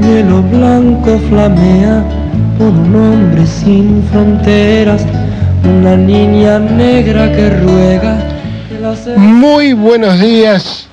[0.00, 2.04] Blanco flamea
[2.58, 5.02] por un hombre sin fronteras,
[5.64, 8.18] una niña negra que ruega.
[9.16, 10.86] Muy buenos días,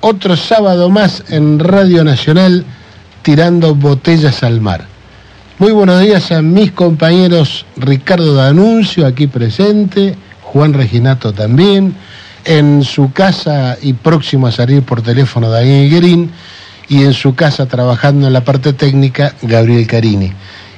[0.00, 2.64] otro sábado más en Radio Nacional
[3.22, 4.86] tirando botellas al mar.
[5.58, 11.94] Muy buenos días a mis compañeros Ricardo D'Anuncio aquí presente, Juan Reginato también,
[12.44, 16.30] en su casa y próximo a salir por teléfono Daniel Guerín
[16.88, 20.32] y en su casa trabajando en la parte técnica Gabriel Carini.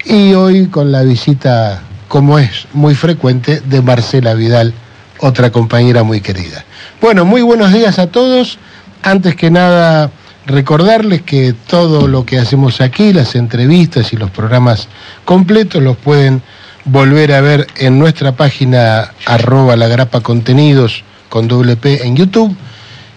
[0.05, 4.73] Y hoy con la visita, como es muy frecuente, de Marcela Vidal,
[5.19, 6.65] otra compañera muy querida.
[7.01, 8.59] Bueno, muy buenos días a todos.
[9.03, 10.11] Antes que nada,
[10.47, 14.89] recordarles que todo lo que hacemos aquí, las entrevistas y los programas
[15.25, 16.43] completos, los pueden
[16.85, 22.57] volver a ver en nuestra página arroba la grapa contenidos con doble P en YouTube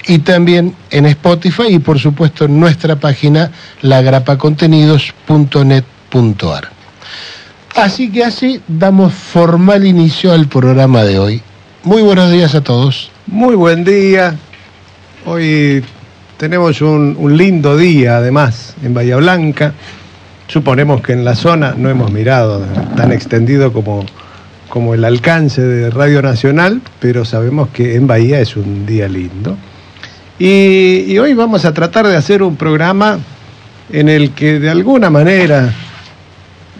[0.08, 6.69] y también en Spotify y por supuesto en nuestra página lagrapacontenidos.net.ar.
[7.75, 11.41] Así que así damos formal inicio al programa de hoy.
[11.83, 13.11] Muy buenos días a todos.
[13.28, 14.36] Muy buen día.
[15.25, 15.83] Hoy
[16.38, 19.73] tenemos un, lindo día además en Bahía Blanca.
[20.47, 22.66] Suponemos que en la zona no hemos mirado
[22.97, 24.06] tan extendido como,
[24.67, 29.57] como el alcance de Radio Nacional, pero sabemos que en Bahía es un día lindo.
[30.41, 33.19] Y, hoy vamos a tratar de hacer un programa
[33.91, 35.73] en el que de alguna manera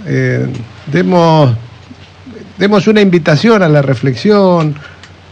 [0.08, 0.48] eh,
[0.88, 1.54] demos,
[2.58, 4.76] demos una invitación a la reflexión,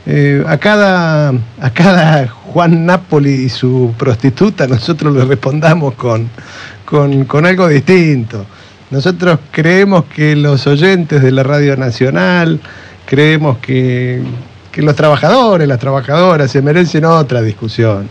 [0.06, 6.30] eh, a, cada, a cada Juan Napoli y su prostituta nosotros le respondamos con,
[6.84, 8.46] con, con algo distinto.
[8.92, 12.60] Nosotros creemos que los oyentes de la Radio Nacional,
[13.06, 14.22] creemos que,
[14.78, 18.08] que los trabajadores, las trabajadoras se merecen otra discusión.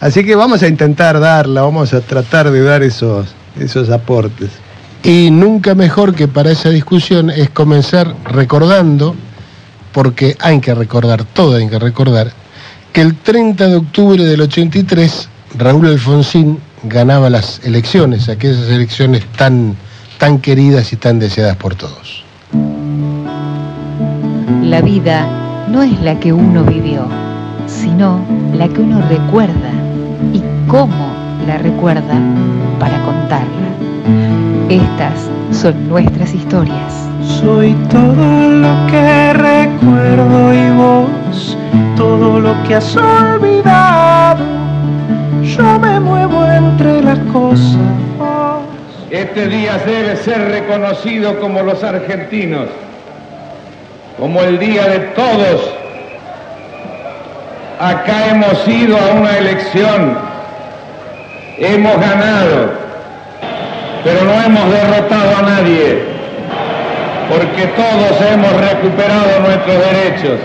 [0.00, 4.50] Así que vamos a intentar darla, vamos a tratar de dar esos, esos aportes.
[5.02, 9.16] Y nunca mejor que para esa discusión es comenzar recordando,
[9.90, 12.30] porque hay que recordar, todo hay que recordar,
[12.92, 15.28] que el 30 de octubre del 83
[15.58, 19.74] Raúl Alfonsín ganaba las elecciones, aquellas elecciones tan,
[20.18, 22.22] tan queridas y tan deseadas por todos.
[24.62, 27.06] La vida no es la que uno vivió,
[27.66, 28.20] sino
[28.54, 29.70] la que uno recuerda
[30.32, 31.12] y cómo
[31.46, 32.14] la recuerda
[32.78, 33.46] para contarla.
[34.68, 37.08] Estas son nuestras historias.
[37.40, 41.58] Soy todo lo que recuerdo y vos,
[41.96, 44.44] todo lo que has olvidado.
[45.42, 47.76] Yo me muevo entre las cosas.
[49.10, 52.68] Este día debe ser reconocido como los argentinos,
[54.18, 55.72] como el día de todos.
[57.78, 60.16] Acá hemos ido a una elección,
[61.58, 62.72] hemos ganado,
[64.02, 66.04] pero no hemos derrotado a nadie,
[67.28, 70.40] porque todos hemos recuperado nuestros derechos.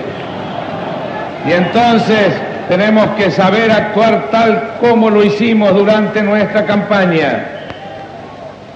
[1.48, 2.34] Y entonces
[2.68, 7.46] tenemos que saber actuar tal como lo hicimos durante nuestra campaña.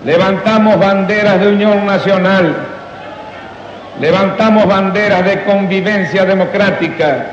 [0.05, 2.74] Levantamos banderas de unión nacional,
[3.99, 7.25] levantamos banderas de convivencia democrática,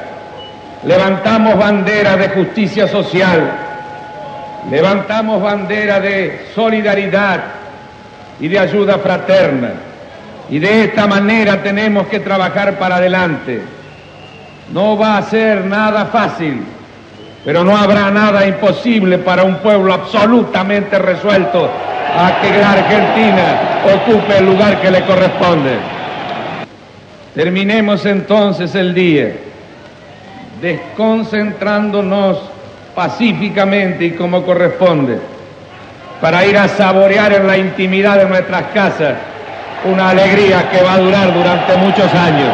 [0.85, 3.51] levantamos banderas de justicia social,
[4.71, 7.41] levantamos banderas de solidaridad
[8.41, 9.71] y de ayuda fraterna.
[10.51, 13.63] Y de esta manera tenemos que trabajar para adelante.
[14.73, 16.63] No va a ser nada fácil,
[17.45, 21.71] pero no habrá nada imposible para un pueblo absolutamente resuelto
[22.17, 25.92] a que la Argentina ocupe el lugar que le corresponde.
[27.35, 29.33] Terminemos entonces el día
[30.61, 32.39] desconcentrándonos
[32.95, 35.19] pacíficamente y como corresponde
[36.21, 39.15] para ir a saborear en la intimidad de nuestras casas
[39.91, 42.49] una alegría que va a durar durante muchos años.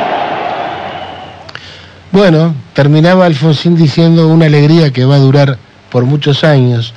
[2.10, 5.58] Bueno, terminaba Alfonsín diciendo una alegría que va a durar
[5.90, 6.94] por muchos años.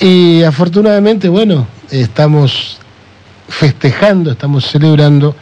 [0.00, 2.80] Y afortunadamente, bueno, estamos
[3.48, 5.36] festejando, estamos celebrando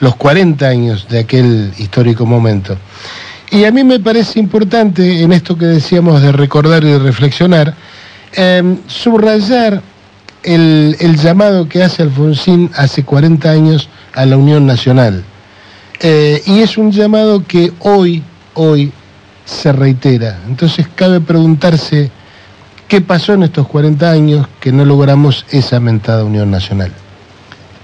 [0.00, 2.76] los 40 años de aquel histórico momento.
[3.50, 7.74] Y a mí me parece importante en esto que decíamos de recordar y de reflexionar,
[8.34, 9.82] eh, subrayar
[10.42, 15.24] el, el llamado que hace Alfonsín hace 40 años a la Unión Nacional.
[16.00, 18.22] Eh, y es un llamado que hoy,
[18.54, 18.92] hoy
[19.44, 20.38] se reitera.
[20.46, 22.10] Entonces cabe preguntarse
[22.86, 26.92] qué pasó en estos 40 años que no logramos esa mentada Unión Nacional.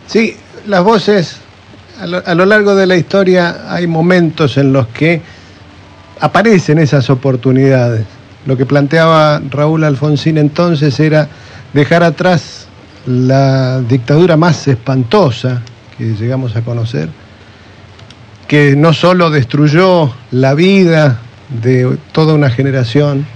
[0.06, 0.37] Sí,
[0.67, 1.38] las voces,
[2.00, 5.23] a lo, largo de la historia hay momentos en los que
[6.20, 8.05] aparecen esas oportunidades.
[8.46, 11.29] Lo que planteaba Raúl Alfonsín entonces era
[11.73, 12.67] dejar atrás
[13.06, 15.62] la dictadura más espantosa
[15.96, 17.08] que llegamos a conocer,
[18.49, 21.19] que no solo destruyó la vida
[21.62, 23.26] de toda una generación,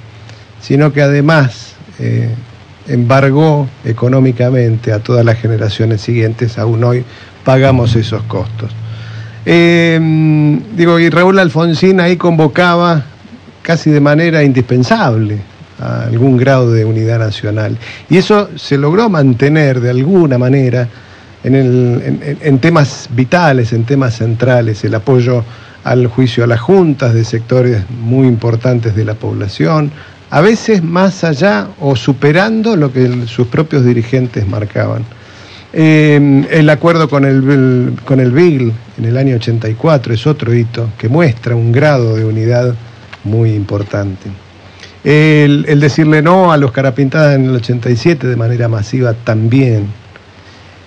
[0.60, 2.34] sino que además eh,
[2.88, 7.04] embargó económicamente a todas las generaciones siguientes, aún hoy
[7.48, 8.70] pagamos esos costos.
[9.46, 9.98] Eh,
[10.76, 13.02] digo, y Raúl Alfonsín ahí convocaba
[13.62, 15.38] casi de manera indispensable
[15.80, 17.78] a algún grado de unidad nacional.
[18.10, 20.88] Y eso se logró mantener de alguna manera
[21.42, 25.42] en, el, en, temas vitales, en temas centrales, el apoyo
[25.84, 29.90] al juicio a las juntas de sectores muy importantes de la población,
[30.28, 35.02] a veces más allá o superando lo que sus propios dirigentes marcaban.
[35.72, 41.08] Eh, el acuerdo con el, con el en el año 84 es otro hito que
[41.08, 42.74] muestra un grado de unidad
[43.24, 44.28] muy importante.
[45.04, 49.86] El, el decirle no a los carapintadas en el 87 de manera masiva también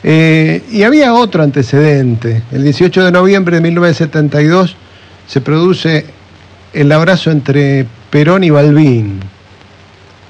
[0.04, 2.42] eh, y había otro antecedente.
[2.52, 4.76] El 18 de noviembre de 1972
[5.28, 6.06] se produce
[6.74, 9.20] el abrazo entre Perón y Balbín,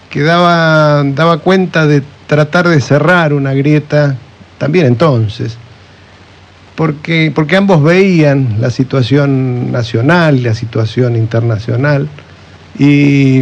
[0.09, 4.18] que daba, daba cuenta de tratar de cerrar una grieta
[4.61, 5.57] también entonces,
[6.75, 12.07] porque, porque ambos veían la situación nacional, la situación internacional,
[12.77, 13.41] y,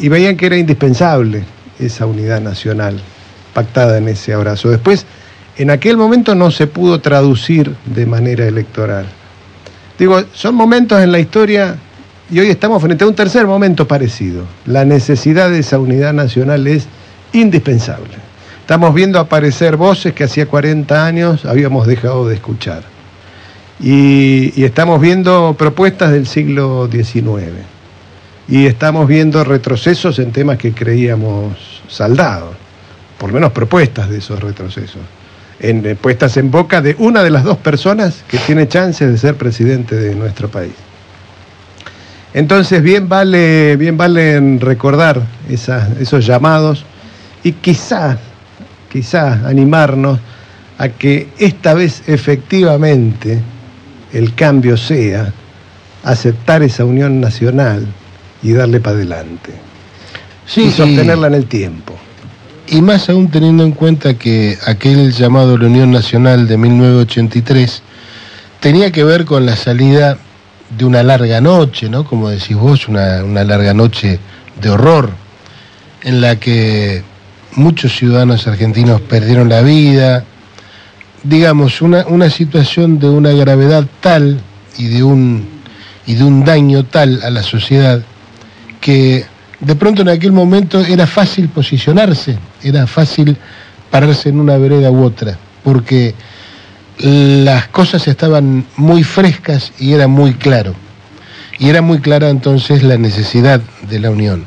[0.00, 1.44] y veían que era indispensable
[1.78, 3.00] esa unidad nacional
[3.54, 4.68] pactada en ese abrazo.
[4.68, 5.06] Después,
[5.58, 9.06] en aquel momento no se pudo traducir de manera electoral.
[9.96, 11.76] Digo, son momentos en la historia
[12.32, 14.42] y hoy estamos frente a un tercer momento parecido.
[14.66, 16.88] La necesidad de esa unidad nacional es
[17.32, 18.27] indispensable.
[18.68, 22.82] Estamos viendo aparecer voces que hacía 40 años habíamos dejado de escuchar.
[23.80, 27.64] Y, estamos viendo propuestas del siglo XIX.
[28.46, 32.54] Y estamos viendo retrocesos en temas que creíamos saldados.
[33.16, 35.00] Por lo menos propuestas de esos retrocesos
[35.60, 39.36] eh, puestas en boca de una de las dos personas que tiene chances de ser
[39.36, 40.74] presidente de nuestro país.
[42.34, 46.84] Entonces, bien vale, bien vale recordar esos llamados
[47.42, 48.18] y quizás,
[48.90, 50.18] quizás animarnos
[50.78, 53.40] a que esta vez efectivamente
[54.12, 55.32] el cambio sea
[56.04, 57.86] aceptar esa unión nacional
[58.42, 59.52] y darle para adelante.
[60.46, 61.94] Sí, y sostenerla en el tiempo.
[62.68, 67.82] Y más aún teniendo en cuenta que aquel llamado la Unión Nacional de 1983
[68.60, 70.18] tenía que ver con la salida
[70.76, 72.04] de una larga noche, ¿no?
[72.04, 74.18] Como decís vos, una, una larga noche
[74.60, 75.10] de horror,
[76.02, 77.02] en la que
[77.58, 80.24] muchos ciudadanos argentinos perdieron la vida,
[81.22, 84.40] digamos, una, una situación de una gravedad tal
[84.78, 85.46] y de un,
[86.06, 88.00] y de un daño tal a la sociedad
[88.80, 89.26] que
[89.60, 93.36] de pronto en aquel momento era fácil posicionarse, era fácil
[93.90, 96.14] pararse en una vereda u otra, porque
[96.98, 100.74] las cosas estaban muy frescas y era muy claro.
[101.58, 104.46] Y era muy clara entonces la necesidad de la unión.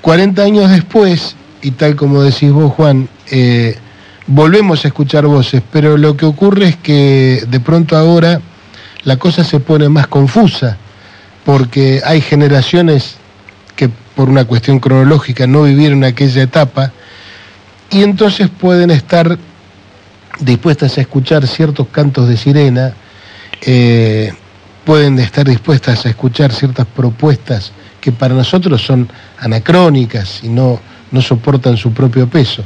[0.00, 3.74] 40 años después, y tal como decís vos, Juan, eh,
[4.26, 8.38] volvemos a escuchar voces, pero lo que ocurre es que de pronto ahora
[9.02, 10.76] la cosa se pone más confusa,
[11.42, 13.16] porque hay generaciones
[13.76, 16.92] que por una cuestión cronológica no vivieron aquella etapa
[17.90, 19.38] y entonces pueden estar
[20.40, 22.92] dispuestas a escuchar ciertos cantos de sirena,
[23.62, 24.34] eh,
[24.84, 30.78] pueden estar dispuestas a escuchar ciertas propuestas que para nosotros son anacrónicas y no,
[31.10, 32.62] no soportan su propio peso.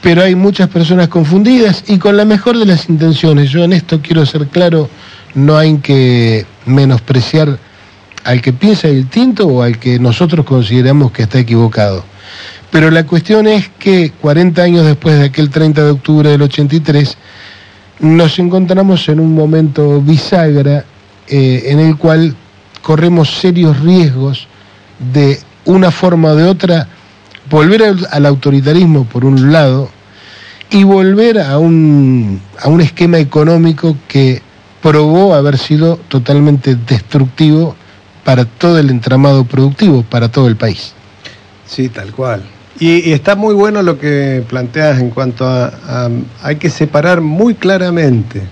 [0.00, 3.50] Pero hay muchas personas confundidas y con la mejor de las intenciones.
[3.50, 4.88] Yo en esto quiero ser claro,
[5.34, 7.58] no hay que menospreciar
[8.24, 12.04] al que piensa distinto o al que nosotros consideramos que está equivocado.
[12.70, 17.16] Pero la cuestión es que 40 años después de aquel 30 de octubre del 83,
[18.00, 20.84] nos encontramos en un momento bisagra
[21.26, 22.36] eh, en el cual
[22.82, 24.46] corremos serios riesgos
[25.12, 26.88] de una forma o de otra
[27.50, 29.90] volver al, autoritarismo por un lado
[30.70, 34.42] y volver a un, a un esquema económico que
[34.82, 37.74] probó haber sido totalmente destructivo
[38.24, 40.92] para todo el entramado productivo, para todo el país.
[41.66, 42.42] Sí, tal cual.
[42.78, 46.10] Y, está muy bueno lo que planteas en cuanto a,
[46.42, 48.42] hay que separar muy claramente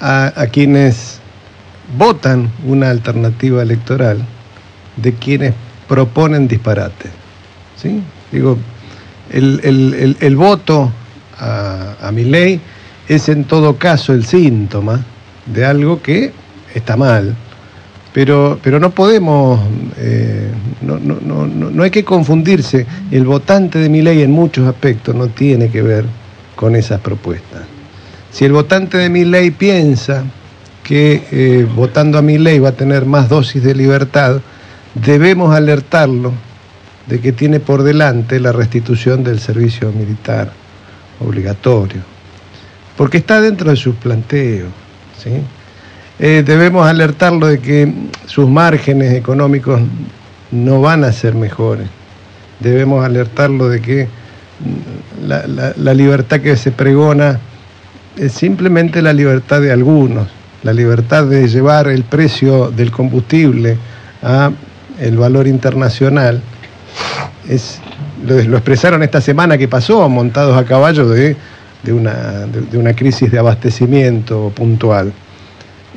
[0.00, 1.20] a, a quienes
[1.96, 4.18] votan una alternativa electoral
[4.96, 5.54] de quienes
[5.86, 7.19] proponen disparate.
[8.30, 8.58] Digo,
[9.30, 10.92] el, voto
[11.38, 12.60] a, mi ley
[13.08, 15.04] es en todo caso el síntoma
[15.46, 16.32] de algo que
[16.74, 17.34] está mal.
[18.12, 19.60] Pero, no podemos,
[19.96, 20.50] eh,
[20.82, 22.86] no hay que confundirse.
[23.10, 26.04] El votante de mi ley en muchos aspectos no tiene que ver
[26.56, 27.62] con esas propuestas.
[28.32, 30.24] Si el votante de mi ley piensa
[30.82, 34.40] que eh, votando a mi ley va a tener más dosis de libertad,
[34.94, 36.32] debemos alertarlo
[37.10, 40.52] de que tiene por delante la restitución del servicio militar
[41.20, 42.00] obligatorio,
[42.96, 44.68] porque está dentro de sus planteos.
[45.22, 45.30] ¿sí?
[46.18, 47.92] Eh, debemos alertarlo de que
[48.26, 49.80] sus márgenes económicos
[50.52, 51.88] no van a ser mejores.
[52.60, 54.08] Debemos alertarlo de que
[55.26, 57.40] la, la- la libertad que se pregona
[58.16, 60.28] es simplemente la libertad de algunos,
[60.62, 63.78] la libertad de llevar el precio del combustible
[64.22, 64.50] a
[65.00, 66.42] el valor internacional.
[67.48, 67.80] Es,
[68.26, 71.36] lo, expresaron esta semana que pasó, montados a caballo de,
[71.82, 72.12] de una,
[72.46, 75.12] de- de una crisis de abastecimiento puntual.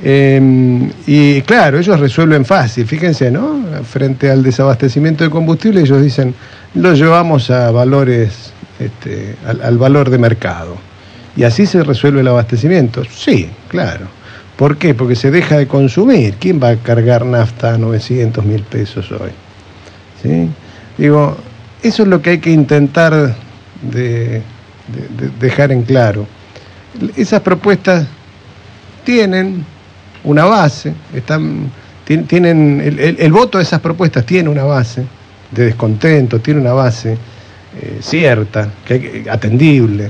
[0.05, 3.63] Eh, y claro, ellos resuelven fácil, fíjense, ¿no?
[3.89, 6.33] Frente al desabastecimiento de combustible, ellos dicen,
[6.75, 10.75] lo llevamos a valores, este, al, al valor de mercado.
[11.35, 13.03] Y así se resuelve el abastecimiento.
[13.05, 14.07] Sí, claro.
[14.57, 14.93] ¿Por qué?
[14.93, 16.35] Porque se deja de consumir.
[16.39, 19.31] ¿Quién va a cargar nafta a 900 mil pesos hoy?
[20.21, 20.49] ¿Sí?
[20.97, 21.37] Digo,
[21.81, 23.13] eso es lo que hay que intentar
[23.81, 24.41] de, de-
[25.17, 26.25] de dejar en claro.
[27.15, 28.05] Esas propuestas
[29.03, 29.65] tienen
[30.23, 31.69] una base, están,
[32.07, 32.79] tien- tienen
[33.19, 35.03] el, voto de esas propuestas tiene una base
[35.51, 40.09] de descontento, tiene una base eh, cierta, que atendible,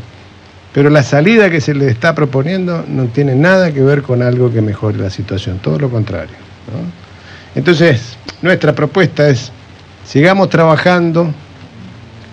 [0.73, 4.51] pero la salida que se le está proponiendo no tiene nada que ver con algo
[4.51, 6.35] que mejore la situación, todo lo contrario.
[7.55, 9.51] Entonces, nuestra propuesta es,
[10.05, 11.31] sigamos trabajando,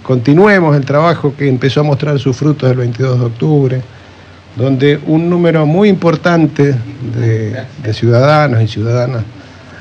[0.02, 3.82] continuemos el trabajo que empezó a mostrar sus frutos el 22 de octubre,
[4.56, 6.74] donde un número muy importante
[7.16, 9.22] de, de ciudadanos y ciudadanas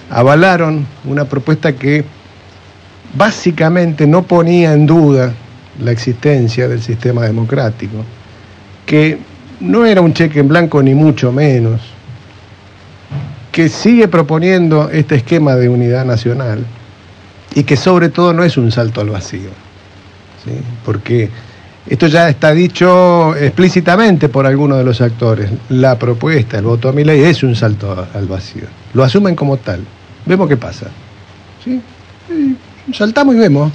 [0.10, 2.04] avalaron una propuesta que
[3.16, 5.34] básicamente no ponía en duda
[5.84, 8.04] la existencia del sistema democrático,
[8.86, 9.18] que
[9.60, 11.82] no era un cheque en blanco ni mucho menos,
[13.52, 16.66] que sigue proponiendo este esquema de unidad nacional
[17.56, 19.50] y que sobre todo no es un salto al vacío,
[20.86, 21.30] porque
[21.88, 25.50] esto ya está dicho explícitamente por algunos de los actores.
[25.70, 28.66] La propuesta, el voto a mi ley es un salto al vacío.
[28.94, 29.82] Lo asumen como tal.
[30.26, 30.88] Vemos qué pasa.
[32.94, 33.72] Saltamos y vemos.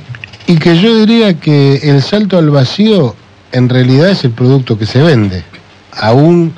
[0.46, 3.16] Y que yo diría que el salto al vacío
[3.50, 5.42] en realidad es el producto que se vende.
[5.92, 6.52] Aún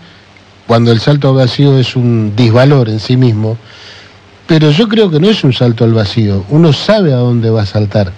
[0.66, 3.56] cuando el salto al vacío es un disvalor en sí mismo,
[4.46, 6.44] pero yo creo que no es un salto al vacío.
[6.50, 8.12] Uno sabe a dónde va a saltar.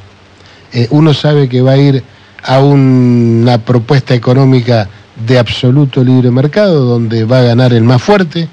[0.73, 2.02] Eh, uno sabe que va a ir
[2.42, 4.88] a una propuesta económica
[5.26, 8.49] de absoluto libre mercado, donde va a ganar el más fuerte,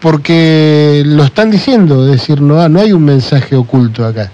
[0.00, 4.30] porque lo están diciendo, es decir, no, no hay un mensaje oculto acá.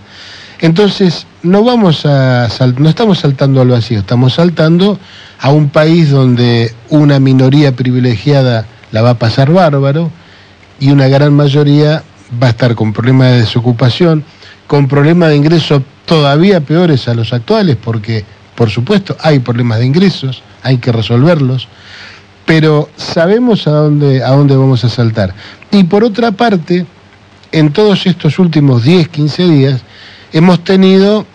[0.61, 4.99] Entonces, no vamos a no estamos saltando al vacío, estamos saltando
[5.41, 10.11] a un país donde una minoría privilegiada la va a pasar bárbaro
[10.79, 12.05] y una gran mayoría
[12.41, 14.25] va a estar con problemas de desocupación,
[14.67, 18.25] con problemas de ingresos todavía peores a los actuales, porque
[18.55, 21.69] por supuesto hay problemas de ingresos, hay que resolverlos,
[22.47, 25.35] pero sabemos a dónde, a dónde vamos a saltar.
[25.71, 26.87] Y por otra parte,
[27.51, 29.83] en todos estos últimos 10, 15 días,
[30.33, 31.27] hemos tenido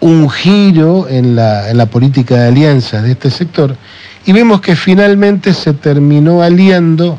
[0.00, 3.76] un giro en la, en la política de alianzas de este sector
[4.24, 7.18] y vemos que finalmente se terminó aliando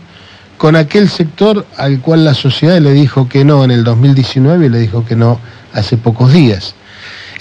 [0.62, 4.70] con aquel sector al cual la sociedad le dijo que no en el 2019 y
[4.70, 5.40] le dijo que no
[5.74, 6.76] hace pocos días.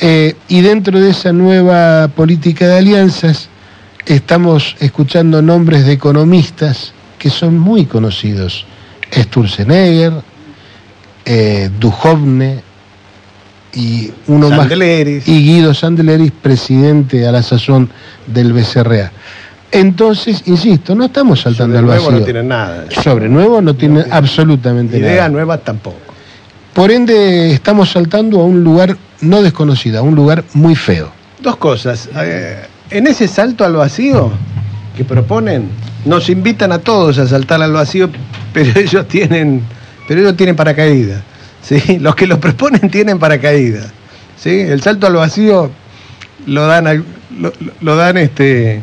[0.01, 3.51] Eh, y dentro de esa nueva política de alianzas
[4.07, 8.65] estamos escuchando nombres de economistas que son muy conocidos.
[9.15, 10.15] Sturzenegger,
[11.27, 12.63] eh, Duhovne
[13.75, 15.29] y uno Sandeleris.
[15.29, 17.91] más y Guido Sandeleris, presidente a la sazón
[18.27, 19.13] del BCRA.
[19.73, 22.19] Entonces, insisto, no estamos saltando Sobre al nuevo vacío.
[22.19, 22.85] no tienen nada.
[23.03, 25.29] Sobre nuevo no tiene tiene absolutamente Idea nada.
[25.29, 25.99] nueva tampoco.
[26.75, 31.13] Por ende, estamos saltando a un lugar no desconocido, a un lugar muy feo.
[31.41, 32.09] Dos cosas.
[32.17, 34.31] Eh, en ese salto al vacío
[34.97, 35.69] que proponen,
[36.05, 38.11] nos invitan a todos a saltar al vacío,
[38.53, 39.63] pero ellos tienen,
[40.09, 41.23] pero ellos tienen paracaídas.
[41.63, 41.99] ¿sí?
[41.99, 43.93] Los que lo proponen tienen paracaídas.
[44.37, 44.61] ¿sí?
[44.61, 45.71] El salto al vacío
[46.47, 47.05] lo dan,
[47.39, 48.81] lo, lo dan este,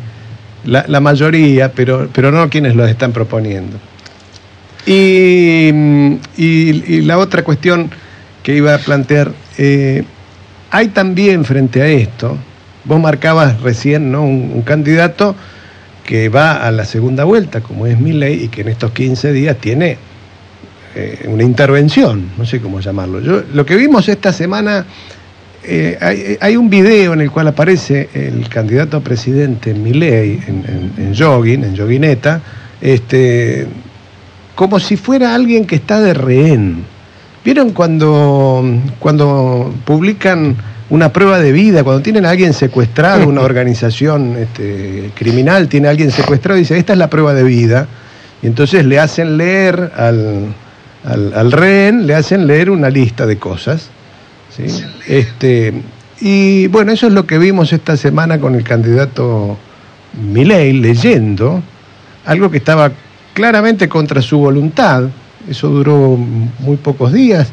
[0.64, 3.78] la, la mayoría, pero, pero no quienes lo están proponiendo.
[4.86, 7.90] Y, mm, y- la otra cuestión
[8.42, 10.04] que iba a plantear, eh,
[10.70, 12.36] hay también frente a esto,
[12.84, 14.22] vos marcabas recién ¿no?
[14.22, 15.34] un, un candidato
[16.04, 19.58] que va a la segunda vuelta, como es Milley, y que en estos 15 días
[19.58, 19.98] tiene
[20.94, 23.20] eh, una intervención, no sé cómo llamarlo.
[23.20, 24.86] Yo, lo que vimos esta semana,
[25.64, 30.92] eh, hay, hay un video en el cual aparece el candidato a presidente Milley en,
[30.96, 32.40] en, en jogging, en joguineta,
[32.80, 33.66] este,
[34.54, 36.84] como si fuera alguien que está de rehén.
[37.44, 38.64] ¿Vieron cuando,
[38.98, 40.56] cuando publican
[40.90, 45.90] una prueba de vida, cuando tienen a alguien secuestrado, una organización este, criminal tiene a
[45.90, 47.86] alguien secuestrado y dice, esta es la prueba de vida,
[48.42, 50.54] y entonces le hacen leer al,
[51.04, 53.90] al, al rehén, le hacen leer una lista de cosas.
[55.06, 55.72] Este,
[56.20, 59.56] y bueno, eso es lo que vimos esta semana con el candidato
[60.20, 61.62] Milei leyendo
[62.24, 62.90] algo que estaba
[63.34, 65.04] claramente contra su voluntad.
[65.48, 67.52] Eso duró muy pocos días.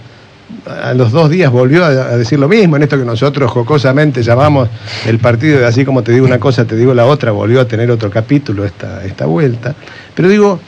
[0.67, 4.21] A los dos días volvió a, a decir lo mismo, en esto que nosotros jocosamente
[4.21, 4.69] llamamos
[5.05, 7.67] el partido de así como te digo una cosa, te digo la otra, volvió a
[7.67, 9.75] tener otro capítulo esta, esta vuelta.
[10.13, 10.59] Pero digo,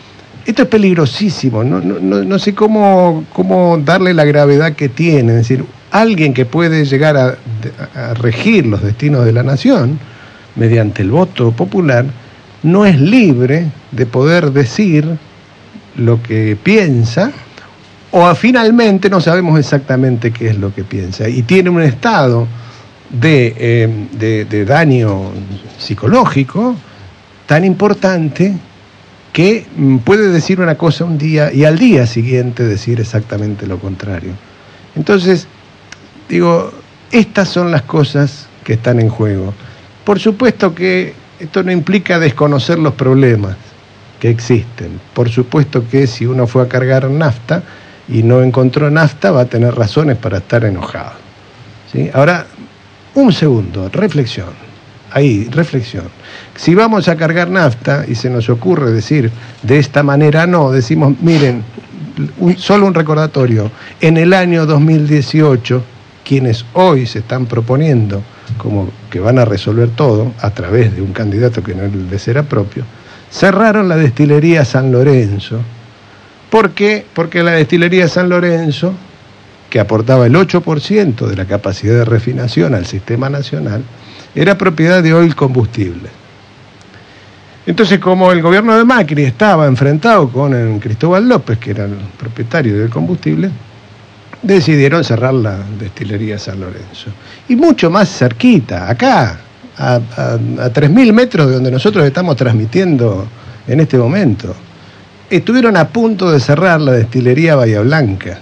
[0.46, 5.34] esto es peligrosísimo, no, no, no, no sé cómo, cómo darle la gravedad que tiene.
[5.34, 7.38] Es decir, alguien que puede llegar a,
[8.16, 10.00] regir los destinos de la nación
[10.56, 12.06] mediante el voto popular,
[12.64, 15.08] no es libre de poder decir
[15.96, 17.32] lo que piensa
[18.12, 22.48] o finalmente no sabemos exactamente qué es lo que piensa y tiene un estado
[23.10, 25.32] de, eh, de, de daño
[25.78, 26.76] psicológico
[27.46, 28.54] tan importante
[29.34, 33.80] que mm, puede decir una cosa un día y al día siguiente decir exactamente lo
[33.80, 34.32] contrario.
[34.96, 35.48] Entonces,
[36.30, 36.72] digo,
[37.12, 39.54] estas son las cosas que están en juego.
[40.04, 43.56] Por supuesto que esto no implica desconocer los problemas
[44.20, 45.00] que existen.
[45.14, 47.64] Por supuesto que si uno fue a cargar nafta
[48.08, 51.14] y no encontró nafta, va a tener razones para estar enojado.
[51.92, 52.10] ¿sí?
[52.14, 52.48] Ahora,
[53.16, 54.50] un segundo, reflexión.
[55.12, 56.06] Ahí, reflexión.
[56.56, 59.32] Si vamos a cargar nafta y se nos ocurre decir
[59.64, 61.64] de esta manera no, decimos, miren,
[62.58, 65.84] solo un recordatorio, en el año 2018,
[66.28, 68.22] quienes hoy se están proponiendo
[68.58, 72.44] como que van a resolver todo a través de un candidato que no les era
[72.44, 72.84] propio,
[73.32, 75.62] cerraron la destilería San Lorenzo.
[76.50, 77.06] ¿Por qué?
[77.14, 78.94] Porque la destilería San Lorenzo,
[79.70, 83.84] que aportaba el 8% de la capacidad de refinación al sistema nacional,
[84.36, 86.10] era propiedad de Oil Combustible.
[87.66, 91.96] Entonces, como el gobierno de Macri estaba enfrentado con el Cristóbal López, que era el
[92.18, 93.50] propietario del combustible,
[94.42, 97.10] decidieron cerrar la destilería San Lorenzo.
[97.48, 99.40] Y mucho más cerquita, acá,
[99.78, 100.00] a, a,
[100.34, 103.28] a 3.000 metros de donde nosotros estamos transmitiendo
[103.68, 104.56] en este momento,
[105.30, 108.40] estuvieron a punto de cerrar la destilería Bahía Blanca.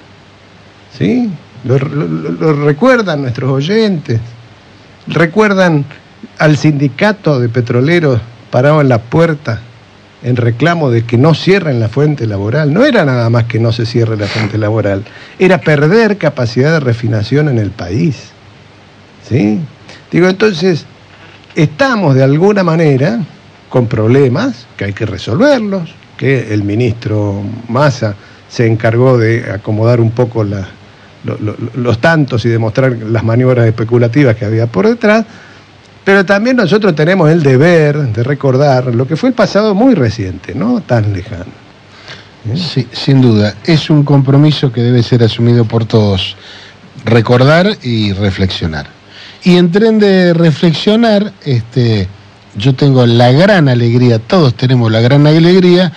[0.98, 1.30] ¿Sí?
[1.64, 4.20] Lo, lo- recuerdan nuestros oyentes,
[5.08, 5.84] recuerdan
[6.38, 9.60] al sindicato de petroleros parado en la puerta
[10.26, 12.74] en reclamo de que no cierren la fuente laboral.
[12.74, 15.04] No era nada más que no se cierre la fuente laboral,
[15.38, 18.32] era perder capacidad de refinación en el país.
[19.30, 19.60] ¿Sí?
[20.12, 20.86] Digo, entonces,
[21.54, 23.20] estamos de alguna manera
[23.70, 28.16] con problemas que hay que resolverlos, que el ministro Massa
[28.50, 30.44] se encargó de acomodar un poco
[31.24, 35.26] los tantos y demostrar las maniobras especulativas que había por detrás,
[36.06, 40.54] pero también nosotros tenemos el deber de recordar lo que fue el pasado muy reciente,
[40.54, 41.66] no tan lejano.
[42.54, 43.56] Sí, sin duda.
[43.66, 46.36] Es un compromiso que debe ser asumido por todos.
[47.04, 48.86] Recordar y reflexionar.
[49.44, 52.08] Y en tren de reflexionar, este,
[52.56, 55.92] yo tengo la gran alegría, todos tenemos la gran alegría,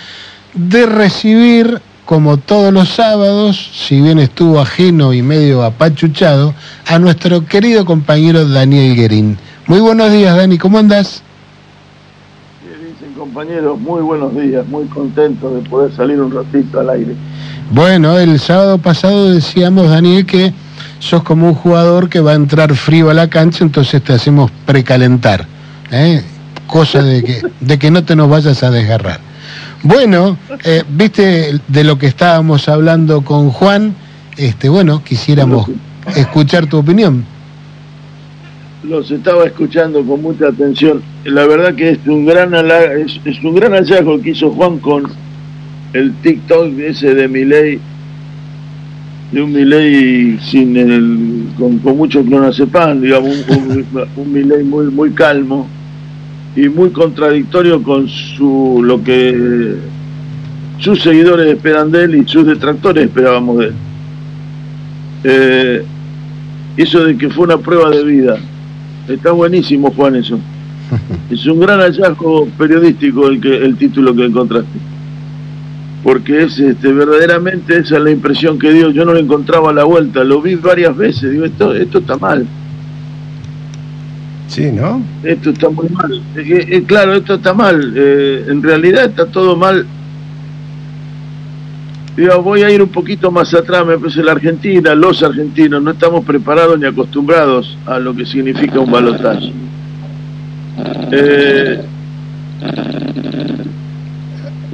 [0.55, 6.55] de recibir, como todos los sábados, si bien estuvo ajeno y medio apachuchado,
[6.87, 9.37] a nuestro querido compañero Daniel Guerín.
[9.69, 11.21] Muy buenos días, Dani, ¿cómo andás?
[12.59, 13.79] ¿Qué dicen compañeros?
[13.79, 17.13] Muy buenos días, muy contento de poder salir un ratito al aire.
[17.69, 20.51] Bueno, el sábado pasado decíamos, Daniel, que
[20.97, 24.49] sos como un jugador que va a entrar frío a la cancha, entonces te hacemos
[24.65, 25.45] precalentar.
[25.91, 26.23] ¿eh?
[26.65, 29.19] Cosa de que, de que no te nos vayas a desgarrar.
[29.83, 33.93] Bueno, eh, viste de lo que estábamos hablando con Juan,
[34.35, 35.69] este, bueno, quisiéramos
[36.15, 37.23] escuchar tu opinión.
[38.83, 41.01] Los estaba escuchando con mucha atención.
[41.25, 45.03] La verdad que es un gran es, un gran hallazgo que hizo Juan con
[45.93, 47.79] el TikTok ese de Miley
[49.31, 55.11] de un Milei sin el, con, con mucho clonazepam, digamos, un, un, Milei muy, muy
[55.11, 55.67] calmo
[56.55, 59.75] y muy contradictorio con su lo que
[60.79, 63.73] sus seguidores esperan de él y sus detractores esperábamos de él.
[65.25, 65.83] Eh,
[66.77, 68.37] eso de que fue una prueba de vida.
[69.09, 70.39] Está buenísimo, Juan, eso.
[71.29, 74.79] Es un gran hallazgo periodístico el, que, el título que encontraste
[76.03, 78.89] porque es este, verdaderamente esa es la impresión que dio.
[78.91, 81.31] Yo no lo encontraba a la vuelta, lo vi varias veces.
[81.31, 82.45] Digo, esto, esto está mal.
[84.47, 85.01] Sí, ¿no?
[85.23, 86.21] Esto está muy mal.
[86.35, 87.93] Eh, claro, esto está mal.
[87.95, 89.85] Eh, en realidad está todo mal.
[92.19, 93.85] Digo, voy a ir un poquito más atrás.
[93.85, 98.77] Me parece la Argentina, los argentinos, no estamos preparados ni acostumbrados a lo que significa
[98.77, 99.53] un balotaje.
[101.13, 101.81] Eh,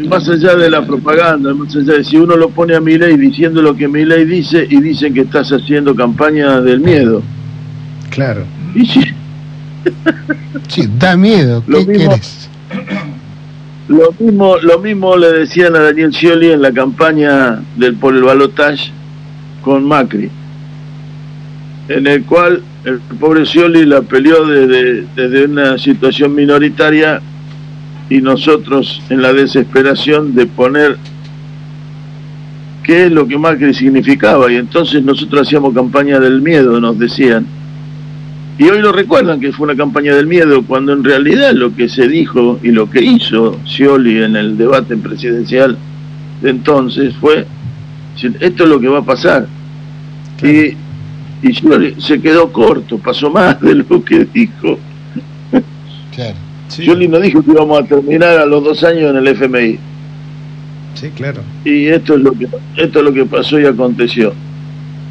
[0.10, 3.16] más allá de la propaganda, más allá de si uno lo pone a mi ley
[3.16, 7.22] diciendo lo que mi ley dice y dicen que estás haciendo campaña del miedo.
[8.10, 8.44] Claro.
[8.74, 11.64] Y sí, da miedo.
[11.64, 12.20] ¿Qué lo mismo,
[13.88, 18.24] Lo mismo, lo mismo le decían a Daniel Scioli en la campaña del por el
[18.24, 18.92] balotage
[19.62, 20.30] con Macri,
[21.90, 27.22] en el cual el pobre Scioli la peleó desde, desde una situación minoritaria
[28.10, 30.98] y nosotros en la desesperación de poner
[32.84, 37.46] qué es lo que Macri significaba y entonces nosotros hacíamos campaña del miedo, nos decían.
[38.58, 41.90] Y hoy lo recuerdan que fue una campaña del miedo, cuando en realidad lo que
[41.90, 45.78] se dijo y lo que hizo Scioli en el debate presidencial
[46.42, 47.46] de entonces fue,
[48.40, 49.48] esto es lo que va a pasar.
[50.42, 50.76] Y,
[51.48, 54.80] y Scioli se quedó corto, pasó más de lo que dijo.
[56.14, 56.36] Claro.
[56.68, 56.88] Sí.
[56.88, 59.78] no dijo que íbamos a terminar a los dos años en el FMI.
[60.96, 61.42] Sí, claro.
[61.64, 64.34] Y esto es lo que esto es lo que pasó y aconteció.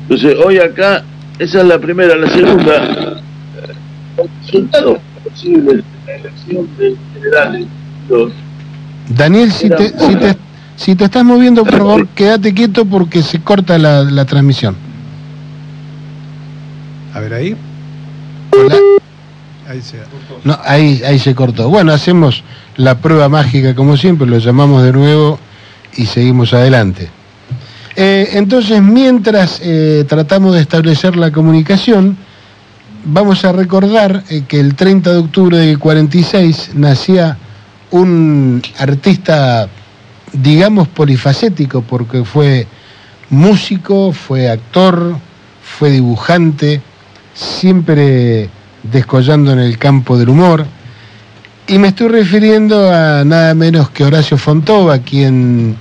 [0.03, 1.05] Entonces, hoy acá,
[1.39, 2.17] esa es la primera.
[2.17, 3.14] La segunda,
[4.19, 7.67] el resultado posible de la elección de generales.
[9.09, 10.37] Daniel, si te, si, te,
[10.77, 14.77] si te estás moviendo, por favor, quédate quieto porque se corta la, la transmisión.
[17.15, 17.57] A ver ahí.
[18.53, 18.77] Hola.
[19.69, 19.97] Ahí se,
[20.45, 21.71] no, ahí, ahí se cortó.
[21.71, 22.45] Bueno, hacemos
[22.77, 25.39] la prueba mágica como siempre, lo llamamos de nuevo
[25.97, 27.09] y seguimos adelante.
[27.97, 32.17] Eh, entonces, mientras eh, tratamos de establecer la comunicación,
[33.05, 37.37] vamos a recordar eh, que el 30 de octubre del 46 nacía
[37.91, 39.69] un artista,
[40.33, 42.67] digamos, polifacético, porque fue
[43.31, 45.17] músico, fue actor,
[45.63, 46.83] fue dibujante,
[47.35, 48.49] siempre
[48.83, 50.67] descollando en el campo del humor.
[51.67, 55.77] Y me estoy refiriendo a nada menos que Horacio Fontova, quien,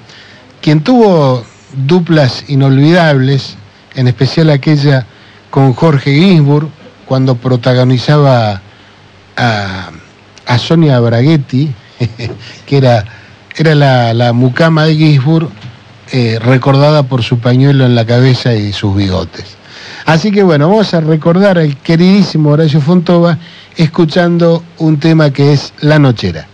[0.62, 1.44] quien tuvo
[1.88, 3.56] duplas inolvidables,
[3.96, 5.06] en especial aquella
[5.50, 6.70] con Jorge Ginsburg,
[7.06, 8.62] cuando protagonizaba
[9.36, 9.92] a,
[10.58, 11.74] Sonia Braghetti,
[12.66, 13.06] que era,
[13.56, 15.50] era la, mucama de Ginsburg,
[16.12, 19.58] eh, recordada por su pañuelo en la cabeza y sus bigotes.
[20.06, 23.38] Así que bueno, vamos a recordar al queridísimo Horacio Fontova
[23.78, 26.48] escuchando un tema que es La Nochera.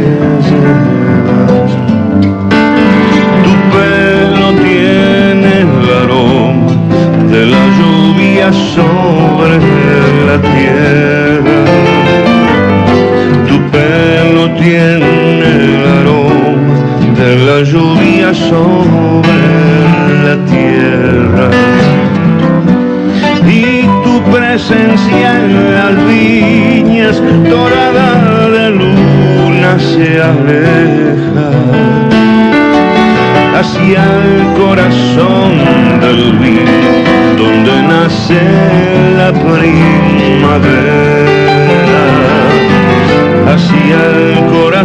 [0.00, 0.29] Senhor.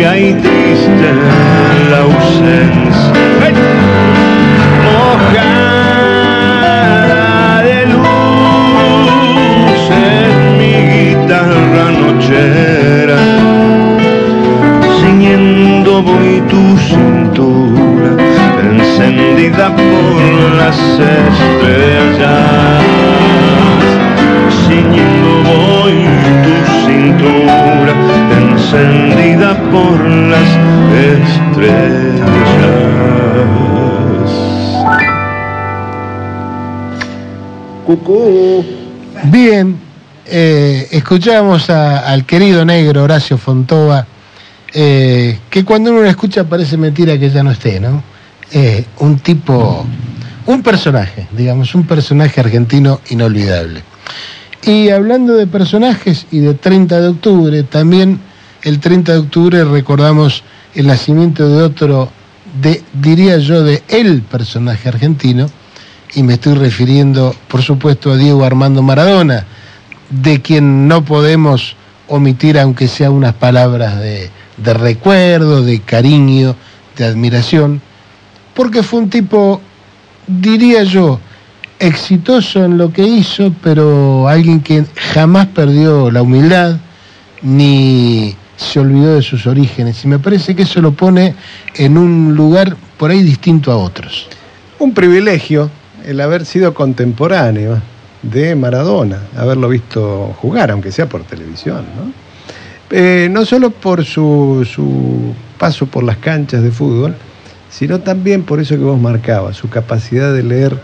[0.00, 1.12] larga y triste
[1.90, 3.12] la ausencia.
[4.86, 6.02] Mojada
[7.62, 13.20] de luz en mi guitarra nochera,
[15.00, 18.10] ciñendo voy tu cintura,
[18.62, 20.20] encendida por
[20.60, 20.78] las
[21.18, 22.40] estrellas,
[24.66, 25.98] ciñendo voy
[26.44, 26.54] tu
[26.86, 27.92] cintura,
[28.72, 30.48] encendida por las
[30.94, 32.20] estrellas.
[37.86, 38.64] Cucú.
[39.24, 39.76] Bien,
[40.26, 44.06] eh, escuchamos a- al querido negro Horacio Fontova,
[44.72, 48.02] eh, que cuando uno lo escucha parece mentira que ya no esté, ¿no?
[48.52, 49.84] Eh, un tipo,
[50.46, 53.82] un personaje, digamos, un personaje argentino inolvidable.
[54.62, 58.20] Y hablando de personajes y de 30 de octubre, también
[58.62, 60.42] el 30 de octubre recordamos
[60.74, 62.10] el nacimiento de otro,
[62.60, 65.48] de, diría yo, de el personaje argentino,
[66.14, 69.46] y me estoy refiriendo, por supuesto, a Diego Armando Maradona,
[70.10, 71.76] de quien no podemos
[72.08, 76.56] omitir, aunque sea unas palabras de, de recuerdo, de cariño,
[76.96, 77.80] de admiración,
[78.54, 79.60] porque fue un tipo,
[80.26, 81.20] diría yo,
[81.78, 86.76] exitoso en lo que hizo, pero alguien que jamás perdió la humildad
[87.42, 90.04] ni se olvidó de sus orígenes.
[90.04, 91.34] Y me parece que eso lo pone
[91.74, 94.28] en un lugar por ahí distinto a otros.
[94.78, 95.70] Un privilegio
[96.06, 97.80] el haber sido contemporáneo
[98.22, 102.12] de Maradona, haberlo visto jugar, aunque sea por televisión, ¿no?
[102.90, 107.14] Eh, no solo por su, su paso por las canchas de fútbol,
[107.70, 110.76] sino también por eso que vos marcabas, su capacidad de leer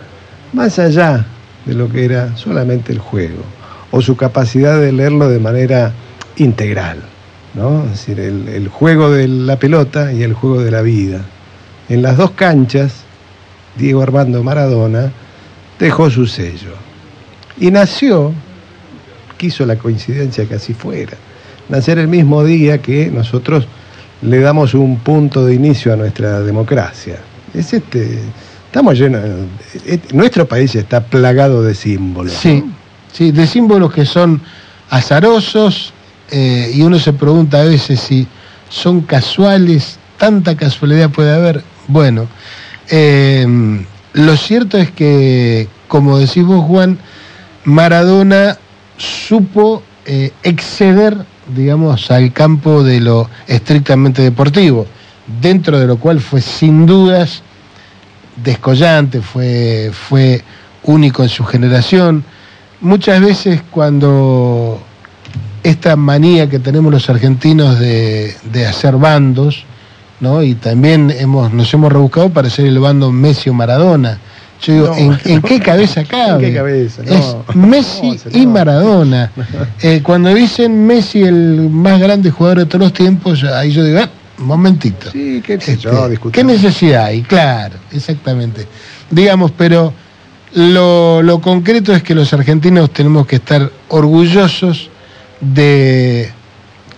[0.52, 1.26] más allá
[1.66, 3.42] de lo que era solamente el juego,
[3.90, 5.92] o su capacidad de leerlo de manera
[6.36, 6.98] integral,
[7.56, 7.84] ¿no?
[7.84, 11.22] Es decir, el, el juego de la pelota y el juego de la vida.
[11.88, 12.92] En las dos canchas,
[13.76, 15.10] Diego Armando Maradona
[15.78, 16.74] dejó su sello.
[17.58, 18.32] Y nació,
[19.38, 21.16] quiso la coincidencia que así fuera,
[21.68, 23.66] nacer el mismo día que nosotros
[24.22, 27.16] le damos un punto de inicio a nuestra democracia.
[27.54, 28.20] Es este,
[28.66, 29.22] estamos llenos,
[30.12, 32.34] nuestro país está plagado de símbolos.
[32.34, 32.64] Sí,
[33.12, 34.42] sí, de símbolos que son
[34.90, 35.92] azarosos
[36.30, 38.26] eh, y uno se pregunta a veces si
[38.68, 41.62] son casuales, tanta casualidad puede haber.
[41.88, 42.26] Bueno,
[42.90, 46.98] eh, lo cierto es que, como decís vos, Juan,
[47.64, 48.58] Maradona
[48.96, 51.16] supo eh, exceder,
[51.54, 54.86] digamos, al campo de lo estrictamente deportivo,
[55.40, 57.42] dentro de lo cual fue sin dudas
[58.36, 60.42] descollante, fue, fue
[60.82, 62.24] único en su generación.
[62.80, 64.80] Muchas veces cuando
[65.68, 69.64] esta manía que tenemos los argentinos de, de hacer bandos,
[70.20, 70.42] ¿no?
[70.42, 74.18] y también hemos, nos hemos rebuscado para ser el bando Messi o Maradona,
[74.62, 74.96] Yo digo, No.
[74.96, 76.46] ¿en, en qué cabeza cabe?
[76.46, 77.02] ¿En qué cabeza?
[77.04, 77.14] No.
[77.14, 78.46] Es Messi No, y.
[78.46, 79.30] Maradona.
[79.82, 84.00] Eh, cuando dicen Messi el más grande jugador de todos los tiempos, ahí yo digo,
[84.02, 85.10] ah, un momentito.
[85.10, 87.22] Sí, qué Este, yo, ¿Qué necesidad hay?
[87.22, 88.66] Claro, exactamente.
[89.10, 89.92] Digamos, pero
[90.54, 94.90] lo, lo concreto es que los argentinos tenemos que estar orgullosos
[95.40, 96.30] de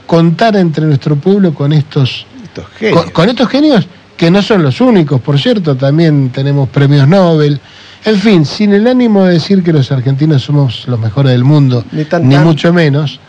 [0.07, 3.03] contar entre nuestro pueblo con estos, Estos genios.
[3.03, 7.61] con, con estos genios que no son los únicos, por cierto, también tenemos premios Nobel.
[8.05, 11.85] En fin, sin el ánimo de decir que los argentinos somos los mejores del mundo,
[11.92, 12.44] Ni tan, ni tan.
[12.44, 13.20] mucho menos,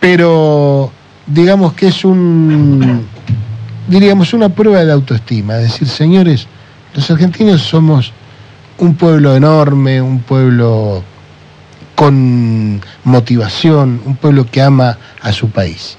[0.00, 0.90] pero
[1.26, 3.06] digamos que es un,
[3.88, 6.46] diríamos, una prueba de autoestima, es decir, señores,
[6.94, 8.12] los argentinos somos
[8.78, 11.02] un pueblo enorme, un pueblo
[12.02, 15.96] con motivación, un pueblo que ama a su país.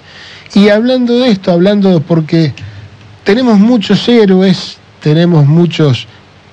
[0.54, 2.54] Y hablando de esto, hablando porque
[3.24, 6.06] tenemos muchos héroes, tenemos muchos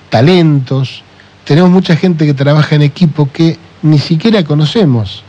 [0.09, 1.03] talentos,
[1.43, 5.21] tenemos mucha gente que trabaja en equipo que ni siquiera conocemos.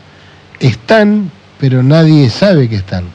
[0.60, 3.06] Están, pero nadie sabe que están.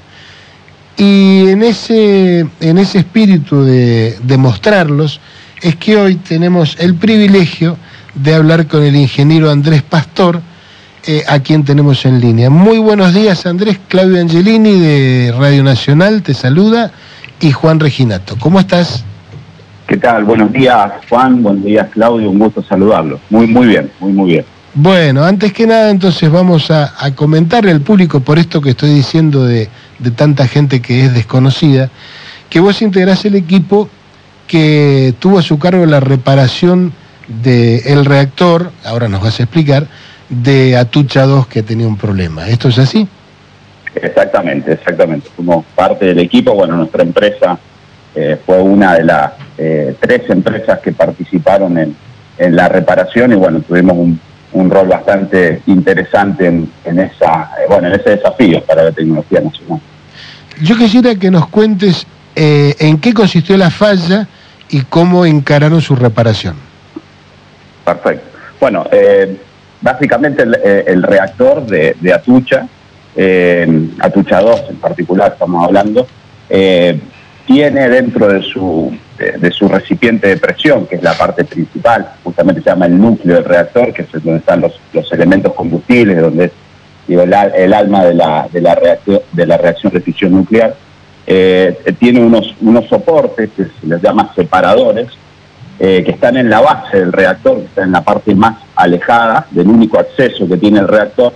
[0.97, 5.21] Y en ese, en ese espíritu de, de mostrarlos,
[5.61, 7.77] es que hoy tenemos el privilegio
[8.13, 10.41] de hablar con el ingeniero Andrés Pastor,
[11.07, 12.49] eh, a quien tenemos en línea.
[12.49, 13.79] Muy buenos días, Andrés.
[13.87, 16.91] Claudio Angelini de Radio Nacional te saluda
[17.39, 18.35] y Juan Reginato.
[18.39, 19.05] ¿Cómo estás?
[19.87, 20.25] ¿Qué tal?
[20.25, 21.41] Buenos días, Juan.
[21.41, 22.29] Buenos días, Claudio.
[22.29, 23.19] Un gusto saludarlo.
[23.29, 24.45] Muy, muy bien, muy, muy bien.
[24.73, 28.89] Bueno, antes que nada, entonces vamos a, a comentarle al público, por esto que estoy
[28.89, 31.89] diciendo de, de tanta gente que es desconocida,
[32.49, 33.89] que vos integrás el equipo
[34.45, 36.93] que tuvo a su cargo la reparación
[37.27, 39.87] del reactor, ahora nos vas a explicar,
[40.29, 42.47] de Atucha 2 que tenía un problema.
[42.47, 43.07] ¿Esto es así?
[43.95, 45.29] Exactamente, exactamente.
[45.35, 46.53] Fuimos parte del equipo.
[46.53, 47.57] Bueno, nuestra empresa
[48.15, 51.95] eh, fue una de las eh, tres empresas que participaron en,
[52.37, 54.19] en la reparación y bueno, tuvimos un,
[54.53, 59.41] un rol bastante interesante en, en esa, eh, bueno, en ese desafío para la tecnología
[59.41, 59.79] nacional.
[60.61, 62.05] Yo quisiera que nos cuentes
[62.39, 64.27] en qué consistió la falla
[64.69, 66.55] y cómo encararon su reparación.
[67.85, 68.27] Perfecto.
[68.59, 69.37] Bueno, eh,
[69.81, 72.67] básicamente el, eh, el reactor de, Atucha,
[73.15, 76.07] eh, Atucha 2 en particular estamos hablando,
[76.49, 76.99] eh,
[77.45, 82.61] tiene dentro de su, de, su recipiente de presión, que es la parte principal, justamente
[82.61, 86.45] se llama el núcleo del reactor, que es donde están los, los elementos combustibles, donde
[86.45, 86.51] es
[87.07, 90.75] el, el alma de la, de, la reacción, de la reacción de fisión nuclear,
[91.25, 95.07] eh, tiene unos, unos soportes que se les llama separadores,
[95.79, 99.45] eh, que están en la base del reactor, que están en la parte más alejada
[99.51, 101.33] del único acceso que tiene el reactor,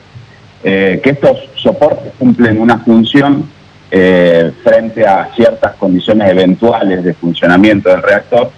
[0.63, 3.47] eh, que estos soportes cumplen una función
[3.91, 8.49] eh, frente a ciertas condiciones eventuales de funcionamiento del reactor.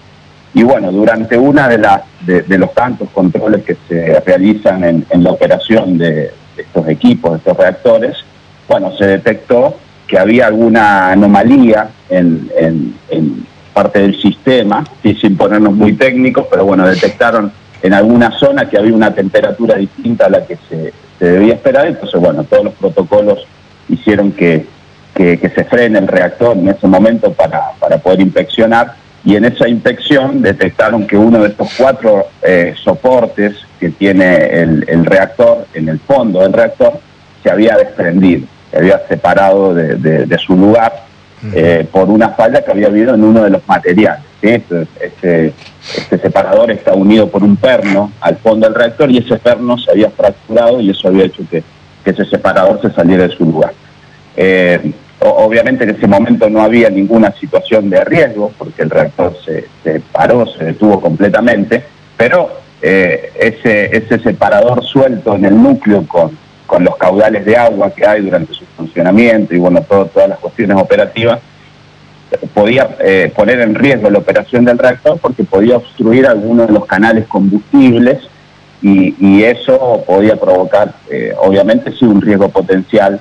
[0.53, 5.31] Y bueno, durante una de, las de, los tantos controles que se realizan en, la
[5.31, 8.15] operación de, estos equipos, de estos reactores,
[8.69, 9.75] bueno, se detectó
[10.07, 12.49] que había alguna anomalía en
[13.73, 18.77] parte del sistema, sí, sin ponernos muy técnicos, pero bueno, detectaron en alguna zona que
[18.77, 22.73] había una temperatura distinta a la que se, se debía esperar, entonces bueno, todos los
[22.75, 23.45] protocolos
[23.89, 24.65] hicieron que,
[25.13, 28.93] que, se frene el reactor en ese momento para, para poder inspeccionar
[29.25, 34.86] y en esa inspección detectaron que uno de estos cuatro eh, soportes que tiene el,
[34.88, 36.93] el reactor en el fondo del reactor
[37.41, 40.93] se había desprendido, se había separado de- de su lugar
[41.53, 44.23] eh, por una falla que había habido en uno de los materiales.
[44.41, 44.49] ¿sí?
[44.49, 45.53] Este, este-
[45.97, 49.91] este separador está unido por un perno al fondo del reactor y ese perno se
[49.91, 51.62] había fracturado y eso había hecho que,
[52.06, 53.73] que ese separador se saliera de su lugar.
[54.38, 59.65] Eh, obviamente en ese momento no había ninguna situación de riesgo porque el reactor se,
[59.84, 61.84] se paró, se detuvo completamente,
[62.17, 62.49] pero
[62.82, 66.32] eh, ese, ese separador suelto en el núcleo con,
[66.66, 70.39] con los caudales de agua que hay durante su funcionamiento y bueno, todo- todas las
[70.39, 71.39] cuestiones operativas,
[72.53, 76.86] podía eh, poner en riesgo la operación del reactor porque podía obstruir algunos de los
[76.86, 78.20] canales combustibles
[78.82, 83.18] y, eso podía provocar, eh, obviamente, sí, un riesgo potencial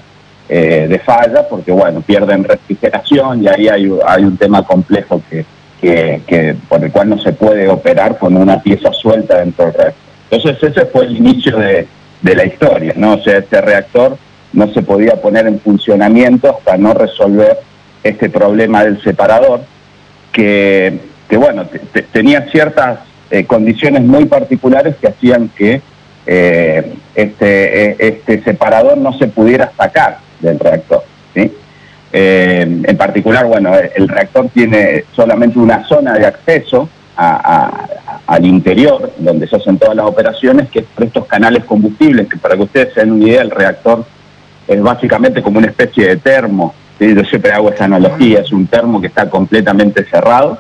[0.49, 5.45] eh, de falla, porque, bueno, pierden refrigeración y ahí hay, hay un tema complejo que,
[5.81, 9.75] que, que- por el cual no se puede operar con una pieza suelta dentro del
[9.75, 9.95] reactor.
[10.33, 11.87] Entonces, ese fue el inicio de,
[12.23, 13.15] de la historia, ¿no?
[13.15, 14.17] O sea, este reactor
[14.53, 17.59] no se podía poner en funcionamiento hasta no resolver
[18.05, 19.61] este problema del separador,
[20.33, 20.99] que,
[21.29, 23.01] que bueno, te- te- tenía ciertas
[23.31, 25.81] eh, condiciones muy particulares que hacían que
[26.27, 31.03] eh, este, eh, este separador no se pudiera sacar del reactor.
[31.35, 31.53] ¿sí?
[32.13, 39.47] Eh, en particular, bueno, el reactor tiene solamente una zona de acceso al interior, donde
[39.47, 42.95] se hacen todas las operaciones, que es por estos canales combustibles, que para que ustedes
[42.95, 44.05] se den una idea, el reactor
[44.67, 46.75] es básicamente como una especie de termo.
[46.99, 50.59] Yo siempre hago esa analogía, es un termo que está completamente cerrado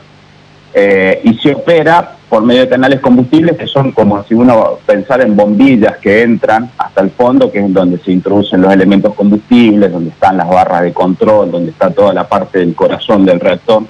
[0.74, 5.22] eh, y se opera por medio de canales combustibles que son como si uno pensara
[5.22, 9.92] en bombillas que entran hasta el fondo, que es donde se introducen los elementos combustibles,
[9.92, 13.84] donde están las barras de control, donde está toda la parte del corazón del reactor.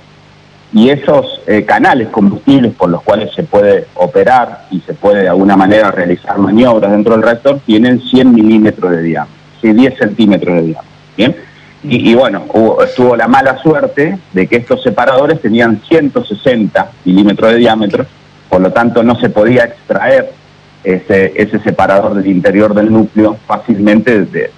[0.72, 5.28] Y esos eh, canales combustibles por los cuales se puede operar y se puede de
[5.28, 10.62] alguna manera realizar maniobras dentro del reactor tienen 100 milímetros de diámetro, 10 centímetros de
[10.62, 10.90] diámetro.
[11.16, 11.36] ¿bien?
[11.84, 12.44] Y, bueno,
[12.84, 18.06] estuvo la mala suerte de que estos separadores tenían 160 milímetros de diámetro,
[18.48, 20.30] por lo tanto no se podía extraer
[20.84, 24.50] ese, ese separador del interior del núcleo fácilmente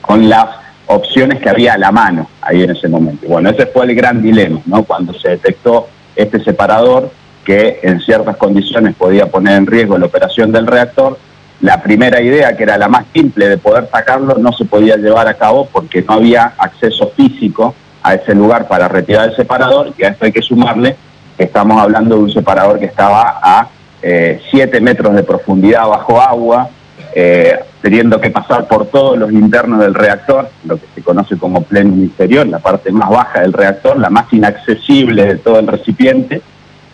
[0.00, 3.26] con las opciones que había a la mano ahí en ese momento.
[3.28, 4.84] Bueno, ese fue el gran dilema, ¿no?
[4.84, 7.10] Cuando se detectó este separador
[7.44, 11.18] que en ciertas condiciones podía poner en riesgo la operación del reactor,
[11.60, 15.28] la primera idea, que era la más simple de poder sacarlo, no se podía llevar
[15.28, 20.04] a cabo porque no había acceso físico a ese lugar para retirar el separador, y
[20.04, 20.96] a esto hay que sumarle
[21.38, 23.68] Estamos hablando de un separador que estaba a
[24.00, 26.70] 7 eh, metros de profundidad bajo agua,
[27.18, 31.62] eh, teniendo que pasar por todos los internos del reactor, lo que se conoce como
[31.62, 36.42] pleno inferior, la parte más baja del reactor, la más inaccesible de todo el recipiente,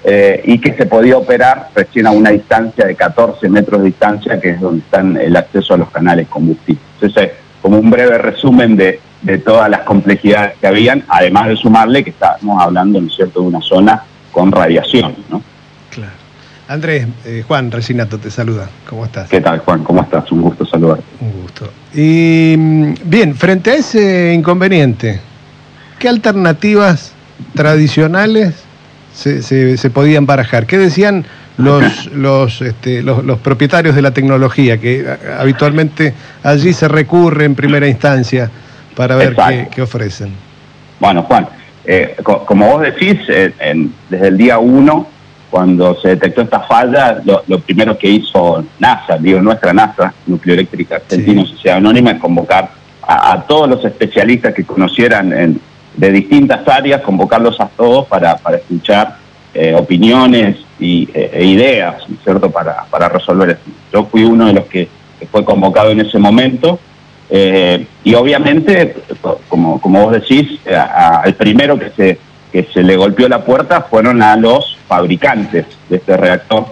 [0.05, 4.41] eh, y que se podía operar recién a una distancia de 14 metros de distancia,
[4.41, 6.85] que es donde están el acceso a los canales combustibles.
[7.01, 12.05] Entonces, como un breve resumen de, de todas las complejidades que habían, además de sumarle
[12.05, 15.43] que estábamos hablando, ¿no es cierto?, de una zona con radiación, ¿no?
[16.69, 18.69] Andrés, eh, Juan Resinato te saluda.
[18.89, 19.29] ¿Cómo estás?
[19.29, 19.83] ¿Qué tal, Juan?
[19.83, 20.31] ¿Cómo estás?
[20.33, 21.05] Un gusto saludarte.
[21.21, 21.69] Un gusto.
[21.95, 25.21] Y mm, bien, frente a ese inconveniente,
[25.99, 27.13] ¿qué alternativas
[27.55, 28.55] tradicionales
[29.13, 30.67] se, se, podían barajar?
[30.67, 31.27] ¿Qué decían
[31.59, 35.05] los, los, este, los, los, propietarios de la tecnología, que
[35.39, 38.51] habitualmente allí se recurre en primera instancia
[38.97, 40.33] para ver qué, qué, ofrecen?
[41.01, 41.49] Bueno, Juan,
[41.85, 43.53] eh, como vos decís, eh,
[44.09, 45.09] desde el día uno,
[45.53, 51.45] cuando se detectó esta falla, lo, primero que hizo NASA, digo nuestra NASA, Nucleoeléctrica Argentina
[51.45, 52.71] Sociedad Anónima, es convocar
[53.03, 55.61] a, todos los especialistas que conocieran
[55.95, 59.19] de distintas áreas, convocarlos a todos para, escuchar
[59.53, 63.71] eh, opiniones y, e ideas, ¿cierto?, para, para resolver esto.
[63.93, 64.89] Yo fui uno de los que
[65.31, 66.79] fue convocado en ese momento
[67.29, 68.97] eh, y obviamente,
[69.49, 72.19] como, como vos decís, al primero que se,
[72.53, 76.67] que se le golpeó la puerta fueron a los fabricantes de este reactor,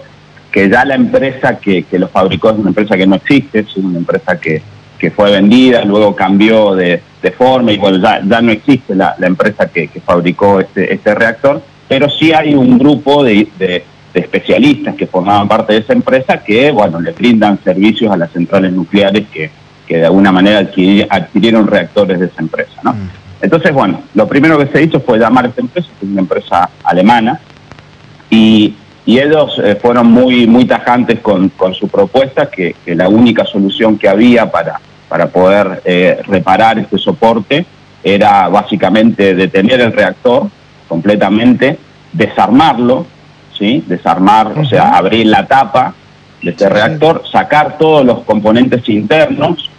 [0.51, 3.75] que ya la empresa que, que lo fabricó es una empresa que no existe, es
[3.77, 4.61] una empresa que,
[4.99, 9.15] que fue vendida, luego cambió de, de forma y bueno, ya, ya no existe la,
[9.17, 13.83] la empresa que, que, fabricó este, este reactor, pero sí hay un grupo de, de,
[14.13, 18.73] especialistas que formaban parte de esa empresa que, bueno, le brindan servicios a las centrales
[18.73, 19.49] nucleares que,
[19.87, 20.59] que de alguna manera
[21.09, 22.73] adquirieron reactores de esa empresa.
[22.83, 22.93] ¿no?
[22.93, 23.09] Mm.
[23.41, 26.21] Entonces, bueno, lo primero que se hizo fue llamar a esta empresa, que es una
[26.21, 27.39] empresa alemana,
[28.29, 33.97] y, ellos eh, fueron muy, muy tajantes con, con su propuesta, que, la única solución
[33.97, 34.79] que había para,
[35.09, 37.65] para poder eh, reparar este soporte
[38.03, 40.47] era básicamente detener el reactor
[40.87, 41.77] completamente,
[42.13, 43.05] desarmarlo,
[43.57, 43.83] ¿sí?
[43.85, 45.93] desarmar, o sea, abrir la tapa
[46.41, 49.69] de este reactor, sacar todos los componentes internos,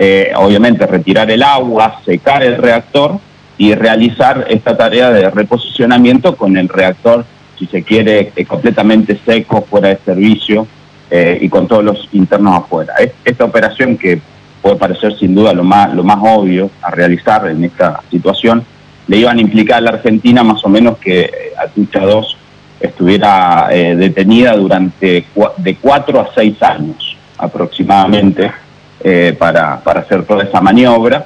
[0.00, 3.18] eh, obviamente retirar el agua, secar el reactor
[3.56, 7.24] y realizar esta tarea de reposicionamiento con el reactor,
[7.58, 10.68] si se quiere, eh, completamente seco, fuera de servicio
[11.10, 12.94] eh, y con todos los internos afuera.
[13.24, 14.20] Esta operación que
[14.62, 18.64] puede parecer sin duda lo más, lo más obvio a realizar en esta situación,
[19.08, 22.36] le iban a implicar a la Argentina más o menos que Atucha 2
[22.78, 25.24] estuviera detenida durante
[25.56, 28.52] de cuatro a seis años aproximadamente
[29.00, 31.24] eh, para, para hacer toda esa maniobra,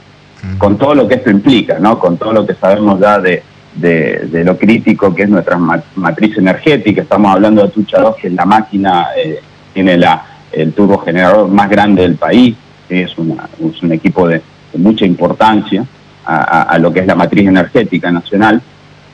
[0.58, 1.98] con todo lo que esto implica, ¿no?
[1.98, 3.42] con todo lo que sabemos ya de,
[3.74, 7.02] de, lo crítico que es nuestra matriz energética.
[7.02, 9.40] Estamos hablando de Tucha 2, que es la máquina, eh,
[9.72, 12.56] tiene la, el turbogenerador más grande del país,
[12.88, 14.42] es, una, es un equipo de,
[14.74, 15.84] mucha importancia
[16.24, 18.60] a, lo que es la matriz energética nacional,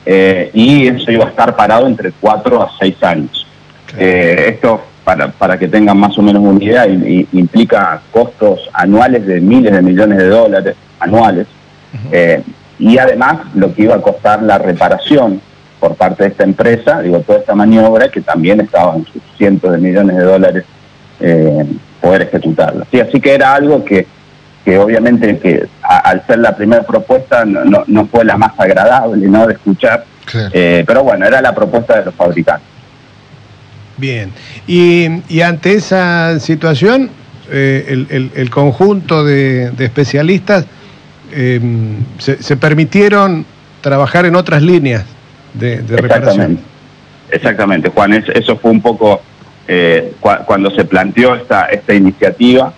[0.05, 3.47] eh, y eso iba a estar parado entre 4 a 6 años.
[3.97, 9.73] esto para, para que tengan más o menos una idea, implica costos anuales de miles
[9.73, 11.47] de millones de dólares anuales.
[12.11, 12.43] Eh,
[12.77, 15.41] y además lo que iba a costar la reparación
[15.79, 19.71] por parte de esta empresa, digo, toda esta maniobra que también estaba en sus cientos
[19.71, 20.65] de millones de dólares
[21.21, 21.65] eh,
[21.99, 22.85] poder ejecutarla.
[22.91, 24.05] Sí, así que era algo que,
[24.63, 29.47] que obviamente que al ser la primera propuesta no, no, fue la más agradable ¿no?
[29.47, 30.05] de escuchar,
[30.53, 32.78] eh, pero bueno, era la propuesta de los fabricantes.
[33.99, 34.31] Bien.
[34.67, 37.09] Y, y ante esa situación,
[37.51, 40.65] eh, el, el- el conjunto de, especialistas
[41.31, 41.59] eh,
[42.17, 43.45] se, se permitieron
[43.81, 45.05] trabajar en otras líneas
[45.53, 46.29] de, de reparación.
[46.31, 46.63] Exactamente.
[47.31, 48.13] Exactamente, Juan.
[48.13, 49.21] es- eso fue un poco
[49.67, 52.73] eh, cua- cuando se planteó esta, esta iniciativa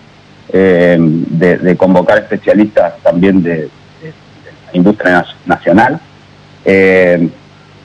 [0.51, 3.69] eh, de, de convocar especialistas también de,
[4.03, 5.99] la industria nacional.
[6.65, 7.30] Eh,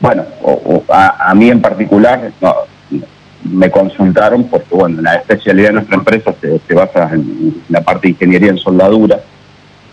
[0.00, 2.54] bueno, o- o a, a mí en particular no,
[3.50, 8.12] me consultaron porque, bueno, la especialidad de nuestra empresa se, basa en la parte de
[8.12, 9.20] ingeniería en soldadura.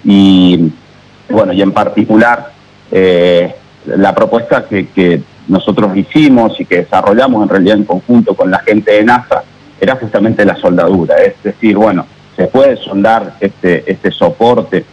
[0.04, 0.72] Y,
[1.30, 2.52] bueno, y en particular
[2.92, 3.54] eh,
[3.86, 8.60] la propuesta que, que nosotros hicimos y que desarrollamos en realidad en conjunto con la
[8.60, 9.44] gente de NASA
[9.80, 14.86] era justamente la soldadura, es decir, bueno, se puede soldar este, este soporte.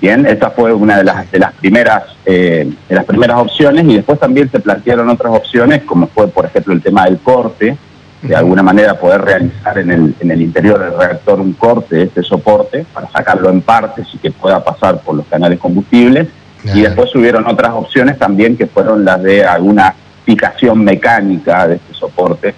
[0.00, 3.94] Bien, esta fue una de las, de las primeras eh, de las primeras opciones y
[3.96, 7.78] después también se plantearon otras opciones como fue por ejemplo el tema del corte,
[8.26, 12.02] de alguna manera poder realizar en el, en el interior del reactor un corte de
[12.04, 16.28] este soporte para sacarlo en partes y que pueda pasar por los canales combustibles
[16.74, 21.94] y después hubieron otras opciones también que fueron las de alguna fijación mecánica de este
[21.94, 22.54] soporte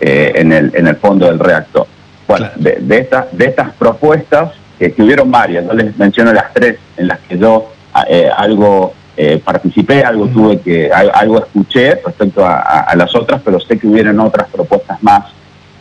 [0.00, 1.86] eh, en, el, en el fondo del reactor.
[2.26, 2.60] Bueno, Claro.
[2.62, 6.78] de, de, estas de estas propuestas, que, que hubieron varias, no les menciono las tres
[6.96, 7.70] en las que yo
[8.08, 13.14] eh, algo eh, participé, algo tuve que, al- algo escuché respecto a, a- a las
[13.14, 15.24] otras, pero sé que hubieron otras propuestas más.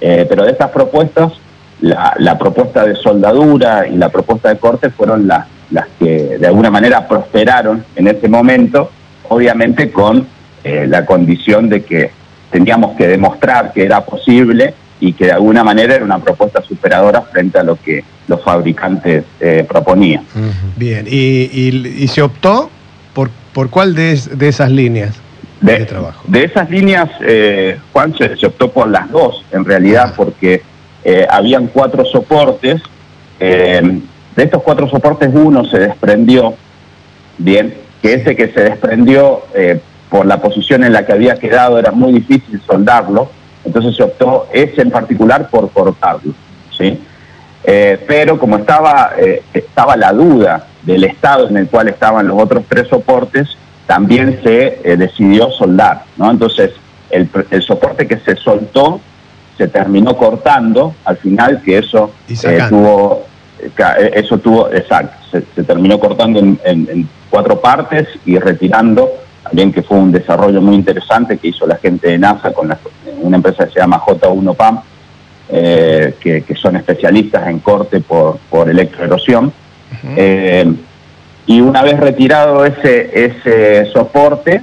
[0.01, 1.32] Eh, pero de estas propuestas,
[1.79, 6.47] la, la propuesta de soldadura y la propuesta de corte fueron las, las que de
[6.47, 8.91] alguna manera prosperaron en ese momento,
[9.29, 10.27] obviamente con
[10.63, 12.11] eh, la condición de que
[12.51, 17.21] teníamos que demostrar que era posible y que de alguna manera era una propuesta superadora
[17.21, 20.23] frente a lo que los fabricantes eh, proponían.
[20.75, 22.69] Bien, y, y- y se optó
[23.14, 25.16] por, por cuál de, es- de esas líneas
[25.59, 26.24] de, De, trabajo.
[26.28, 30.62] de esas líneas, eh, Juan, se, se optó por las dos, en realidad, porque
[31.03, 32.82] eh, habían cuatro soportes.
[33.39, 33.99] eh,
[34.36, 36.53] de estos cuatro soportes, uno se desprendió,
[37.38, 39.41] bien, que ese que se desprendió
[40.09, 43.30] por la posición en la que había quedado era muy difícil soldarlo,
[43.66, 46.34] entonces se optó ese en particular por cortarlo,
[46.78, 46.97] ¿sí?
[47.64, 49.12] Pero como estaba,
[49.53, 53.47] estaba la duda del estado en el cual estaban los otros tres soportes,
[53.88, 56.32] también se eh, decidió soldar, ¿no?
[56.32, 56.71] Entonces,
[57.09, 58.99] el, el soporte que se soltó
[59.57, 62.11] se terminó cortando al final, que eso
[62.49, 63.25] eh, tuvo,
[63.59, 69.09] eh, eso tuvo, exacto, se, se terminó cortando en, en- en cuatro partes y retirando,
[69.43, 72.79] también que fue un desarrollo muy interesante que hizo la gente de NASA con la-
[73.21, 74.79] una empresa que se llama J1 PAM,
[75.49, 79.51] eh, que, que son especialistas en corte por, por electroerosión.
[80.15, 80.73] Eh,
[81.47, 84.61] y una vez retirado ese, ese soporte,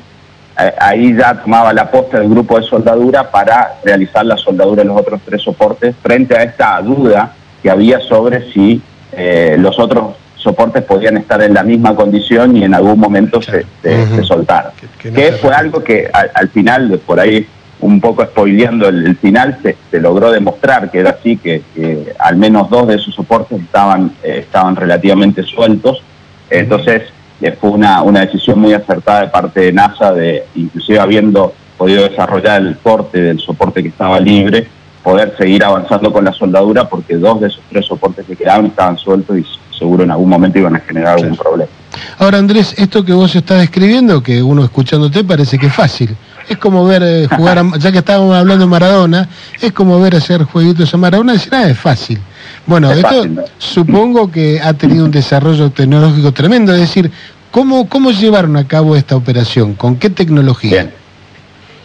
[0.61, 4.89] eh, ahí ya tomaba la posta del grupo de soldadura para realizar la soldadura de
[4.89, 8.81] los otros tres soportes frente a esta duda que había sobre si
[9.13, 13.67] eh, los otros soportes podían estar en la misma condición y en algún momento se,
[13.83, 14.71] se, soltaran.
[14.81, 17.47] Que- que no Que se fue algo que al, al final, por ahí
[17.81, 22.13] un poco spoileando el, el final, se, se logró demostrar que era así, que, que
[22.19, 26.03] al menos dos de esos soportes estaban, eh, estaban relativamente sueltos.
[26.51, 27.03] Entonces
[27.41, 32.09] eh, fue una, una decisión muy acertada de parte de NASA, de inclusive habiendo podido
[32.09, 34.67] desarrollar el corte del soporte que estaba libre,
[35.03, 38.99] poder seguir avanzando con la soldadura porque dos de esos tres soportes que quedaban estaban
[38.99, 39.45] sueltos y
[39.79, 41.71] seguro en algún momento iban a generar algún problema.
[42.19, 46.17] Ahora, Andrés, esto que vos estás describiendo, que uno escuchándote parece que es fácil.
[46.49, 49.29] Es como ver eh, jugar, a- ya que estábamos hablando de Maradona,
[49.61, 52.19] es como ver hacer jueguitos a Maradona decir, ah, es fácil.
[52.67, 53.43] Bueno, Es esto fácil, ¿no?
[53.59, 57.11] supongo que ha tenido un desarrollo tecnológico tremendo, es decir,
[57.51, 59.75] ¿cómo, cómo llevaron a cabo esta operación?
[59.75, 60.71] ¿Con qué tecnología?
[60.71, 60.91] Bien.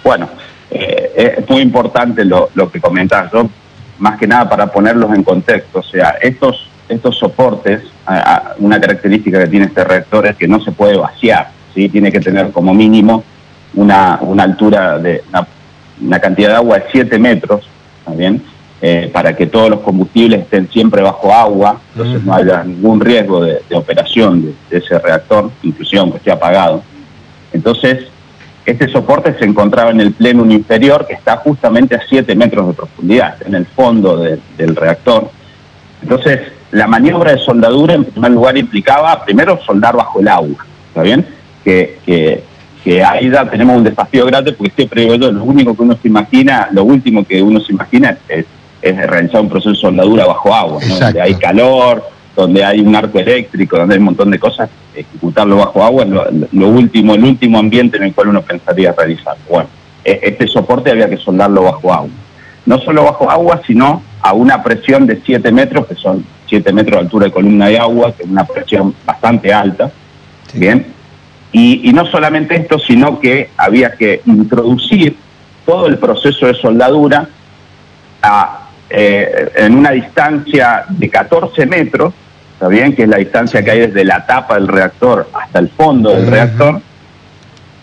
[0.03, 0.30] Bueno,
[0.72, 3.49] eh, es muy importante lo, lo que comentás, ¿no?
[3.99, 5.80] más que nada para ponerlos en contexto.
[5.80, 7.82] O sea, estos, estos soportes,
[8.59, 11.88] una característica que tiene este reactor es que no se puede vaciar, ¿sí?
[11.89, 13.24] tiene que tener como mínimo
[13.76, 15.47] una, una altura de una,
[16.01, 17.67] una cantidad de agua de 7 metros,
[17.99, 18.41] ¿está bien?
[18.82, 23.41] Eh, para que todos los combustibles estén siempre bajo agua, entonces no haya ningún riesgo
[23.41, 26.84] de, de operación de, de ese reactor, inclusive aunque esté apagado.
[27.53, 28.07] Entonces,
[28.65, 32.74] este soporte se encontraba en el plenum inferior, que está justamente a 7 metros de
[32.74, 35.30] profundidad, en el fondo de- del reactor.
[36.01, 41.03] Entonces, la maniobra de soldadura, en primer lugar, implicaba primero soldar bajo el agua, ¿está
[41.03, 41.26] bien?
[41.63, 42.43] Que, que,
[42.84, 45.97] que ahí ya tenemos un desafío grande, porque siempre digo yo, lo único que uno
[46.01, 48.45] se imagina, lo último que uno se imagina es,
[48.81, 52.03] es realizar un proceso de soldadura bajo agua, donde hay calor,
[52.36, 56.09] donde hay un arco eléctrico, donde hay un montón de cosas, ejecutarlo bajo agua es
[56.09, 59.41] lo, lo último, el último ambiente en el cual uno pensaría realizarlo.
[59.49, 59.69] Bueno,
[60.03, 62.09] e- este soporte había que soldarlo bajo agua.
[62.65, 66.95] no solo bajo agua, sino a una presión de 7 metros, que son 7 metros
[66.95, 69.91] de altura de columna de agua, que es una presión bastante alta.
[70.53, 70.86] Bien.
[71.54, 75.16] Y, y no solamente esto, sino que había que introducir
[75.66, 77.30] todo el proceso de soldadura
[78.22, 82.14] a, eh, en una distancia de 14 metros,
[82.54, 82.95] ¿está bien?
[82.95, 86.28] Que es la distancia que hay desde la tapa del reactor hasta el fondo del
[86.28, 86.82] reactor,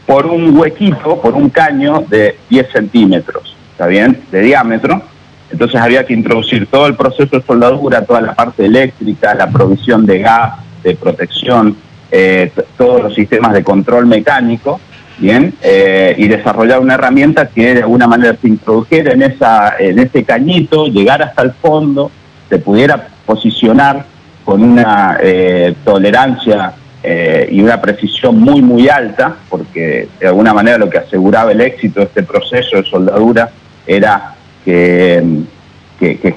[0.07, 4.21] por un huequito, por un caño de 10 centímetros, ¿está bien?
[4.31, 5.03] De diámetro.
[5.51, 10.07] Entonces había que introducir todo el proceso de soldadura, toda la parte eléctrica, la provisión
[10.07, 10.53] de gas,
[10.85, 11.77] de protección,
[12.11, 14.81] eh, todos los sistemas de control mecánico,
[15.19, 19.99] bien, eh, y desarrollar una herramienta que de alguna manera se introdujera en esa, en
[19.99, 22.11] ese cañito, llegar hasta el fondo,
[22.49, 24.07] se pudiera posicionar
[24.45, 30.79] con una eh, tolerancia eh, y una precisión muy muy alta, porque de alguna manera
[30.79, 33.51] lo que aseguraba el éxito de este proceso de soldadura
[33.87, 34.35] era
[34.65, 35.45] que,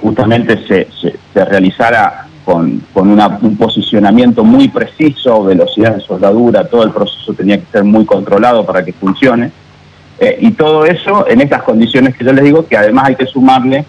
[0.01, 7.33] justamente se realizara con, con un posicionamiento muy preciso, velocidad de soldadura, todo el proceso
[7.33, 9.51] tenía que ser muy controlado para que funcione.
[10.19, 13.25] Eh, y todo eso en estas condiciones que yo les digo, que además hay que
[13.25, 13.85] sumarle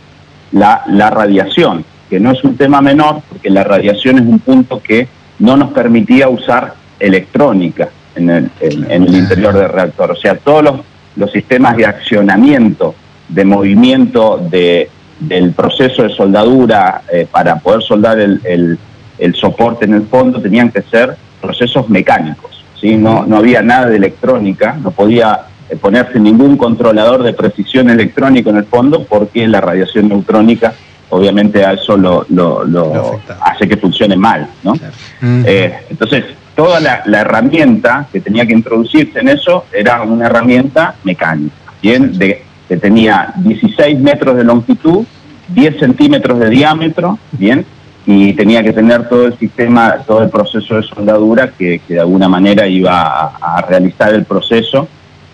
[0.53, 4.81] la, la radiación, que no es un tema menor, porque la radiación es un punto
[4.83, 10.13] que no nos permitía usar electrónica en el, en el interior del reactor.
[10.13, 10.81] O sea, todos los,
[11.17, 12.95] los sistemas de accionamiento,
[13.29, 14.89] de movimiento, de,
[15.21, 18.79] del proceso de soldadura eh, para poder soldar el, el,
[19.19, 22.65] el, soporte en el fondo tenían que ser procesos mecánicos.
[22.81, 22.97] ¿sí?
[22.97, 28.51] No, no había nada de electrónica, no podía eh, ponerse ningún controlador de precisión electrónico
[28.51, 30.75] en el fondo porque la radiación neutrónica
[31.11, 34.49] obviamente a eso lo, lo, lo hace que funcione mal.
[34.63, 34.75] ¿no?
[35.23, 36.25] Eh, entonces,
[36.57, 42.19] toda la, la, herramienta que tenía que introducirse en eso era una herramienta mecánica, bien
[42.19, 42.43] de
[42.75, 45.05] que tenía 16 metros de longitud,
[45.49, 47.65] 10 centímetros de diámetro, bien,
[48.05, 52.01] y tenía que tener todo el sistema, todo el proceso de soldadura que, que de
[52.01, 54.89] alguna manera iba a, realizar el proceso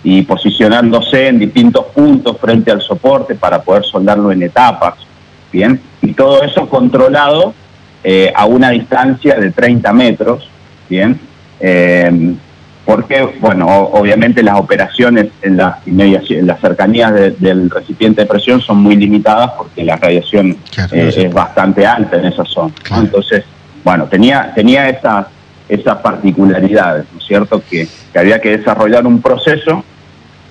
[0.05, 4.95] y posicionándose en distintos puntos frente al soporte para poder soldarlo en etapas,
[5.51, 7.55] bien, y todo eso controlado
[8.05, 10.47] eh, a una distancia de 30 metros,
[10.91, 11.19] bien,
[11.59, 12.35] eh,
[12.91, 18.61] porque, bueno, obviamente las operaciones en las, en las cercanías de, del recipiente de presión
[18.61, 22.75] son muy limitadas porque la radiación claro, eh, es bastante alta en esa zona.
[22.83, 23.03] Claro.
[23.05, 23.45] Entonces,
[23.85, 25.27] bueno, tenía, tenía esas,
[25.69, 27.63] esas particularidades, ¿no es cierto?
[27.71, 29.85] Que, que, había que desarrollar un proceso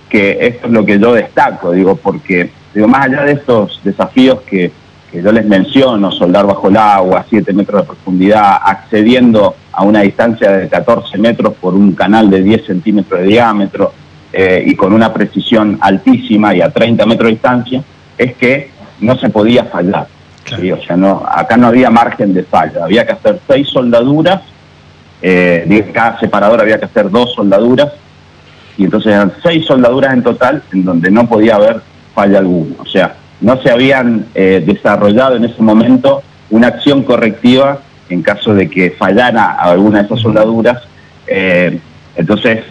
[0.07, 4.39] que esto es lo que yo destaco, digo, porque, digo, más allá de estos desafíos
[4.43, 4.71] que,
[5.11, 10.01] que yo les menciono, soldar bajo el agua, 7 metros de profundidad, accediendo a una
[10.01, 13.93] distancia de 14 metros por un canal de 10 centímetros de diámetro
[14.31, 17.83] eh, y con una precisión altísima y a 30 metros de distancia,
[18.17, 20.07] es que no se podía fallar.
[20.43, 20.63] Claro.
[20.63, 20.71] ¿sí?
[20.71, 24.41] O sea, no, acá no había margen de falla, había que hacer seis soldaduras,
[25.21, 27.93] eh, cada separador había que hacer dos soldaduras,
[28.77, 31.81] y entonces eran seis soldaduras en total en donde no podía haber
[32.13, 32.75] falla alguna.
[32.79, 37.79] O sea, no se habían eh, desarrollado en ese momento una acción correctiva
[38.09, 40.81] en caso de que fallara alguna de esas soldaduras.
[41.27, 41.79] Eh,
[42.15, 42.63] entonces,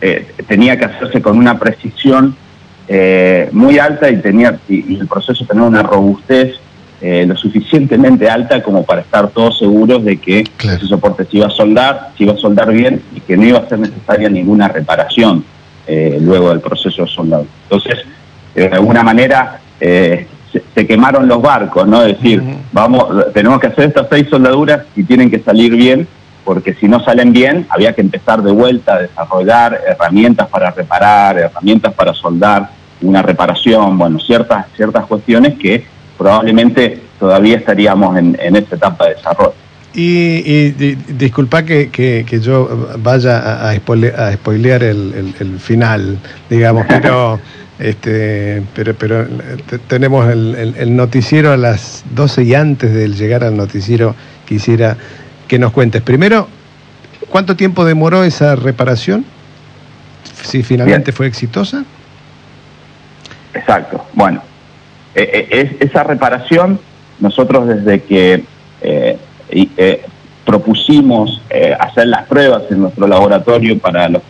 [0.00, 2.36] eh, tenía que hacerse con una precisión
[2.88, 6.56] eh, muy alta y, tenía, y, y, el proceso tenía una robustez
[7.26, 10.78] lo suficientemente alta como para estar todos seguros de que claro.
[10.78, 13.58] ese soporte se iba a soldar, se iba a soldar bien y que no iba
[13.58, 15.44] a ser necesaria ninguna reparación
[16.20, 17.44] luego del proceso de soldado.
[17.64, 18.04] Entonces,
[18.54, 22.02] de alguna manera, eh, se, se, quemaron los barcos, ¿no?
[22.02, 22.56] Es decir, uh -huh.
[22.72, 26.06] vamos, tenemos que hacer estas seis soldaduras y tienen que salir bien,
[26.44, 31.36] porque si no salen bien, había que empezar de vuelta a desarrollar herramientas para reparar,
[31.38, 32.70] herramientas para soldar,
[33.00, 35.84] una reparación, bueno, ciertas, ciertas cuestiones que
[36.16, 39.54] probablemente todavía estaríamos en, en esta etapa de desarrollo.
[39.94, 45.12] Y, y di, disculpa que, que, que, yo vaya a, a, spoilear, a spoilear el,
[45.14, 46.18] el, el, final,
[46.48, 47.40] digamos, pero
[47.82, 49.26] este, pero, pero
[49.86, 54.14] tenemos el, el, el, noticiero a las 12 y antes de llegar al noticiero
[54.46, 54.96] quisiera
[55.48, 56.02] que nos cuentes.
[56.02, 56.48] Primero,
[57.28, 59.24] ¿cuánto tiempo demoró esa reparación?
[60.42, 61.16] Si finalmente Bien.
[61.16, 61.84] fue exitosa.
[63.54, 64.06] Exacto.
[64.14, 64.42] Bueno,
[65.14, 66.80] eh, eh, esa reparación,
[67.20, 68.44] nosotros desde que
[68.80, 69.18] eh,
[69.50, 70.04] eh
[70.44, 74.22] propusimos eh, hacer las pruebas en nuestro laboratorio para, los,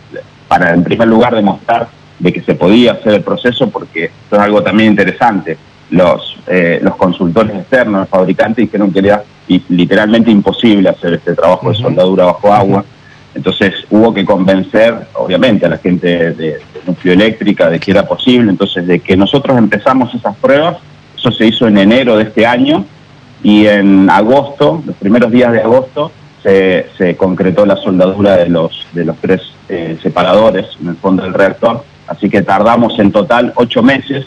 [0.47, 1.87] para en primer lugar demostrar
[2.23, 5.57] de que se podía hacer el proceso, porque esto es algo también interesante.
[5.89, 9.23] Los, eh, los consultores externos, los fabricantes, dijeron que era
[9.67, 12.85] literalmente imposible hacer este trabajo de soldadura bajo agua.
[13.35, 18.07] Entonces hubo que convencer, obviamente, a la gente de, de núcleo eléctrica de que era
[18.07, 18.49] posible.
[18.51, 20.77] Entonces, de que nosotros empezamos esas pruebas
[21.17, 22.85] Eso se hizo en enero de este año
[23.43, 26.11] y en agosto, los primeros días de agosto,
[26.41, 31.23] se, se concretó la soldadura de los, de los tres eh, separadores en el fondo
[31.23, 31.83] del reactor.
[32.07, 34.25] Así que tardamos en total ocho meses,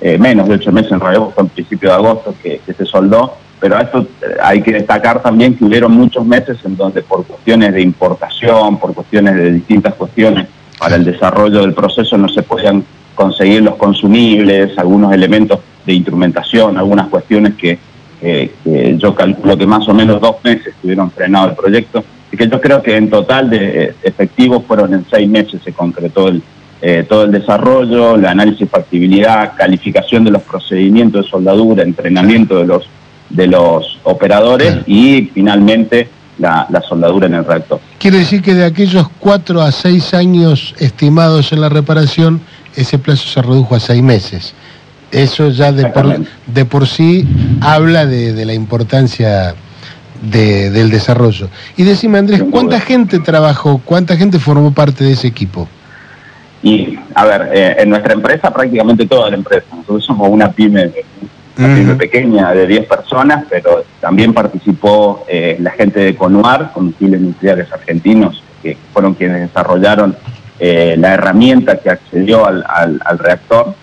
[0.00, 3.36] eh, menos de ocho meses en realidad, fue en principio de agosto que, se soldó,
[3.60, 7.24] pero a esto eh, hay que destacar también que hubieron muchos meses en donde por
[7.24, 10.48] cuestiones de importación, por cuestiones de distintas cuestiones
[10.78, 16.76] para el desarrollo del proceso no se podían conseguir los consumibles, algunos elementos de instrumentación,
[16.76, 17.78] algunas cuestiones que,
[18.98, 22.04] yo calculo que más o menos dos meses estuvieron frenado el proyecto.
[22.30, 25.72] Y que yo creo que en total de eh, efectivos fueron en seis meses se
[25.72, 26.42] concretó el,
[26.82, 32.58] eh, todo el desarrollo, el análisis de factibilidad, calificación de los procedimientos de soldadura, entrenamiento
[32.58, 32.84] de los
[33.30, 36.06] de los operadores y finalmente
[36.38, 37.80] la, la soldadura en el reactor.
[37.98, 42.42] Quiere decir que de aquellos cuatro a seis años estimados en la reparación,
[42.76, 44.52] ese plazo se redujo a seis meses.
[45.10, 47.26] Eso ya de por, de por sí
[47.62, 49.54] habla de, de la importancia
[50.20, 51.48] de- del desarrollo.
[51.78, 55.68] Y decime, Andrés, ¿cuánta gente trabajó, cuánta gente formó parte de ese equipo?
[56.62, 59.66] Y, a ver, eh, en nuestra empresa, prácticamente toda la empresa.
[59.72, 60.90] Nosotros somos una pyme,
[61.58, 67.20] una pyme pequeña de 10 personas, pero también participó eh, la gente de Conuar, Combustibles
[67.20, 70.16] Nucleares Argentinos, que fueron quienes desarrollaron
[70.60, 73.74] eh, la herramienta que accedió al, al- al reactor.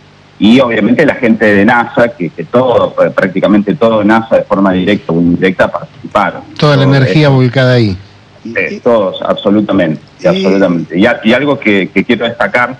[0.41, 5.11] Y obviamente la gente de NASA, que, que todo, prácticamente todo NASA de forma directa
[5.11, 6.43] o indirecta participaron.
[6.57, 7.97] Toda la energía volcada ahí.
[8.43, 10.97] Sí, todos, absolutamente, y- absolutamente.
[10.97, 12.77] Y, a- y algo que, que quiero destacar,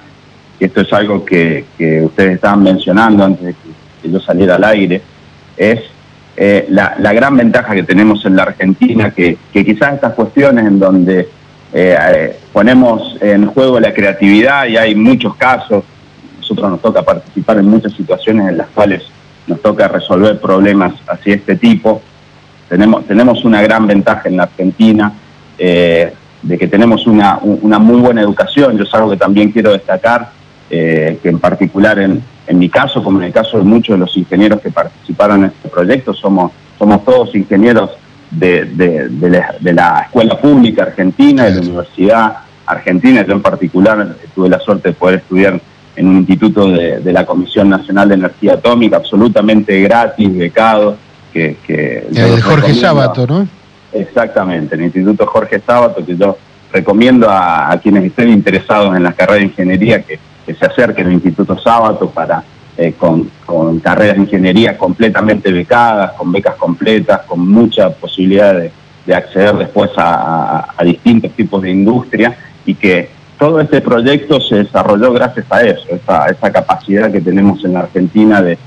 [0.58, 3.54] que esto es algo que, que ustedes estaban mencionando antes de
[4.02, 5.02] que, yo saliera al aire,
[5.58, 5.82] es
[6.38, 10.66] eh, la, la gran ventaja que tenemos en la Argentina, que, que quizás estas cuestiones
[10.66, 11.20] en donde
[11.74, 15.84] eh, eh, ponemos en juego la creatividad y hay muchos casos,
[16.40, 19.04] nosotros nos toca participar en muchas situaciones en las cuales
[19.48, 22.02] nos toca resolver problemas así de este tipo.
[22.70, 25.12] Tenemos, tenemos una gran ventaja en la Argentina
[25.60, 28.78] eh, de que tenemos una, un- una muy buena educación.
[28.78, 30.30] Yo es algo que también quiero destacar,
[30.70, 34.00] eh, que en particular en, en mi caso, como en el caso de muchos de
[34.00, 37.92] los ingenieros que participaron en este proyecto, somos, somos todos ingenieros
[38.32, 43.26] de, de- de la, de la Escuela Pública Argentina, de la Universidad Argentina.
[43.26, 45.60] Yo en particular tuve la suerte de poder estudiar
[45.96, 50.96] en un instituto de, de la Comisión Nacional de Energía Atómica, absolutamente gratis, becado,
[51.34, 52.74] que, que El los Jorge.
[52.76, 53.48] Sábato, ¿no?
[53.94, 56.38] Exactamente, el Instituto Jorge Sábato, que yo
[56.72, 61.60] recomiendo a, quienes estén interesados en la carrera de ingeniería que, se acerquen al Instituto
[61.60, 62.44] Sábato para
[62.76, 63.30] eh, con,
[63.82, 68.72] carreras de ingeniería completamente becadas, con becas completas, con mucha posibilidad de,
[69.06, 72.36] de acceder después a, distintos tipos de industria
[72.66, 77.64] y que todo este proyecto se desarrolló gracias a eso, esa, esa capacidad que tenemos
[77.64, 78.58] en la Argentina de,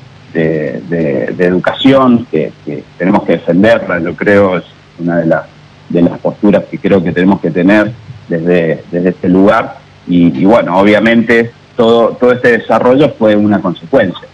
[1.39, 4.65] educación, que, que tenemos que defenderla, yo creo, es
[4.99, 5.43] una de las,
[5.89, 7.93] de las posturas que creo que tenemos que tener
[8.29, 9.79] desde, desde este lugar.
[10.07, 14.27] Y, y bueno, obviamente todo, todo este desarrollo fue una consecuencia.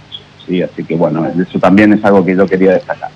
[0.47, 0.63] ¿sí?
[0.63, 3.11] Así que bueno, eso también es algo que yo quería destacar.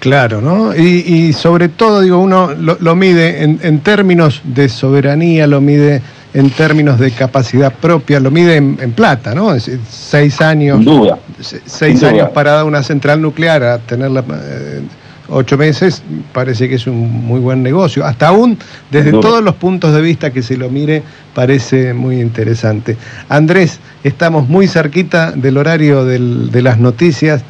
[0.00, 0.76] Claro, ¿no?
[0.76, 5.60] Y, y sobre todo, digo, uno lo, lo mide en, en términos de soberanía, lo
[5.60, 6.00] mide
[6.34, 9.52] en términos de capacidad propia, lo mide en, en plata, ¿no?
[9.54, 11.18] Es decir, seis años, Sin duda.
[11.40, 12.10] se- seis sin duda.
[12.10, 14.82] años parada una central nuclear a tenerla eh,
[15.28, 16.02] ocho meses,
[16.32, 18.04] parece que es un muy buen negocio.
[18.04, 18.58] Hasta aún,
[18.90, 21.02] desde todos los puntos de vista que se lo mire,
[21.34, 22.96] parece muy interesante.
[23.28, 27.42] Andrés, estamos muy cerquita del horario del- de las noticias.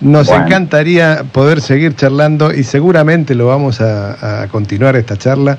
[0.00, 0.46] Nos Bueno.
[0.46, 5.56] encantaría poder seguir charlando y seguramente lo vamos a, a continuar esta charla.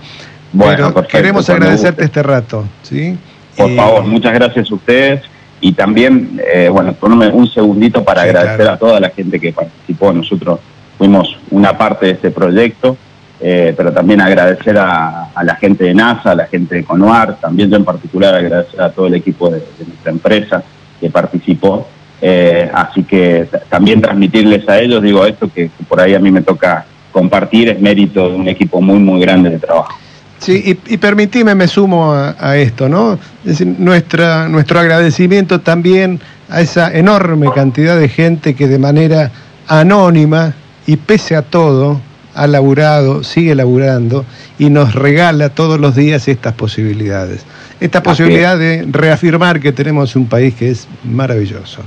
[0.53, 3.17] Bueno, pero queremos agradecerte este rato, ¿sí?
[3.55, 5.21] Por favor, muchas gracias a ustedes
[5.59, 8.71] y también, eh, bueno, tomarme un segundito para Sí, agradecer claro.
[8.73, 10.13] a toda la gente que participó.
[10.13, 10.59] Nosotros
[10.97, 12.97] fuimos una parte de este proyecto,
[13.39, 17.69] eh, pero también agradecer a, la gente de NASA, a la gente de Conuar, también
[17.69, 20.63] yo en particular agradecer a todo el equipo de, nuestra empresa
[20.99, 21.87] que participó.
[22.19, 26.31] Eh, así que también transmitirles a ellos, digo, esto que, que por ahí a mí
[26.31, 29.95] me toca compartir, es mérito de un equipo muy, muy grande de trabajo.
[30.39, 33.13] Sí, y, y permitime, me sumo a, a esto, ¿no?
[33.43, 36.19] Es decir, nuestra, nuestro agradecimiento también
[36.49, 39.31] a esa enorme cantidad de gente que de manera
[39.67, 40.55] anónima
[40.87, 42.01] y pese a todo
[42.33, 44.25] ha laburado, sigue laburando
[44.57, 47.45] y nos regala todos los días estas posibilidades.
[47.79, 51.81] Esta posibilidad de reafirmar que tenemos un país que es maravilloso.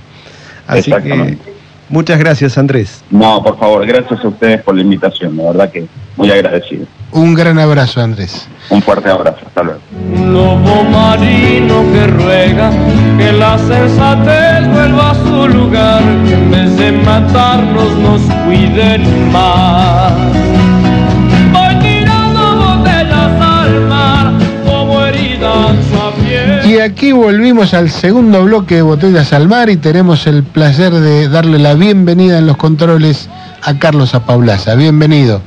[0.66, 1.38] Así que.
[1.88, 3.02] Muchas gracias, Andrés.
[3.10, 5.86] No, por favor, gracias a ustedes por la invitación, la verdad que
[6.16, 6.86] muy agradecido.
[7.12, 8.46] Un gran abrazo, Andrés.
[8.70, 9.80] Un fuerte abrazo, hasta luego.
[10.32, 12.70] Lobo marino que ruega
[13.18, 20.12] que la sensatez vuelva a su lugar, que en vez de matarnos nos cuiden más.
[21.52, 24.32] Voy tirando botellas al mar
[24.64, 26.70] como heridas a piel.
[26.70, 31.28] Y aquí volvimos al segundo bloque de Botellas al Mar y tenemos el placer de
[31.28, 33.28] darle la bienvenida en los controles
[33.62, 34.76] a Carlos Apaulaza.
[34.76, 35.42] Bienvenido.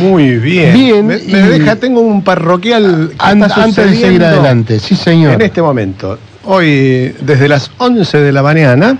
[0.00, 0.72] Muy bien.
[0.74, 5.34] Bien, Me, deja, tengo un parroquial que An- está antes de seguir adelante, sí señor.
[5.34, 8.96] En este momento, hoy desde las 11 de la mañana,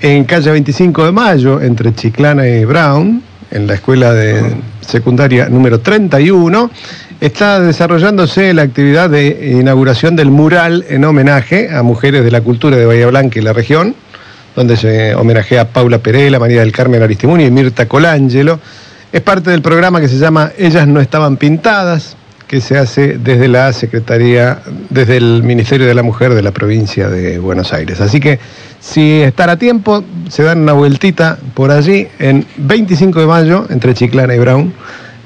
[0.00, 4.42] en calle 25 de Mayo, entre Chiclana y Brown, en la escuela de
[4.80, 6.70] secundaria número 31,
[7.20, 12.76] está desarrollándose la actividad de inauguración del mural en homenaje a mujeres de la cultura
[12.76, 13.94] de Bahía Blanca y la región,
[14.56, 18.58] donde se homenajea a Paula Perela, María del Carmen Aristimuni y Mirta Colangelo.
[19.12, 23.48] Es parte del programa que se llama Ellas no estaban pintadas, que se hace desde
[23.48, 28.00] la Secretaría, desde el Ministerio de la Mujer de la provincia de Buenos Aires.
[28.00, 28.38] Así que
[28.78, 33.94] si estar a tiempo, se dan una vueltita por allí en 25 de mayo, entre
[33.94, 34.72] Chiclana y Brown,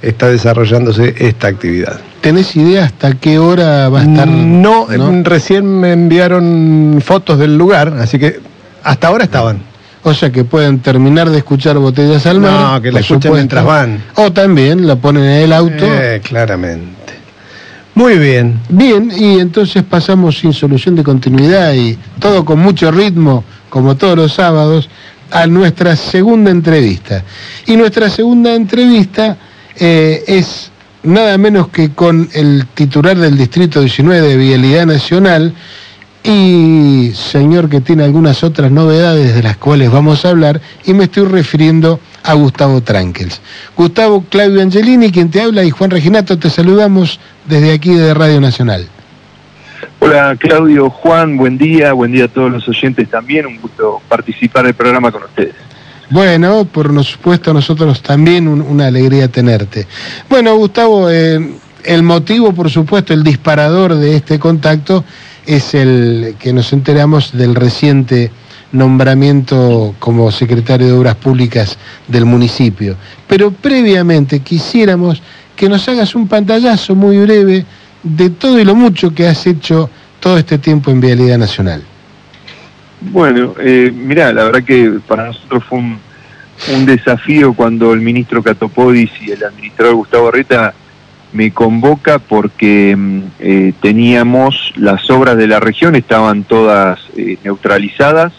[0.01, 2.01] está desarrollándose esta actividad.
[2.23, 4.27] ¿Tenés idea hasta qué hora va a estar?
[4.27, 4.87] No,
[5.25, 8.41] recién me enviaron fotos del lugar, así que
[8.83, 9.74] hasta ahora estaban.
[10.05, 12.75] O sea que pueden terminar de escuchar Botellas al Mar.
[12.75, 13.33] No, que la supuesto.
[13.33, 14.03] mientras van.
[14.17, 15.85] O también la ponen en el auto.
[15.85, 17.15] Eh, claramente.
[17.95, 18.61] Muy bien.
[18.69, 24.17] Bien, y entonces pasamos sin solución de continuidad y todo con mucho ritmo, como todos
[24.17, 24.91] los sábados,
[25.31, 27.25] a nuestra segunda entrevista.
[27.67, 29.39] Y nuestra segunda entrevista
[29.77, 30.71] eh, es
[31.03, 35.55] nada menos que con el titular del Distrito 19 de Vialidad Nacional
[36.27, 41.05] y señor que tiene algunas otras novedades de las cuales vamos a hablar y me
[41.05, 43.43] estoy refiriendo a Gustavo Trankels.
[43.77, 48.41] Gustavo Claudio Angelini, quien te habla, y Juan Reginato, te saludamos desde aquí de Radio
[48.41, 48.89] Nacional.
[50.01, 54.65] Hola Claudio, Juan, buen día, buen día a todos los oyentes también, un gusto participar
[54.65, 55.55] del programa con ustedes.
[56.09, 59.87] Bueno, por supuesto nosotros también un- una alegría tenerte.
[60.31, 61.39] Bueno, Gustavo, eh,
[61.85, 65.05] el motivo, por supuesto, el disparador de este contacto
[65.47, 68.31] es el que nos enteramos del reciente
[68.73, 71.79] nombramiento como secretario de Obras Públicas
[72.09, 72.97] del municipio.
[73.29, 75.23] Pero previamente quisiéramos
[75.55, 77.65] que nos hagas un pantallazo muy breve
[78.03, 79.89] de todo y lo mucho que has hecho
[80.21, 81.83] todo este tiempo en Vialidad Nacional.
[83.01, 89.11] Bueno, eh, mirá, la verdad que para nosotros fue un, desafío cuando el ministro Catopodis
[89.21, 90.73] y el administrador Gustavo Reta
[91.35, 98.33] me convoca porque mm, eh, teníamos las obras de la región, estaban todas eh, neutralizadas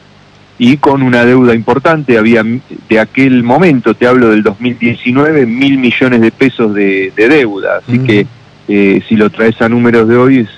[0.58, 5.78] y con una deuda importante, había mm, de aquel momento, te hablo del 2019, mil
[5.78, 8.26] millones de pesos de, de deuda, así que
[8.68, 10.50] eh, si lo traes a números de hoy es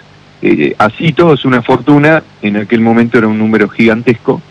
[0.42, 4.42] eh, así todo es una fortuna, en aquel momento era un número gigantesco,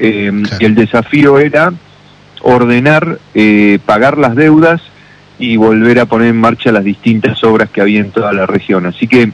[0.00, 1.72] y el desafío era
[2.42, 4.80] ordenar, eh, pagar las deudas
[5.38, 8.86] y volver a poner en marcha las distintas obras que había en toda la región.
[8.86, 9.30] Así que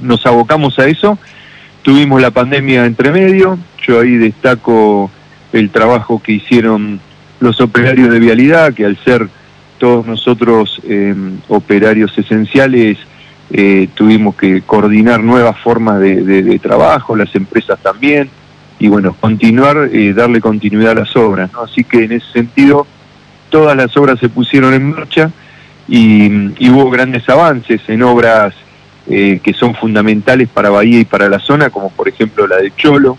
[0.00, 1.18] nos abocamos a eso,
[1.82, 5.10] tuvimos la pandemia entre medio, yo ahí destaco
[5.52, 7.00] el trabajo que hicieron
[7.40, 9.28] los operarios de vialidad, que al ser
[9.78, 11.14] todos nosotros eh,
[11.48, 12.98] operarios esenciales,
[13.50, 18.28] eh, tuvimos que coordinar nuevas formas de, de- de trabajo, las empresas también,
[18.78, 21.52] y bueno, continuar, eh, darle continuidad a las obras.
[21.52, 21.62] ¿no?
[21.62, 22.86] Así que en ese sentido,
[23.52, 25.30] todas las obras se pusieron en marcha
[25.86, 28.54] y, hubo grandes avances en obras
[29.08, 32.74] eh, que son fundamentales para Bahía y para la zona, como por ejemplo la de
[32.74, 33.18] Cholo,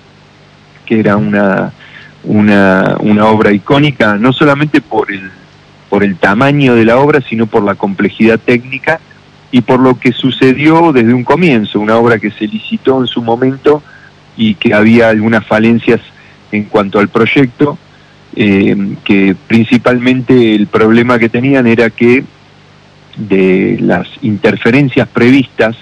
[0.86, 1.71] que era una,
[2.23, 5.29] una, una obra icónica, no solamente por el,
[5.88, 8.99] por el tamaño de la obra, sino por la complejidad técnica
[9.51, 13.21] y por lo que sucedió desde un comienzo, una obra que se licitó en su
[13.21, 13.84] momento
[14.36, 16.01] y que había algunas falencias
[16.51, 17.77] en cuanto al proyecto,
[18.36, 22.23] eh, que principalmente el problema que tenían era que
[23.17, 25.75] de las interferencias previstas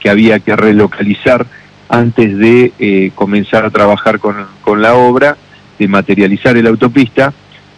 [0.00, 1.46] que había que relocalizar
[1.88, 5.36] antes de eh, comenzar a trabajar con, con la obra,
[5.78, 7.32] de materializar la autopista,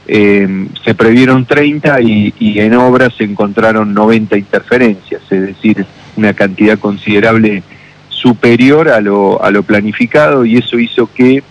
[0.09, 5.85] eh, se previeron 30 y, y en obra se encontraron 90 interferencias, es decir,
[6.17, 7.63] una cantidad considerable
[8.09, 11.43] superior a lo, a lo planificado y eso hizo que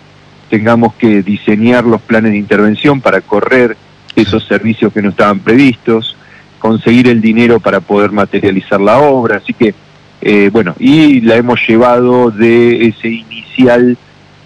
[0.49, 3.75] tengamos que diseñar los planes de intervención para correr
[4.15, 6.15] esos servicios que no estaban previstos,
[6.59, 9.73] conseguir el dinero para poder materializar la obra, así que,
[10.21, 13.97] eh, bueno, y la hemos llevado de ese inicial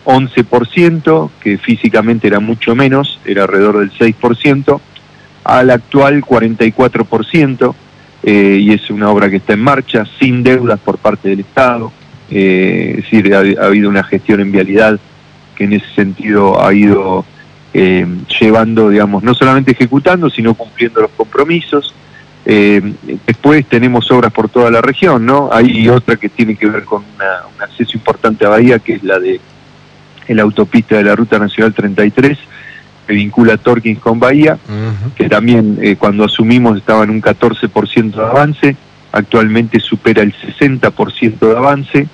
[0.05, 4.81] 11%, que físicamente era mucho menos, era alrededor del 6%,
[5.43, 7.75] al actual 44%,
[8.23, 11.91] eh, y es una obra que está en marcha, sin deudas por parte del Estado,
[12.29, 14.99] eh, es decir, ha, habido una gestión en vialidad
[15.59, 17.23] que en ese sentido ha ido
[17.75, 18.07] eh,
[18.39, 21.93] llevando, digamos, no solamente ejecutando, sino cumpliendo los compromisos.
[23.27, 25.49] después tenemos obras por toda la región, ¿no?
[25.51, 29.19] Hay otra que tiene que ver con un acceso importante a Bahía, que es la
[29.19, 29.39] de
[30.35, 32.37] la autopista de la Ruta Nacional 33,
[33.07, 34.57] que vincula Torkins con Bahía,
[35.15, 38.75] que también eh, cuando asumimos estaba en un 14% de avance,
[39.11, 42.07] actualmente supera el 60% de avance,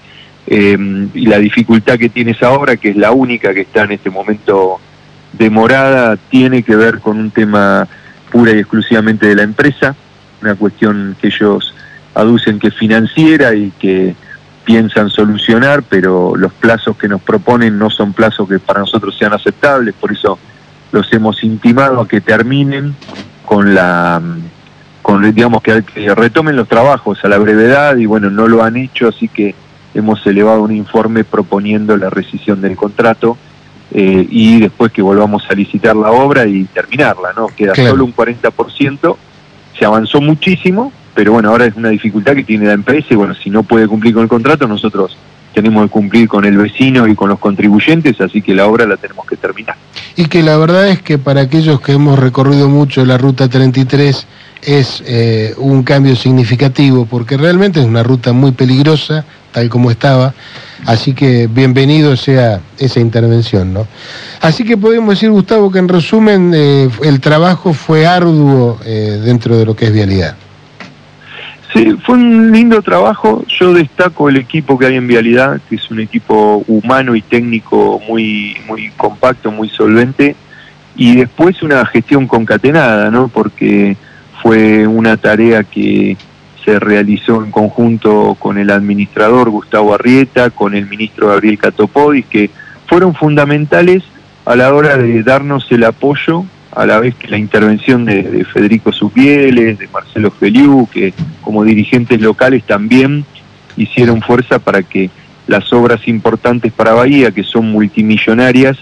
[0.48, 3.94] eh, y la dificultad que tiene esa obra, que es la única que está en
[3.94, 4.80] este momento
[5.34, 7.88] demorada, tiene que ver con un tema
[8.32, 9.96] pura y exclusivamente de la empresa,
[10.42, 11.74] una cuestión que ellos
[12.14, 14.16] aducen que es financiera y que
[14.64, 19.34] piensan solucionar, pero los plazos que nos proponen no son plazos que para nosotros sean
[19.34, 20.40] aceptables, por eso
[20.92, 22.96] los hemos intimado a que terminen
[23.46, 24.22] con la
[25.02, 25.84] con digamos que,
[26.16, 29.54] retomen los trabajos a la brevedad y bueno, no lo han hecho, así que
[29.96, 33.38] hemos elevado un informe proponiendo la rescisión del contrato
[33.92, 37.48] eh, y después que volvamos a licitar la obra y terminarla, ¿no?
[37.48, 39.16] Queda solo un 40%,
[39.80, 43.34] se avanzó muchísimo, pero bueno, ahora es una dificultad que tiene la empresa y bueno,
[43.36, 45.18] si no puede cumplir con el contrato, nosotros
[45.54, 48.98] tenemos que cumplir con el vecino y con los contribuyentes, así que la obra la
[48.98, 49.78] tenemos que terminar.
[50.18, 54.28] Y que la verdad es que para aquellos que hemos recorrido mucho la ruta 33
[54.62, 59.26] es eh, un cambio significativo, porque realmente es una ruta muy peligrosa,
[59.56, 60.34] tal como estaba,
[60.86, 63.88] así que bienvenido sea esa intervención, ¿no?
[64.42, 69.58] Así que podemos decir, Gustavo, que en resumen eh, el trabajo fue arduo eh, dentro
[69.58, 70.36] de lo que es vialidad.
[71.72, 73.46] Sí, fue un lindo trabajo.
[73.48, 78.02] Yo destaco el equipo que hay en Vialidad, que es un equipo humano y técnico
[78.08, 80.36] muy, muy compacto, muy solvente.
[80.98, 83.30] Y después una gestión concatenada, ¿no?
[83.30, 83.96] Porque
[84.42, 86.18] fue una tarea que
[86.66, 92.50] se realizó en conjunto con el administrador Gustavo Arrieta, con el ministro Gabriel Catopodis, que
[92.88, 94.04] fueron fundamentales
[94.46, 98.92] a la hora de darnos el apoyo a la vez que la intervención de, Federico
[98.92, 103.26] Supieles, de Marcelo Feliu, que como dirigentes locales también
[103.78, 105.10] hicieron fuerza para que
[105.48, 108.78] las obras importantes para Bahía, que son multimillonarias,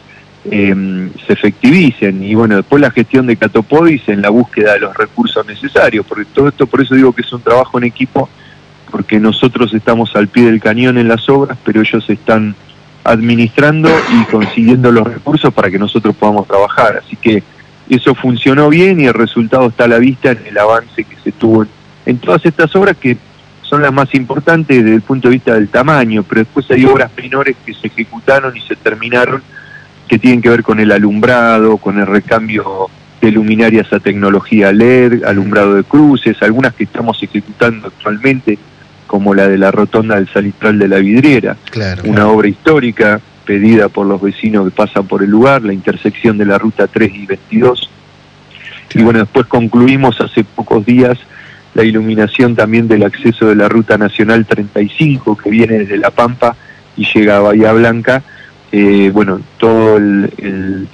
[0.50, 2.24] em, se efectivicen.
[2.24, 6.26] Y bueno, después la gestión de Catopodis en la búsqueda de los recursos necesarios, porque
[6.26, 8.30] todo esto, por eso digo que es un trabajo en equipo,
[8.92, 12.56] porque nosotros estamos al pie del cañón en las obras, pero ellos están
[13.04, 17.02] administrando y consiguiendo los recursos para que nosotros podamos trabajar.
[17.04, 17.44] Así que
[17.90, 21.32] eso funcionó bien y el resultado está a la vista en el avance que se
[21.32, 21.66] tuvo
[22.06, 23.18] en todas estas obras que
[23.62, 27.12] son las más importantes desde el punto de vista del tamaño, pero después hay obras
[27.18, 29.42] menores que se ejecutaron y se terminaron
[30.14, 32.88] que tienen que ver con el alumbrado, con el recambio
[33.20, 38.60] de luminarias a tecnología LED, alumbrado de cruces, algunas que estamos ejecutando actualmente,
[39.08, 41.58] como la de la rotonda del salitral de la vidriera,
[42.04, 46.46] una obra histórica pedida por los vecinos que pasan por el lugar, la intersección de
[46.46, 47.90] la ruta 3 y 22.
[48.94, 51.18] Y bueno, después concluimos hace pocos días
[51.74, 56.56] la iluminación también del acceso de la ruta nacional 35 que viene desde La Pampa
[56.96, 58.22] y llega a Bahía Blanca.
[58.76, 60.88] Eh, bueno, todo el,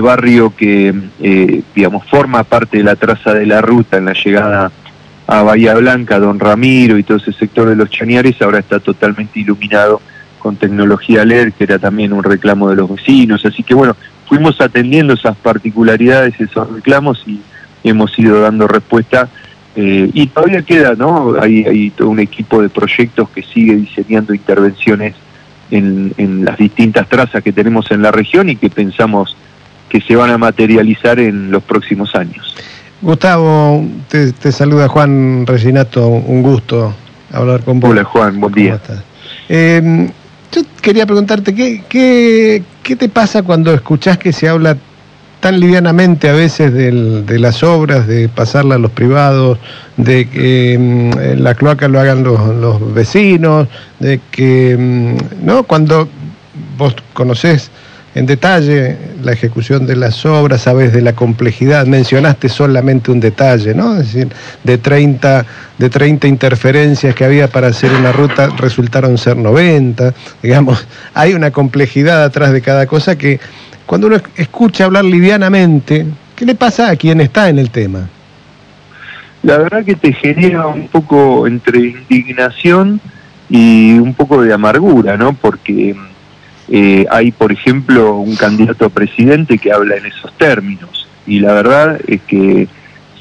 [0.00, 4.70] barrio que, eh, digamos, forma parte de la traza de la ruta en la llegada
[5.26, 9.40] a Bahía Blanca, Don Ramiro y todo ese sector de los Chañares ahora está totalmente
[9.40, 10.00] iluminado
[10.38, 13.44] con tecnología LED, que era también un reclamo de los vecinos.
[13.44, 13.96] Así que bueno,
[14.28, 17.40] fuimos atendiendo esas particularidades, esos reclamos y
[17.82, 19.28] hemos ido dando respuesta.
[19.74, 21.34] Eh, y todavía queda, ¿no?
[21.40, 25.16] Hay, hay todo un equipo de proyectos que sigue diseñando intervenciones
[25.70, 29.36] en, en las distintas trazas que tenemos en la región y que pensamos
[29.88, 32.54] que se van a materializar en los próximos años.
[33.02, 36.94] Gustavo, te, saluda Juan Reginato, un gusto
[37.30, 37.90] hablar con vos.
[37.90, 38.80] Hola Juan, buen día.
[39.48, 40.10] Eh,
[40.50, 44.76] yo quería preguntarte, ¿qué, qué, qué te pasa cuando escuchás que se habla
[45.40, 49.58] tan livianamente a veces de las obras, de pasarla a los privados,
[49.96, 53.68] de que mm, la cloaca lo hagan los, los vecinos,
[53.98, 55.62] de que, mm, ¿no?
[55.64, 56.08] Cuando
[56.76, 57.70] vos conocés
[58.16, 63.74] en detalle la ejecución de las obras, sabes de la complejidad, mencionaste solamente un detalle,
[63.74, 63.92] ¿no?
[63.92, 64.28] Es decir,
[64.64, 65.44] de 30,
[65.76, 71.50] de 30 interferencias que había para hacer una ruta resultaron ser 90, digamos, hay una
[71.50, 73.38] complejidad atrás de cada cosa que
[73.86, 78.08] cuando uno escucha hablar livianamente, ¿qué le pasa a quien está en el tema?
[79.42, 83.00] La verdad que te genera un poco entre indignación
[83.48, 85.34] y un poco de amargura, ¿no?
[85.34, 85.94] Porque
[86.68, 91.06] eh, hay, por ejemplo, un candidato a presidente que habla en esos términos.
[91.26, 92.66] Y la verdad es que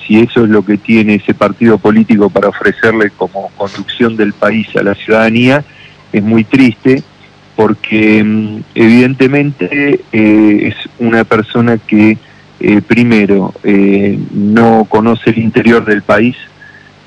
[0.06, 4.68] si eso es lo que tiene ese partido político para ofrecerle como conducción del país
[4.76, 5.64] a la ciudadanía,
[6.12, 7.04] es muy triste
[7.56, 12.18] porque mm, evidentemente eh, es una persona que
[12.60, 16.36] eh, primero eh, no conoce el interior del país,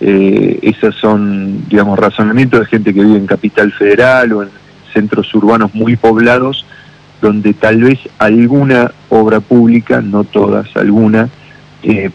[0.01, 4.49] esos son, digamos, razonamientos de gente que vive en Capital Federal o en
[4.93, 6.65] centros urbanos muy poblados,
[7.21, 11.29] donde tal vez alguna obra pública, no todas, alguna,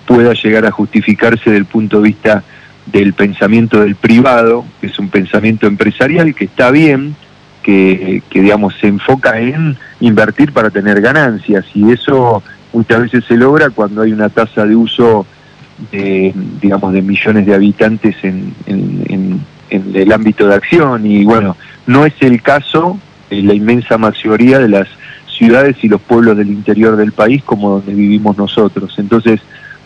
[0.06, 2.44] pueda llegar a justificarse desde el punto de vista
[2.86, 7.18] del pensamiento del privado, que es un pensamiento empresarial que está bien,
[7.64, 12.44] que, digamos se enfoca en invertir para tener ganancias y eso
[12.74, 15.26] muchas veces se logra cuando hay una tasa de uso
[15.92, 19.42] de, digamos de millones de habitantes en, en,
[19.72, 21.06] el ámbito de acción.
[21.08, 21.56] Y bueno
[21.88, 23.00] no es el caso
[23.32, 24.88] en la inmensa mayoría de las
[25.28, 28.94] ciudades y los pueblos del interior del país como donde vivimos nosotros.
[28.98, 29.40] Entonces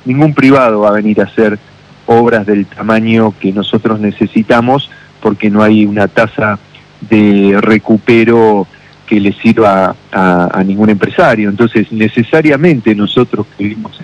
[0.04, 1.58] ningún privado va a venir a hacer
[2.06, 4.90] obras del tamaño que nosotros necesitamos
[5.22, 6.60] porque no hay una tasa
[7.02, 8.68] de recupero
[9.06, 11.50] que le sirva a, ningún empresario.
[11.50, 14.00] Entonces, necesariamente nosotros que vivimos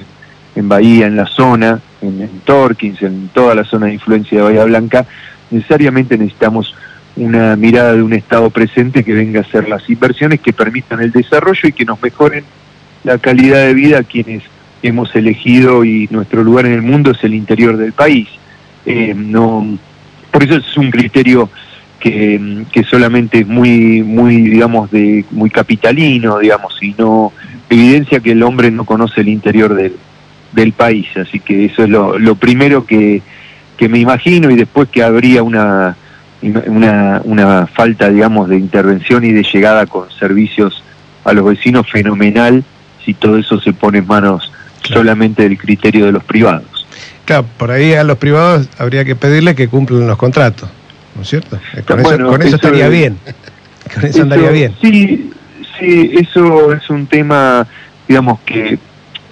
[0.56, 4.44] en, Bahía, en la zona, en, en, Torkins, en toda la zona de influencia de
[4.44, 5.06] Bahía Blanca,
[5.52, 6.74] necesariamente necesitamos
[7.16, 11.12] una mirada de un Estado presente que venga a hacer las inversiones que permitan el
[11.12, 12.44] desarrollo y que nos mejoren
[13.04, 14.44] la calidad de vida a quienes
[14.82, 18.28] hemos elegido y nuestro lugar en el mundo es el interior del país.
[18.86, 19.78] Eh, no,
[20.32, 21.50] por eso es un criterio
[22.04, 27.32] que, solamente es muy, muy, digamos, de, muy capitalino, digamos, y no
[27.70, 29.96] evidencia que el hombre no conoce el interior del,
[30.52, 31.08] del país.
[31.16, 33.22] Así que eso es lo, lo primero que,
[33.78, 35.96] que me imagino y después que habría una,
[36.42, 40.84] una, una falta, digamos, de intervención y de llegada con servicios
[41.24, 42.66] a los vecinos fenomenal
[43.06, 44.52] si todo eso se pone en manos
[44.82, 46.86] solamente del criterio de los privados.
[47.24, 50.70] Claro, por ahí a los privados habría que pedirle que cumplan los contratos.
[51.16, 51.60] ¿No es cierto?
[51.86, 52.00] Con,
[52.42, 53.18] eso, estaría bien.
[53.94, 54.76] Con eso, andaría bien.
[54.82, 55.32] Sí,
[55.80, 57.68] sí, eso es un tema,
[58.08, 58.80] digamos, que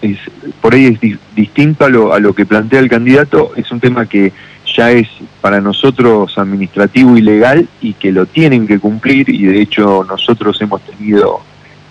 [0.02, 0.18] es,
[0.60, 4.06] por ahí es distinto a lo, a lo que plantea el candidato, es un tema
[4.06, 4.32] que
[4.76, 5.08] ya es
[5.42, 10.62] para nosotros administrativo y legal y que lo tienen que cumplir y de hecho nosotros
[10.62, 11.42] hemos tenido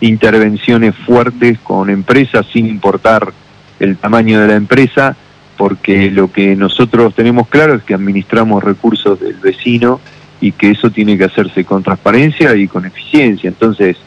[0.00, 3.32] intervenciones fuertes con empresas sin importar
[3.78, 5.16] el tamaño de la empresa
[5.60, 10.00] porque lo que nosotros tenemos claro es que administramos recursos del vecino
[10.40, 13.48] y que eso tiene que hacerse con transparencia y con eficiencia.
[13.48, 13.98] Entonces,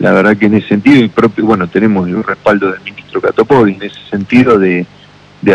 [0.00, 3.74] la verdad que en ese sentido, y propio, bueno, tenemos el respaldo del ministro Catopodi
[3.74, 4.84] en ese sentido de,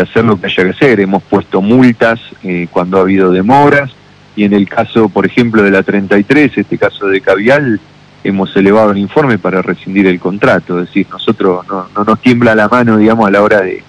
[0.00, 1.00] hacer lo que haya que hacer.
[1.00, 3.90] Hemos puesto multas eh, cuando ha habido demoras
[4.34, 7.78] y en el caso, por ejemplo, de la 33, este caso de Cavial,
[8.24, 10.80] hemos elevado el informe para rescindir el contrato.
[10.80, 13.84] Es decir, nosotros no, no nos tiembla la mano, digamos, a la hora de,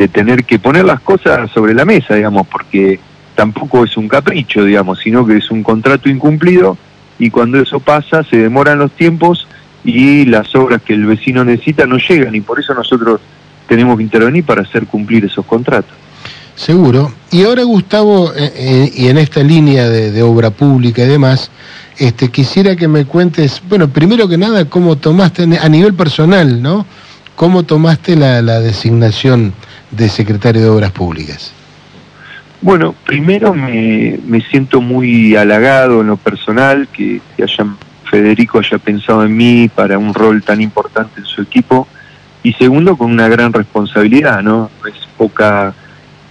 [0.00, 2.98] de tener que poner las cosas sobre la mesa, digamos, porque
[3.34, 6.78] tampoco es un capricho, digamos, sino que es un contrato incumplido
[7.18, 9.46] y cuando eso pasa se demoran los tiempos
[9.84, 13.20] y las obras que el vecino necesita no llegan y por eso nosotros
[13.68, 15.92] tenemos que intervenir para hacer cumplir esos contratos.
[16.54, 17.12] Seguro.
[17.30, 21.50] Y ahora Gustavo, eh, eh, y en esta línea de, obra pública y demás,
[21.98, 26.86] este, quisiera que me cuentes, bueno, primero que nada, cómo tomaste a nivel personal, ¿no?
[27.36, 29.52] ¿Cómo tomaste la, la designación
[29.90, 31.52] de secretario de Obras Públicas?
[32.62, 34.18] Bueno, primero me,
[34.50, 37.20] siento muy halagado en lo personal que,
[38.04, 41.86] Federico haya pensado en mí para un rol tan importante en su equipo
[42.42, 44.68] y segundo con una gran responsabilidad, ¿no?
[44.84, 45.72] Es poca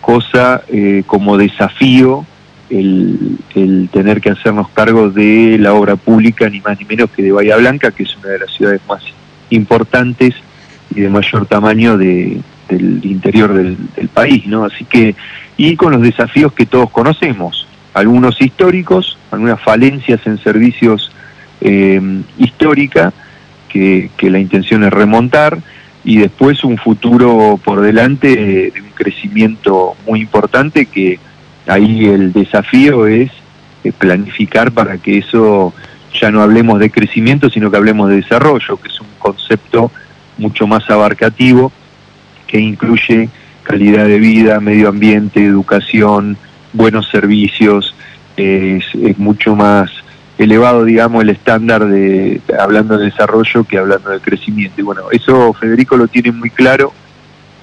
[0.02, 2.26] cosa eh, como desafío
[2.70, 7.24] el, el, tener que hacernos cargo de la obra pública, ni más ni menos que
[7.24, 9.02] de Bahía Blanca, que es una de las ciudades más
[9.50, 10.36] importantes
[10.94, 13.78] y de mayor tamaño de, del interior del,
[14.14, 14.64] país, ¿no?
[14.64, 15.16] Así que,
[15.58, 21.12] y con los desafíos que todos conocemos, algunos históricos, algunas falencias en servicios
[21.62, 22.02] eh,
[22.38, 23.14] históricas,
[23.68, 25.60] que, la intención es remontar,
[26.04, 31.20] y después un futuro por delante de, un crecimiento muy importante que
[31.68, 33.32] ahí el desafío es
[33.84, 35.74] eh, planificar para que eso
[36.20, 39.92] ya no hablemos de crecimiento, sino que hablemos de desarrollo, que es un concepto
[40.38, 41.72] mucho más abarcativo
[42.50, 43.30] que incluye
[43.64, 46.38] calidad de vida, medio ambiente, educación,
[46.74, 47.96] buenos servicios,
[48.36, 48.84] es,
[49.18, 49.92] mucho más
[50.38, 54.82] elevado, digamos, el estándar de hablando de desarrollo que hablando de crecimiento.
[54.82, 56.94] Y bueno, eso Federico lo tiene muy claro.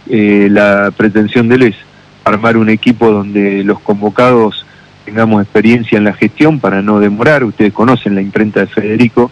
[0.08, 1.76] Eh, la pretensión de él es
[2.24, 4.64] armar un equipo donde los convocados
[5.04, 7.42] tengamos experiencia en la gestión para no demorar.
[7.42, 9.30] Ustedes conocen la imprenta de Federico,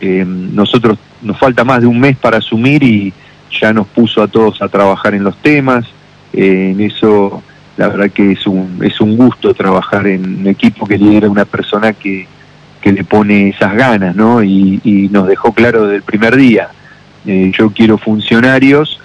[0.00, 3.12] Eh, nosotros nos falta más de un mes para asumir y
[3.60, 5.84] ya nos puso a todos a trabajar en los temas.
[6.32, 7.42] Eh, en eso,
[7.76, 11.44] la verdad que es un, es un gusto trabajar en un equipo que lidera una
[11.44, 12.26] persona que,
[12.80, 14.42] que le pone esas ganas, ¿no?
[14.42, 16.68] Y, y nos dejó claro desde el primer día.
[17.26, 19.00] Eh, yo quiero funcionarios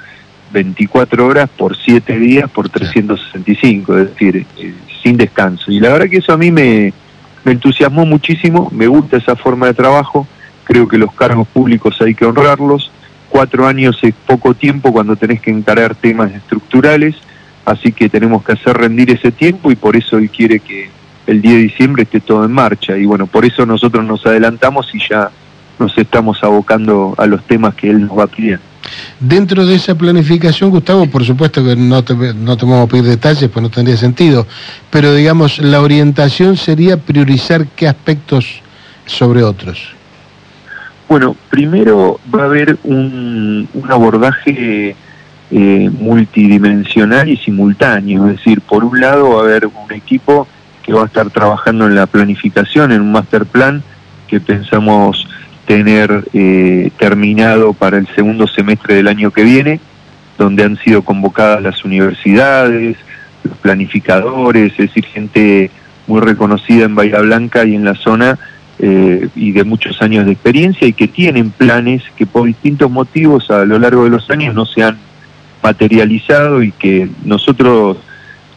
[0.52, 5.72] 24 horas por 7 días por 365, es decir, eh, sin descanso.
[5.72, 6.94] Y la verdad que eso a mí me,
[7.44, 10.28] me entusiasmó muchísimo, me gusta esa forma de trabajo,
[10.64, 12.92] creo que los cargos públicos hay que honrarlos,
[13.30, 17.16] cuatro años es poco tiempo cuando tenés que encarar temas estructurales,
[17.66, 20.90] así que tenemos que hacer rendir ese tiempo y por eso él quiere que
[21.28, 22.98] el 10 de diciembre esté todo en marcha.
[22.98, 25.30] Y bueno, por eso nosotros nos adelantamos y ya
[25.78, 28.64] nos estamos abocando a los temas que él nos va pidiendo.
[29.20, 33.06] Dentro de esa planificación, Gustavo, por supuesto que no te, no te vamos a pedir
[33.06, 34.48] detalles, pues no tendría sentido,
[34.90, 38.62] pero digamos, la orientación sería priorizar qué aspectos
[39.06, 39.99] sobre otros.
[41.10, 44.96] Bueno, primero va a haber un, abordaje
[45.50, 50.48] eh, multidimensional y simultáneo, es decir, por un lado va a haber un equipo
[50.84, 53.82] que va a estar trabajando en la planificación, en un master plan
[54.28, 55.28] que pensamos
[55.66, 59.80] tener eh, terminado para el segundo semestre del año que viene,
[60.38, 62.98] donde han sido convocadas las universidades,
[63.44, 65.72] los planificadores, es decir, gente
[66.06, 68.38] muy reconocida en Bahía Blanca y en la zona
[68.82, 73.52] eh, y de muchos años de experiencia y que tienen planes que por distintos motivos
[73.52, 74.98] a lo largo de los años no se han
[75.62, 77.98] materializado y que nosotros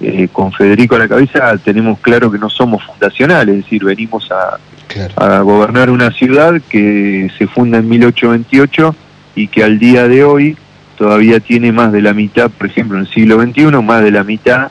[0.00, 4.30] eh, con Federico a la cabeza tenemos claro que no somos fundacionales, es decir, venimos
[4.30, 5.12] a, claro.
[5.16, 8.94] a gobernar una ciudad que se funda en 1828
[9.34, 10.56] y que al día de hoy
[10.96, 14.22] todavía tiene más de la mitad, por ejemplo, en el siglo XXI, más de la
[14.22, 14.70] mitad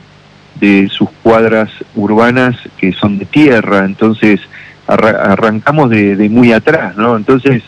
[0.54, 4.40] de sus cuadras urbanas que son de tierra, entonces
[4.86, 7.16] arrancamos de, de, muy atrás, ¿no?
[7.16, 7.62] Entonces,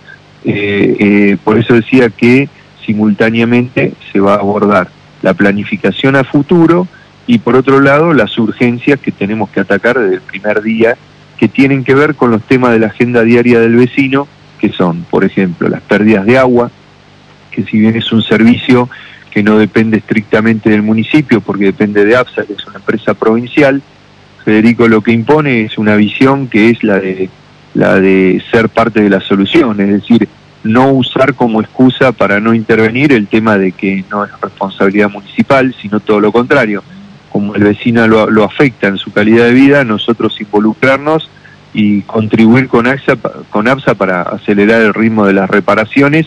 [0.44, 2.48] eh, eh, por eso decía que
[2.84, 4.88] simultáneamente se va a abordar
[5.22, 6.86] la planificación a futuro
[7.26, 10.96] y por otro lado las urgencias que tenemos que atacar desde el primer día,
[11.38, 14.28] que tienen que ver con los temas de la agenda diaria del vecino,
[14.60, 16.70] que son, por ejemplo, las pérdidas de agua,
[17.50, 18.90] que si bien es un servicio
[19.30, 23.82] que no depende estrictamente del municipio, porque depende de APSA, que es una empresa provincial,
[24.44, 27.30] Federico lo que impone es una visión que es la de
[27.74, 30.28] la de ser parte de la solución, es decir,
[30.62, 35.74] no usar como excusa para no intervenir el tema de que no es responsabilidad municipal,
[35.80, 36.82] sino todo lo contrario.
[37.30, 41.28] Como el vecino lo, afecta en su calidad de vida, nosotros involucrarnos
[41.74, 43.16] y contribuir con APSA,
[43.50, 46.26] con APSA para acelerar el ritmo de las reparaciones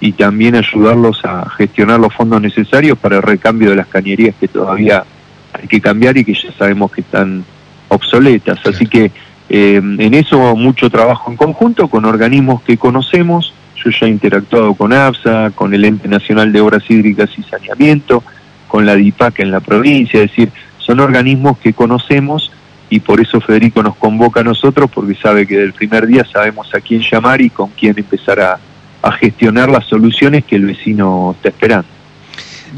[0.00, 4.48] y también ayudarlos a gestionar los fondos necesarios para el recambio de las cañerías que
[4.48, 5.04] todavía
[5.52, 7.44] hay que cambiar y que ya sabemos que están
[7.88, 8.58] obsoletas.
[8.66, 9.10] Así que
[9.48, 13.54] eh, en eso mucho trabajo en conjunto con organismos que conocemos.
[13.76, 18.22] Yo ya he interactuado con APSA, con el Ente Nacional de Obras Hídricas y Saneamiento,
[18.66, 22.50] con la DIPAC en la provincia, es decir, son organismos que conocemos
[22.90, 26.74] y por eso Federico nos convoca a nosotros porque sabe que del primer día sabemos
[26.74, 28.58] a quién llamar y con quién empezar a,
[29.02, 31.88] a gestionar las soluciones que el vecino está esperando.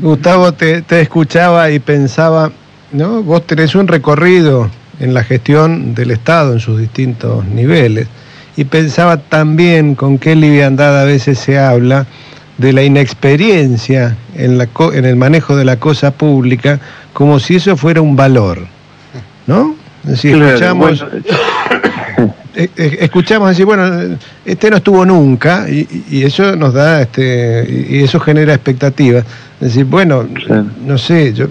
[0.00, 2.50] Gustavo, te, te escuchaba y pensaba,
[2.92, 3.22] ¿no?
[3.22, 4.70] Vos tenés un recorrido
[5.00, 8.06] en la gestión del Estado en sus distintos niveles.
[8.56, 12.06] Y pensaba también con qué liviandad a veces se habla
[12.58, 16.78] de la inexperiencia en, la, en el manejo de la cosa pública,
[17.14, 18.66] como si eso fuera un valor,
[19.46, 19.74] ¿no?
[20.04, 21.79] Es decir, claro, escuchamos, bueno.
[22.54, 28.20] Escuchamos decir, bueno, este no estuvo nunca, y, y eso nos da, este, y eso
[28.20, 29.24] genera expectativas.
[29.60, 30.26] Es decir, bueno,
[30.86, 31.46] no sé, yo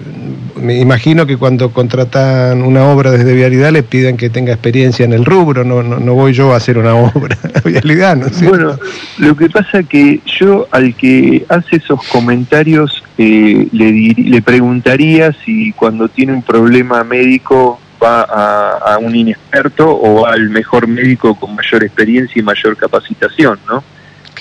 [0.60, 5.12] me imagino que cuando contratan una obra desde Vialidad le piden que tenga experiencia en
[5.12, 8.48] el rubro, no, no, no voy yo a hacer una obra Vialidad, ¿no sé.
[8.48, 8.76] Bueno,
[9.18, 15.72] lo que pasa que yo al que hace esos comentarios eh, le, le preguntaría si
[15.72, 21.54] cuando tiene un problema médico va a, a, un inexperto o al mejor médico con
[21.54, 23.84] mayor experiencia y mayor capacitación, ¿no?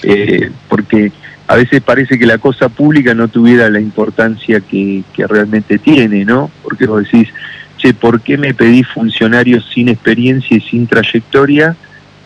[0.04, 1.12] Eh, porque
[1.48, 6.24] a veces parece que la cosa pública no tuviera la importancia que, que, realmente tiene,
[6.24, 6.50] ¿no?
[6.64, 7.30] Porque vos decís,
[7.78, 11.76] che, ¿por qué me pedís funcionarios sin experiencia y sin trayectoria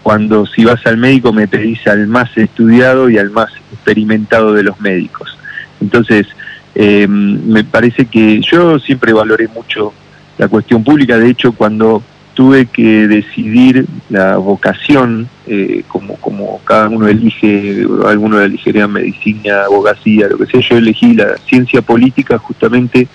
[0.03, 4.64] cuando si vas al médico me pedís al más estudiado y al más experimentado de
[4.64, 5.38] los médicos?
[5.80, 6.27] Entonces,
[6.76, 9.93] eh, me parece que yo siempre valoré mucho
[10.38, 12.01] la cuestión pública, de hecho cuando
[12.34, 20.27] tuve que decidir la vocación, eh, como, como cada uno elige, algunos elegirían medicina, abogacía,
[20.27, 23.07] lo que sea, yo elegí la ciencia política justamente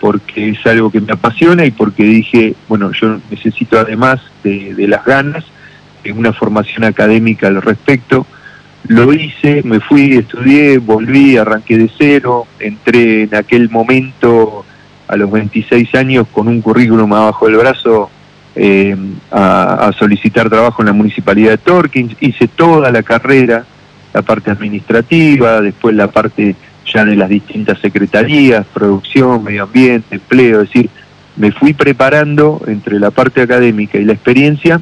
[0.00, 4.88] porque es algo que me apasiona y porque dije, bueno, yo necesito además de, de
[4.88, 5.44] las ganas,
[6.14, 8.26] una formación académica al respecto,
[8.88, 14.64] lo hice, me fui, estudié, volví, arranqué de cero, entré en aquel momento
[15.08, 18.10] a los 26 años con un currículum abajo del brazo
[18.54, 18.96] eh,
[19.30, 23.64] a, solicitar trabajo en la municipalidad de Torkins, hice toda la carrera,
[24.14, 26.56] la parte administrativa, después la parte
[26.90, 30.90] ya de las distintas secretarías, producción, medio ambiente, empleo, es decir,
[31.36, 34.80] me fui preparando entre la parte académica y la experiencia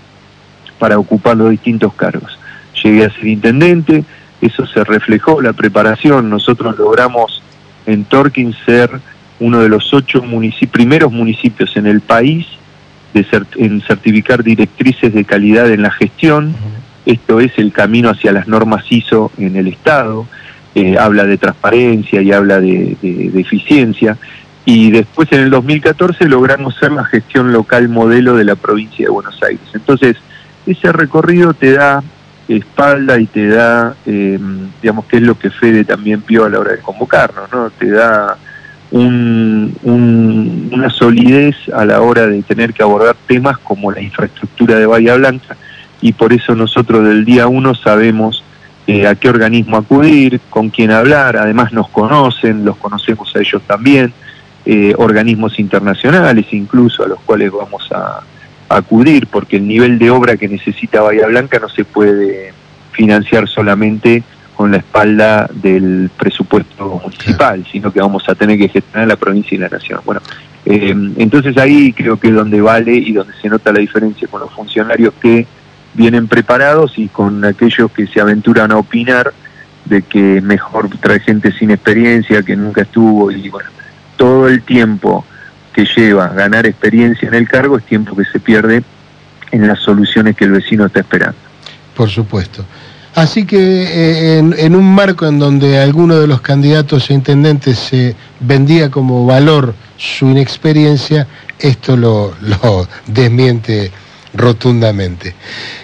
[0.79, 2.39] para ocupar los distintos cargos.
[2.83, 4.05] Llegué a ser intendente,
[4.41, 7.43] eso se reflejó, la preparación, nosotros logramos
[7.87, 8.91] en Torkins ser
[9.40, 10.23] uno de los ocho
[10.70, 12.47] primeros municipios en el país
[13.12, 16.55] de en certificar directrices de calidad en la gestión.
[17.06, 20.27] Esto es el camino hacia las normas ISO en el Estado.
[20.74, 22.97] Eh, habla de transparencia y habla de,
[23.36, 24.19] eficiencia.
[24.65, 29.11] Y después en el 2014 logramos ser la gestión local modelo de la provincia de
[29.11, 29.69] Buenos Aires.
[29.74, 30.16] Entonces,
[30.66, 32.02] ese recorrido te da
[32.48, 34.39] espalda y te da, eh,
[34.82, 37.70] digamos, que es lo que Fede también vio a la hora de convocarnos, ¿no?
[37.70, 38.36] Te da
[38.90, 45.16] una solidez a la hora de tener que abordar temas como la infraestructura de Bahía
[45.16, 45.56] Blanca.
[46.01, 48.44] Y por eso nosotros del día uno sabemos
[48.86, 53.62] eh, a qué organismo acudir, con quién hablar, además nos conocen, los conocemos a ellos
[53.66, 54.12] también,
[54.66, 58.20] eh, organismos internacionales incluso a los cuales vamos a,
[58.69, 62.52] a acudir porque el nivel de obra que necesita Bahía Blanca no se puede
[62.93, 64.23] financiar solamente
[64.55, 69.55] con la espalda del presupuesto municipal, sino que vamos a tener que gestionar la provincia
[69.55, 70.01] y la nación.
[70.05, 70.21] Bueno,
[70.65, 74.41] eh, entonces ahí creo que es donde vale y donde se nota la diferencia con
[74.41, 75.47] los funcionarios que
[75.95, 79.33] vienen preparados y con aquellos que se aventuran a opinar
[79.85, 83.69] de que mejor trae gente sin experiencia, que nunca estuvo y bueno,
[84.17, 85.25] todo el tiempo
[85.73, 88.83] que lleva ganar experiencia en el cargo es tiempo que se pierde
[89.51, 91.37] en las soluciones que el vecino está esperando.
[91.95, 92.65] Por supuesto.
[93.15, 98.16] Así que eh, en, un marco en donde alguno de los candidatos a intendentes se
[98.41, 101.28] vendía como valor su inexperiencia,
[101.61, 102.35] esto lo,
[103.07, 103.93] desmiente
[104.35, 105.35] rotundamente.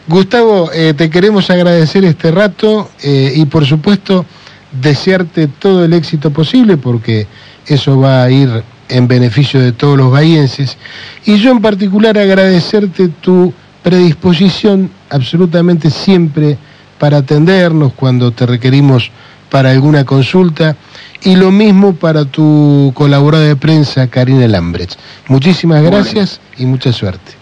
[0.09, 4.27] Gustavo, eh, te queremos agradecer este rato eh, y por supuesto
[4.73, 7.29] desearte todo el éxito posible porque
[7.67, 10.77] eso va a ir en beneficio de todos los bahienses
[11.25, 13.53] y yo en particular agradecerte tu
[13.85, 16.59] predisposición absolutamente siempre
[17.01, 19.11] para atendernos cuando te requerimos
[19.51, 20.77] para alguna consulta
[21.23, 25.01] y lo mismo para tu colaboradora de prensa, Karina Lambrecht.
[25.27, 27.33] Muchísimas gracias y mucha suerte.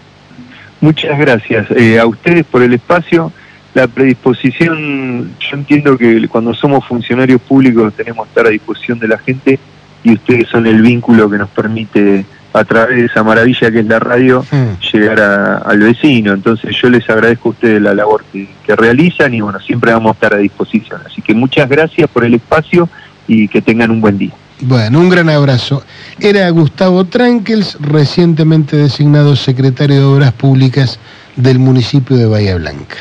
[0.79, 3.33] Muchas gracias eh, a ustedes por el espacio.
[3.73, 9.07] La predisposición, yo entiendo que cuando somos funcionarios públicos tenemos que estar a disposición de
[9.09, 9.59] la gente
[10.03, 13.85] y ustedes son el vínculo que nos permite a través de esa maravilla que es
[13.85, 14.91] la radio, mm.
[14.91, 16.33] llegar al vecino.
[16.33, 20.13] Entonces yo les agradezco a ustedes la labor que, realizan y bueno, siempre vamos a
[20.13, 21.01] estar a disposición.
[21.05, 22.87] Así que muchas gracias por el espacio
[23.27, 24.31] y que tengan un buen día.
[24.61, 25.83] Bueno, un gran abrazo.
[26.19, 30.99] Era Gustavo Trankels, recientemente designado secretario de Obras Públicas
[31.35, 32.97] del municipio de Bahía Blanca.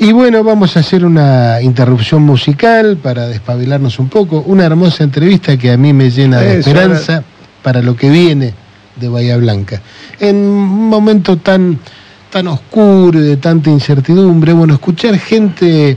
[0.00, 4.42] Y bueno, vamos a hacer una interrupción musical para despabilarnos un poco.
[4.46, 7.22] Una hermosa entrevista que a mí me llena de esperanza
[7.62, 8.54] para lo que viene
[8.96, 9.80] de Bahía Blanca.
[10.18, 11.78] En un momento tan,
[12.30, 15.96] tan oscuro y de tanta incertidumbre, bueno, escuchar gente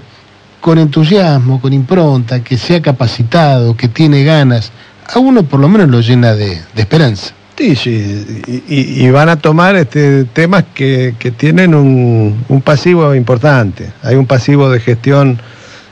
[0.60, 4.72] con entusiasmo, con impronta, que se ha capacitado, que tiene ganas,
[5.14, 7.34] a uno por lo menos lo llena de, esperanza.
[7.58, 13.92] Sí, sí, y, van a tomar este, temas que, tienen un, pasivo importante.
[14.04, 15.40] Hay un pasivo de gestión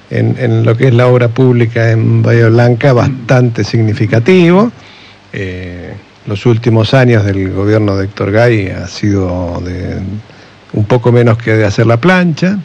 [0.10, 4.72] en, en, lo que es la obra pública en Bahía Blanca bastante significativo.
[5.34, 5.94] Eh,
[6.26, 10.00] los últimos años del gobierno de Héctor Gay ha sido de
[10.74, 12.60] un poco menos que de hacer la plancha,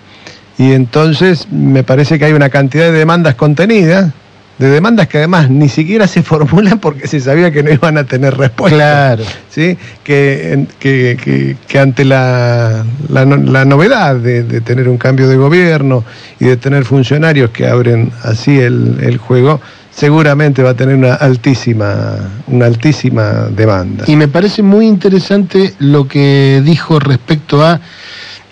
[0.58, 4.12] y entonces me parece que hay una cantidad de demandas contenidas,
[4.58, 8.04] de demandas que además ni siquiera se formulan porque se sabía que no iban a
[8.04, 8.76] tener respuesta.
[8.76, 9.24] Claro.
[9.50, 9.76] ¿sí?
[10.04, 16.04] Que, que, ante la, la, novedad de, tener un cambio de gobierno
[16.38, 19.60] y de tener funcionarios que abren así el, el juego,
[19.94, 22.16] seguramente va a tener una altísima,
[22.48, 24.04] una altísima demanda.
[24.06, 27.80] Y me parece muy interesante lo que dijo respecto a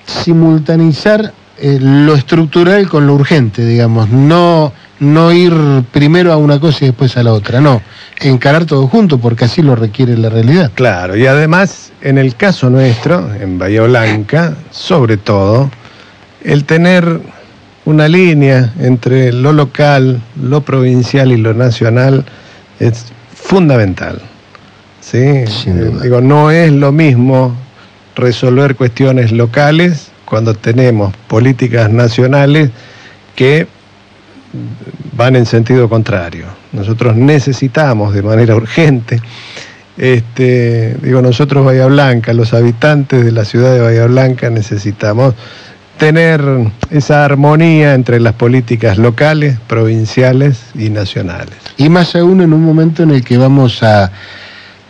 [0.06, 5.54] simultaneizar eh, lo estructural con lo urgente, digamos, no, no ir
[5.92, 7.82] primero a una cosa y después a la otra, no,
[8.20, 10.70] encarar todo junto porque así lo requiere la realidad.
[10.74, 15.70] Claro, y además en el caso nuestro, en Bahía Blanca, sobre todo,
[16.42, 17.20] el tener
[17.84, 22.24] una línea entre lo local, lo provincial y lo nacional
[22.78, 24.20] es fundamental.
[25.00, 25.44] ¿sí?
[26.02, 27.54] Digo, no es lo mismo
[28.14, 32.70] resolver cuestiones locales cuando tenemos políticas nacionales
[33.34, 33.66] que
[35.16, 36.46] van en sentido contrario.
[36.72, 39.20] Nosotros necesitamos de manera urgente,
[39.96, 45.34] este, digo nosotros Bahía Blanca, los habitantes de la ciudad de Bahía Blanca necesitamos
[46.02, 46.42] tener
[46.90, 51.54] esa armonía entre las políticas locales, provinciales y nacionales.
[51.76, 54.10] Y más aún en un momento en el que vamos a,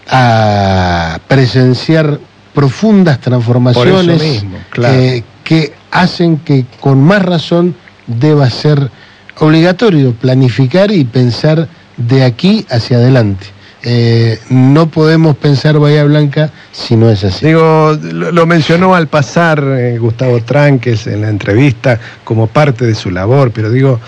[0.08, 2.18] a presenciar
[2.54, 4.94] profundas transformaciones mismo, claro.
[4.94, 7.76] eh, que hacen que con más razón
[8.06, 8.90] deba ser
[9.38, 11.68] obligatorio planificar y pensar
[11.98, 13.48] de aquí hacia adelante.
[13.84, 17.46] Eh, no podemos pensar Bahía Blanca si no es así.
[17.46, 22.94] Digo, lo, lo mencionó al pasar eh, Gustavo Tranques en la entrevista como parte de
[22.94, 23.98] su labor, pero digo,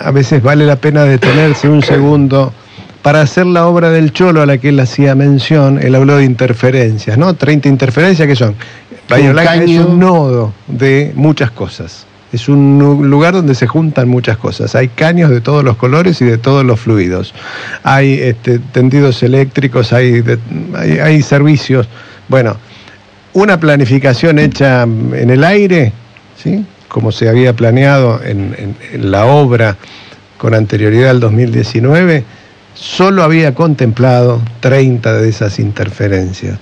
[0.00, 2.52] a veces vale la pena detenerse un segundo
[3.02, 6.24] para hacer la obra del Cholo a la que él hacía mención, él habló de
[6.24, 7.34] interferencias, ¿no?
[7.34, 8.54] 30 interferencias que son.
[9.10, 9.86] Bahía Blanca es caño.
[9.86, 12.06] un nodo de muchas cosas.
[12.34, 14.74] Es un lugar donde se juntan muchas cosas.
[14.74, 17.32] Hay caños de todos los colores y de todos los fluidos.
[17.84, 20.24] Hay este, tendidos eléctricos, hay,
[21.00, 21.88] hay, servicios.
[22.26, 22.56] Bueno,
[23.34, 25.92] una planificación hecha en el aire,
[26.36, 26.66] ¿sí?
[26.88, 29.76] como se había planeado en, la obra
[30.36, 32.24] con anterioridad al 2019,
[32.74, 36.58] solo había contemplado 30 de esas interferencias.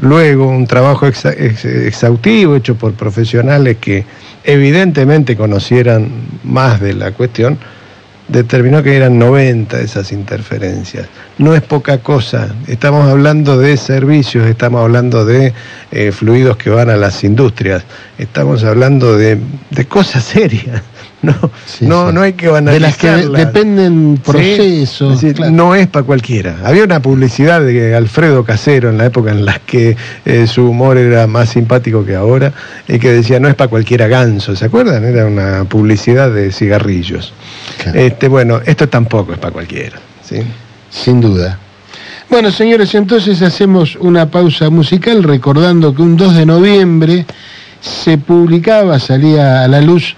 [0.00, 4.04] Luego, un trabajo exhaustivo hecho por profesionales que
[4.44, 6.08] evidentemente conocieran
[6.44, 7.58] más de la cuestión,
[8.28, 11.08] determinó que eran 90 esas interferencias.
[11.38, 15.52] No es poca cosa, estamos hablando de servicios, estamos hablando de
[15.90, 17.84] eh, fluidos que van a las industrias,
[18.18, 19.38] estamos hablando de,
[19.70, 20.82] de cosas serias.
[21.22, 21.34] No,
[21.66, 22.14] Sí, no, sí.
[22.14, 25.14] no hay que de las que dependen procesos.
[25.14, 25.52] es decir, claro.
[25.52, 26.58] No es para cualquiera.
[26.64, 30.96] Había una publicidad de Alfredo Casero en la época en la que eh, su humor
[30.96, 32.52] era más simpático que ahora,
[32.86, 35.04] y que decía no es para cualquiera ganso, ¿se acuerdan?
[35.04, 37.32] Era una publicidad de cigarrillos.
[37.82, 37.98] Claro.
[37.98, 39.98] Este, bueno, esto tampoco es para cualquiera.
[40.22, 40.42] ¿sí?
[40.90, 41.58] Sin duda.
[42.30, 47.26] Bueno, señores, entonces hacemos una pausa musical recordando que un 2 de noviembre
[47.80, 50.14] se publicaba, salía a la luz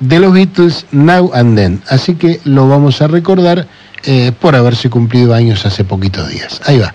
[0.00, 1.82] de los Beatles Now and Then.
[1.88, 3.66] Así que lo vamos a recordar
[4.04, 6.60] eh, por haberse cumplido años hace poquitos días.
[6.66, 6.92] Ahí va.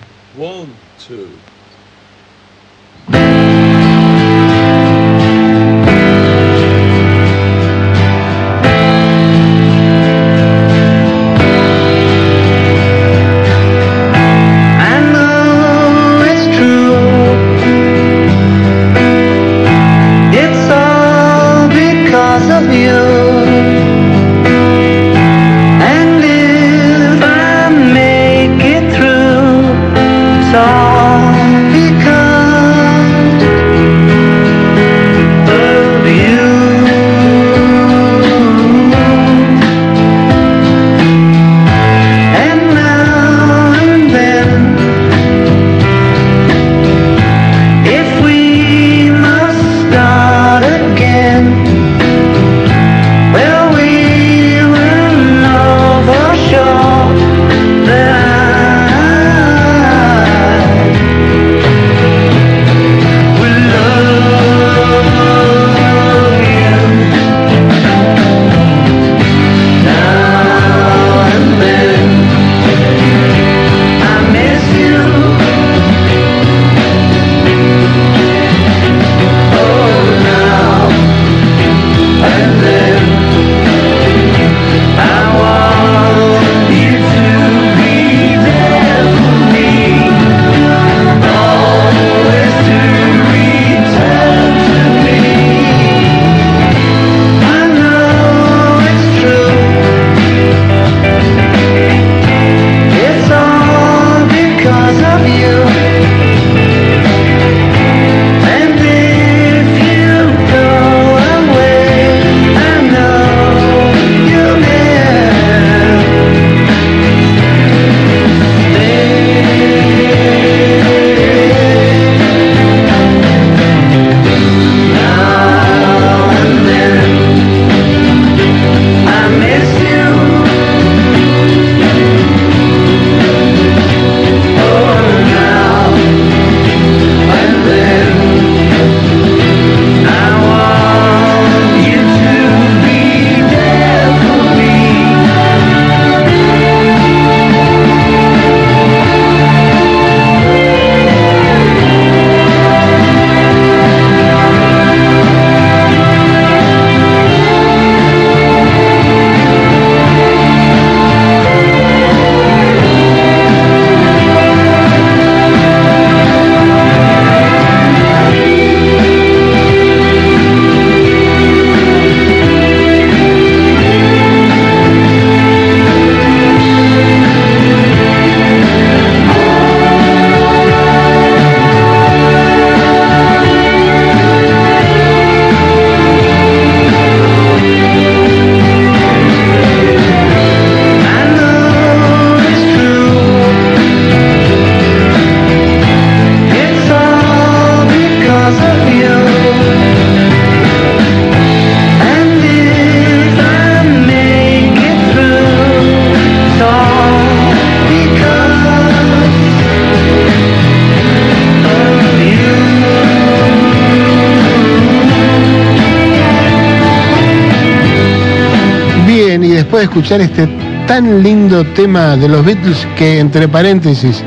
[219.90, 220.46] Escuchar este
[220.86, 224.22] tan lindo tema de los Beatles que, entre paréntesis,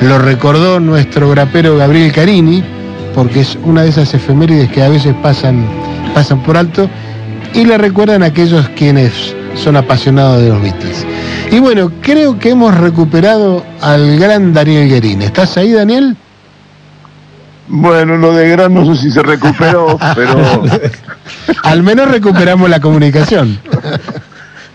[0.00, 2.64] lo recordó nuestro grapero Gabriel Carini,
[3.14, 5.66] porque es una de esas efemérides que a veces pasan,
[6.14, 6.88] pasan por alto,
[7.52, 11.04] y le recuerdan a aquellos quienes son apasionados de los Beatles.
[11.52, 15.26] Y bueno, creo que hemos recuperado al gran Daniel Guerini.
[15.26, 16.16] ¿Estás ahí, Daniel?
[17.68, 20.62] Bueno, lo de gran no sé si se recuperó, pero...
[21.62, 23.58] Al menos recuperamos la comunicación.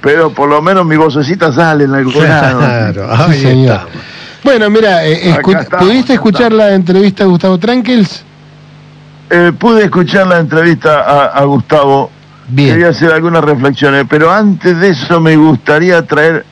[0.01, 2.59] Pero por lo menos mi vocecita sale en algún lado.
[2.59, 3.81] Claro, Sí, señor.
[4.43, 8.23] Bueno, mira, eh, Acá escu- estamos, ¿pudiste escuchar la entrevista de Gustavo Trankels?
[9.29, 12.09] Eh, pude escuchar la entrevista a, a Gustavo.
[12.47, 12.69] Bien.
[12.71, 16.45] Quería hacer algunas reflexiones, pero antes de eso me gustaría traer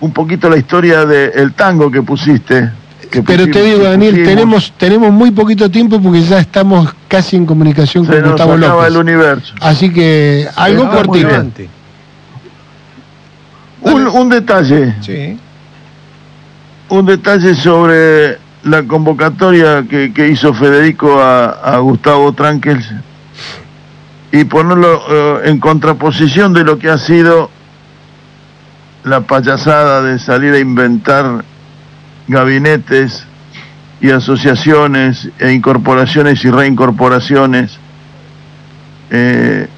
[0.00, 2.70] un poquito la historia del tango que pusiste.
[3.10, 7.46] que Pero te digo, Daniel, tenemos, tenemos muy poquito tiempo porque ya estamos casi en
[7.46, 8.88] comunicación Se con nos Gustavo López.
[8.88, 9.54] el universo.
[9.60, 11.28] Así que algo cortito.
[13.84, 15.38] Un, un detalle, Sí.
[16.88, 22.90] un detalle sobre la convocatoria que, que hizo Federico a, a Gustavo Trankels
[24.32, 27.50] y ponerlo eh, en contraposición de lo que ha sido
[29.04, 31.44] la payasada de salir a inventar
[32.26, 33.26] gabinetes
[34.00, 37.78] y asociaciones e incorporaciones y reincorporaciones
[39.10, 39.68] eh,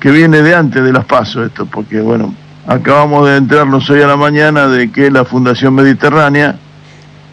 [0.00, 2.34] que viene de antes de las pasos esto, porque bueno,
[2.66, 6.56] acabamos de enterarnos hoy a la mañana de que la Fundación Mediterránea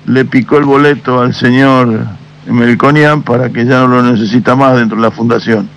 [0.06, 1.99] le picó el boleto al señor
[2.48, 5.70] Melconian para que ya no lo necesita más dentro de la fundación.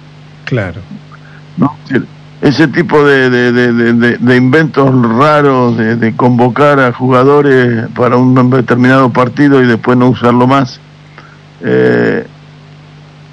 [0.45, 0.81] Claro.
[1.57, 1.77] ¿no?
[2.41, 8.51] Ese tipo de, de- de- de- inventos raros de, de convocar a jugadores para un
[8.51, 10.79] determinado partido y después no usarlo más,
[11.63, 12.27] eh,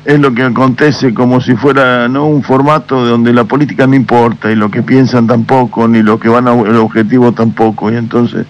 [0.03, 4.52] es lo que acontece como si fuera no un formato donde la política no importa
[4.52, 8.45] y lo que piensan tampoco, ni lo que van al objetivo tampoco, y entonces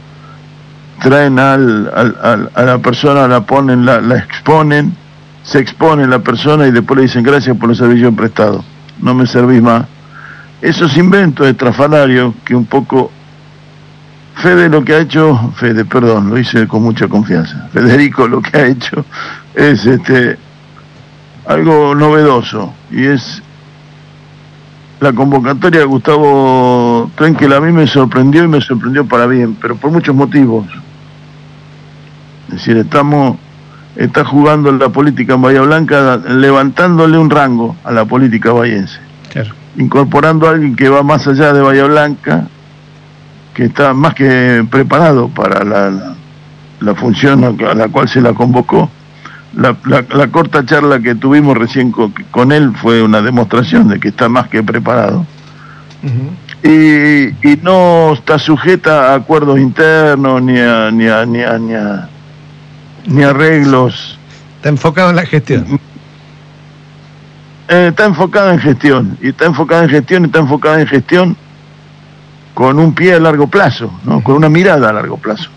[1.01, 4.93] traen al, al- al- a la persona, la ponen, la, la exponen,
[5.43, 8.63] se expone la persona y después le dicen gracias por el servicio prestado,
[9.01, 9.85] no me servís más.
[10.61, 13.11] Esos inventos estrafalarios que un poco
[14.35, 17.67] Fede lo que ha hecho, Fede, perdón, lo hice con mucha confianza.
[17.73, 19.05] Federico lo que ha hecho
[19.53, 20.37] es este
[21.45, 23.41] algo novedoso y es
[24.99, 29.75] la convocatoria de Gustavo Trenkel a mí me sorprendió y me sorprendió para bien, pero
[29.75, 30.67] por muchos motivos.
[32.49, 33.37] Es decir, estamos
[33.95, 38.99] está jugando la política en Bahía Blanca levantándole un rango a la política bahiense
[39.31, 39.53] Claro.
[39.77, 42.47] incorporando a alguien que va más allá de Bahía Blanca,
[43.53, 46.15] que está más que preparado para la, la-
[46.79, 48.89] la función a la cual se la convocó.
[49.55, 53.99] La, la- la corta charla que tuvimos recién co- con, él fue una demostración de
[53.99, 55.25] que está más que preparado.
[56.63, 61.73] Y, y no está sujeta a acuerdos internos ni a, ni a, ni a, ni
[61.73, 62.09] a-
[63.07, 64.17] ni arreglos
[64.57, 65.79] Está enfocado en la gestión.
[67.67, 71.37] Eh, está enfocada en gestión, y está enfocada en gestión, y está enfocada en gestión
[72.53, 74.21] con un pie a largo plazo, ¿no?
[74.23, 75.49] con una mirada a largo plazo.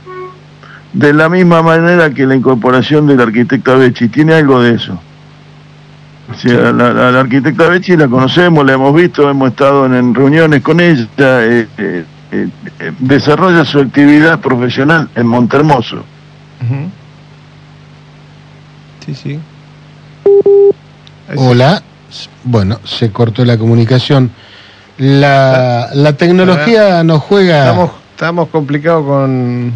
[0.94, 4.98] De la misma manera que la incorporación del arquitecta Becci, tiene algo de eso.
[6.30, 9.94] O sea, la, la- la arquitecta Becci la conocemos, la hemos visto, hemos estado en,
[9.94, 16.04] en reuniones con ella, eh, eh, eh, desarrolla su actividad profesional en Montermoso.
[19.04, 19.38] Sí, sí.
[21.36, 21.82] Hola.
[22.44, 24.30] Bueno, se cortó la comunicación.
[24.98, 27.64] La, la tecnología nos juega.
[27.66, 29.72] Estamos, estamos complicados con,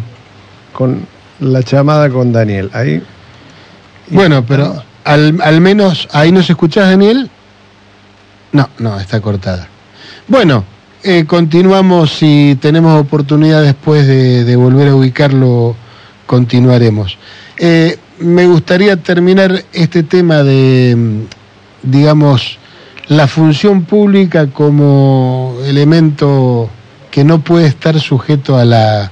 [0.73, 1.05] con
[1.39, 2.69] la llamada con Daniel.
[2.73, 3.01] Ahí.
[4.09, 7.29] Bueno, pero al, al menos ahí nos escuchás, Daniel.
[8.51, 9.67] No, no, está cortada.
[10.27, 10.63] Bueno,
[11.03, 12.11] eh, continuamos.
[12.17, 15.75] Si tenemos oportunidad después de, volver a ubicarlo,
[16.25, 17.17] continuaremos.
[17.57, 21.25] Eh, me gustaría terminar este tema de,
[21.83, 22.57] digamos,
[23.07, 26.69] la función pública como elemento
[27.11, 29.11] que no puede estar sujeto a la,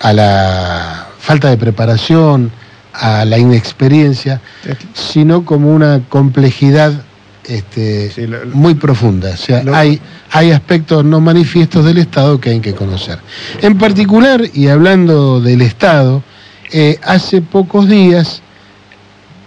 [0.00, 2.50] a la falta de preparación,
[2.92, 4.40] a la inexperiencia,
[4.94, 6.92] sino como una complejidad
[7.44, 9.30] este, Sí, lo- muy profunda.
[9.32, 10.00] O sea, lo- hay,
[10.32, 13.18] hay aspectos no manifiestos del Estado que hay que conocer.
[13.62, 16.22] En particular, y hablando del Estado,
[16.72, 18.42] eh, hace pocos días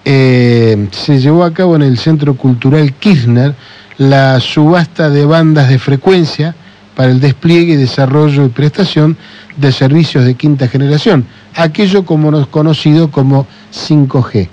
[0.05, 3.53] eh, se llevó a cabo en el Centro Cultural Kirchner
[3.99, 6.55] la subasta de bandas de frecuencia
[6.95, 9.17] para el despliegue, desarrollo y prestación
[9.57, 14.47] de servicios de quinta generación, aquello como nos conocido como 5G.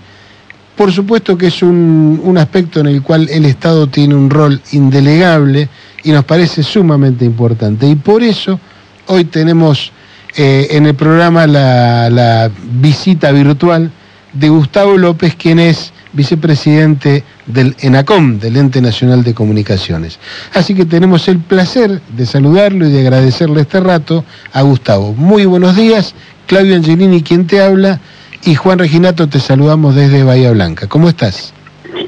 [0.77, 4.61] Por supuesto que es un, un aspecto en el cual el Estado tiene un rol
[4.73, 5.69] indelegable
[6.05, 7.87] y nos parece sumamente importante.
[7.89, 8.61] Y por eso
[9.07, 9.91] hoy tenemos
[10.37, 12.51] eh, en el programa la, la
[12.81, 13.91] visita virtual
[14.33, 20.19] de Gustavo López, quien es vicepresidente del ENACOM, del Ente Nacional de Comunicaciones.
[20.55, 25.15] Así que tenemos el placer de saludarlo y de agradecerle este rato a Gustavo.
[25.15, 26.15] Muy buenos días,
[26.47, 28.01] Claudio Angelini quien te habla
[28.45, 30.87] y Juan Reginato te saludamos desde Bahía Blanca.
[30.87, 31.53] ¿Cómo estás?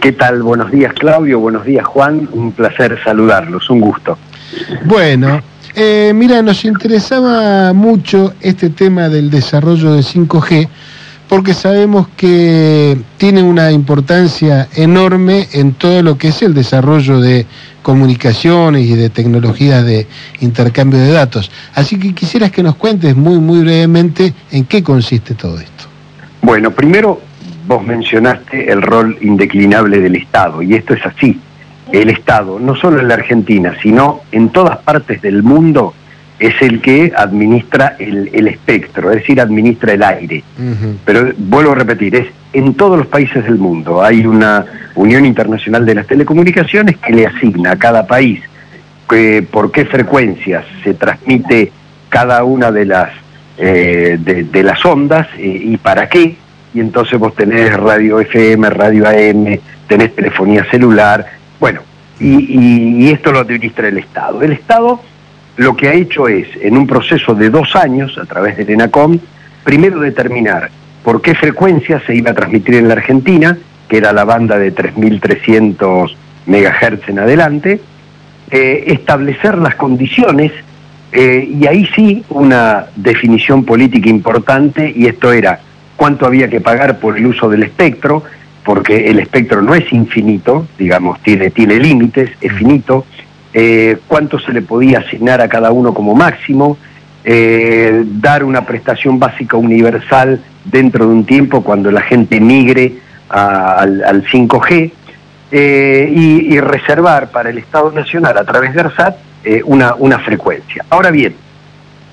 [0.00, 0.42] ¿Qué tal?
[0.42, 4.18] Buenos días Claudio, buenos días Juan, un placer saludarlos, un gusto.
[4.84, 5.42] Bueno,
[5.74, 10.68] eh, mira, nos interesaba mucho este tema del desarrollo de 5G
[11.30, 17.46] porque sabemos que tiene una importancia enorme en todo lo que es el desarrollo de
[17.82, 20.08] comunicaciones y de tecnologías de
[20.40, 21.52] intercambio de datos.
[21.72, 25.84] Así que quisieras que nos cuentes muy, muy brevemente en qué consiste todo esto.
[26.42, 27.20] Bueno, primero
[27.68, 31.38] vos mencionaste el rol indeclinable del Estado, y esto es así.
[31.92, 35.94] El Estado, no solo en la Argentina, sino en todas partes del mundo,
[36.40, 40.42] es el que administra el, espectro, es decir, administra el aire.
[41.04, 44.02] Pero vuelvo a repetir, es en todos los países del mundo.
[44.02, 44.64] Hay una
[44.94, 48.40] Unión Internacional de las Telecomunicaciones que le asigna a cada país
[49.08, 51.72] que, por qué frecuencias se transmite
[52.08, 53.10] cada una de las,
[53.58, 56.36] eh, de, las ondas eh, y para qué.
[56.72, 61.26] Y entonces vos tenés radio FM, radio AM, tenés telefonía celular.
[61.58, 61.82] Bueno,
[62.18, 64.40] y, y esto lo administra el Estado.
[64.42, 65.02] El Estado
[65.56, 69.18] lo que ha hecho es, en un proceso de dos años, a través del ENACOM,
[69.64, 70.70] primero determinar
[71.02, 73.58] por qué frecuencia se iba a transmitir en la Argentina,
[73.88, 76.14] que era la banda de 3.300
[76.46, 77.80] MHz en adelante,
[78.50, 80.52] eh, establecer las condiciones
[81.12, 85.60] eh, y ahí sí una definición política importante y esto era
[85.96, 88.22] cuánto había que pagar por el uso del espectro,
[88.64, 93.04] porque el espectro no es infinito, digamos, tiene, tiene límites, es finito,
[93.52, 96.78] eh, cuánto se le podía asignar a cada uno como máximo,
[97.24, 102.94] eh, dar una prestación básica universal dentro de un tiempo cuando la gente migre
[103.28, 104.92] al, 5G
[105.50, 109.16] eh, y, reservar para el Estado Nacional a través de ARSAT
[109.64, 110.84] una, una frecuencia.
[110.90, 111.34] Ahora bien,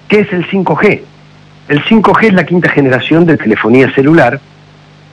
[0.07, 1.01] ¿qué es el 5G?
[1.67, 4.39] El 5G es la quinta generación de telefonía celular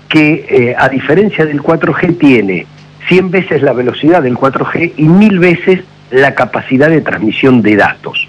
[0.08, 2.66] que a diferencia del 4G tiene
[3.08, 5.80] 100 veces la velocidad del 4G y 1000 veces
[6.14, 8.28] la capacidad de transmisión de datos.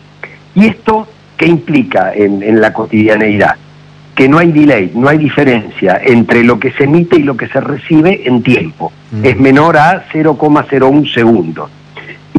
[0.55, 1.07] ¿Y esto
[1.37, 3.55] qué implica en, la cotidianeidad?
[4.15, 7.47] Que no hay delay, no hay diferencia entre lo que se emite y lo que
[7.47, 8.91] se recibe en tiempo.
[9.11, 9.25] Mm.
[9.25, 11.69] Es menor a 0,01 segundos.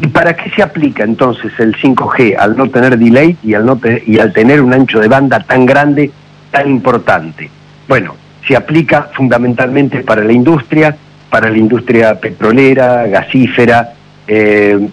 [0.01, 3.79] ¿Y para qué se aplica entonces el 5G al no tener delay y al, no
[4.05, 6.11] y al tener un ancho de banda tan grande,
[6.51, 7.49] tan importante?
[7.87, 8.15] Bueno,
[8.47, 10.95] se aplica fundamentalmente para la industria,
[11.29, 13.93] para la industria petrolera, gasífera,
[14.27, 14.87] eh,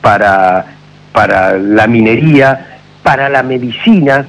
[0.00, 0.64] para,
[1.12, 4.26] para la minería, para la medicina,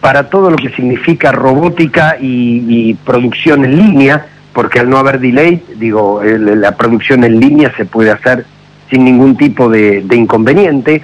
[0.00, 5.62] para todo lo que significa robótica y, producción en línea, porque al no haber delay,
[5.76, 8.44] digo, la producción en línea se puede hacer
[8.90, 11.02] sin ningún tipo de, inconveniente.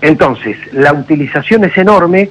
[0.00, 2.30] Entonces, la utilización es enorme.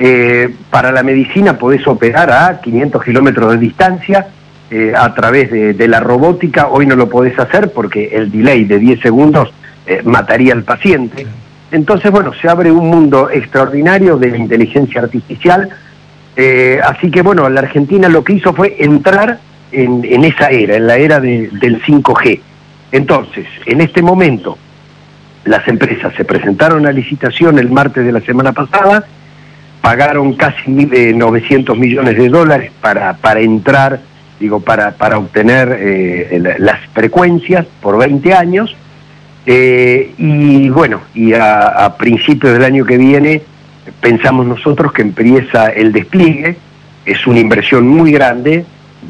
[0.00, 4.28] Eh, para la medicina podés operar a 500 kilómetros de distancia
[4.70, 6.68] eh, a través de, de, la robótica.
[6.68, 9.52] Hoy no lo podés hacer porque el delay de 10 segundos
[9.88, 11.26] eh, mataría al paciente.
[11.70, 15.70] Entonces, bueno, se abre un mundo extraordinario de inteligencia artificial.
[16.36, 19.38] Eh, así que, bueno, la Argentina lo que hizo fue entrar
[19.72, 22.38] en, esa era, en la era del 5G.
[22.92, 24.58] Entonces, en este momento,
[25.46, 29.06] las empresas se presentaron a licitación el martes de la semana pasada,
[29.80, 34.00] pagaron casi 900 eh, millones de dólares para, para entrar,
[34.38, 38.76] digo, para, para obtener las frecuencias por 20 años
[39.50, 43.40] eh, y bueno, y a, principios del año que viene
[43.98, 46.58] pensamos nosotros que empieza el despliegue,
[47.06, 48.66] es una inversión muy grande,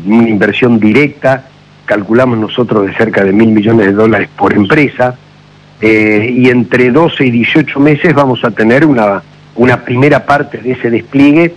[0.07, 1.49] una inversión directa,
[1.87, 5.17] calculamos nosotros de cerca de mil millones de dólares por empresa,
[5.81, 9.21] eh, y entre 12 y 18 meses vamos a tener una,
[9.57, 11.53] una primera parte de ese despliegue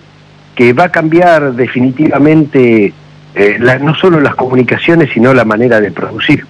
[0.56, 2.94] que va a cambiar definitivamente
[3.36, 6.48] eh, no solo las comunicaciones, sino la manera de producir.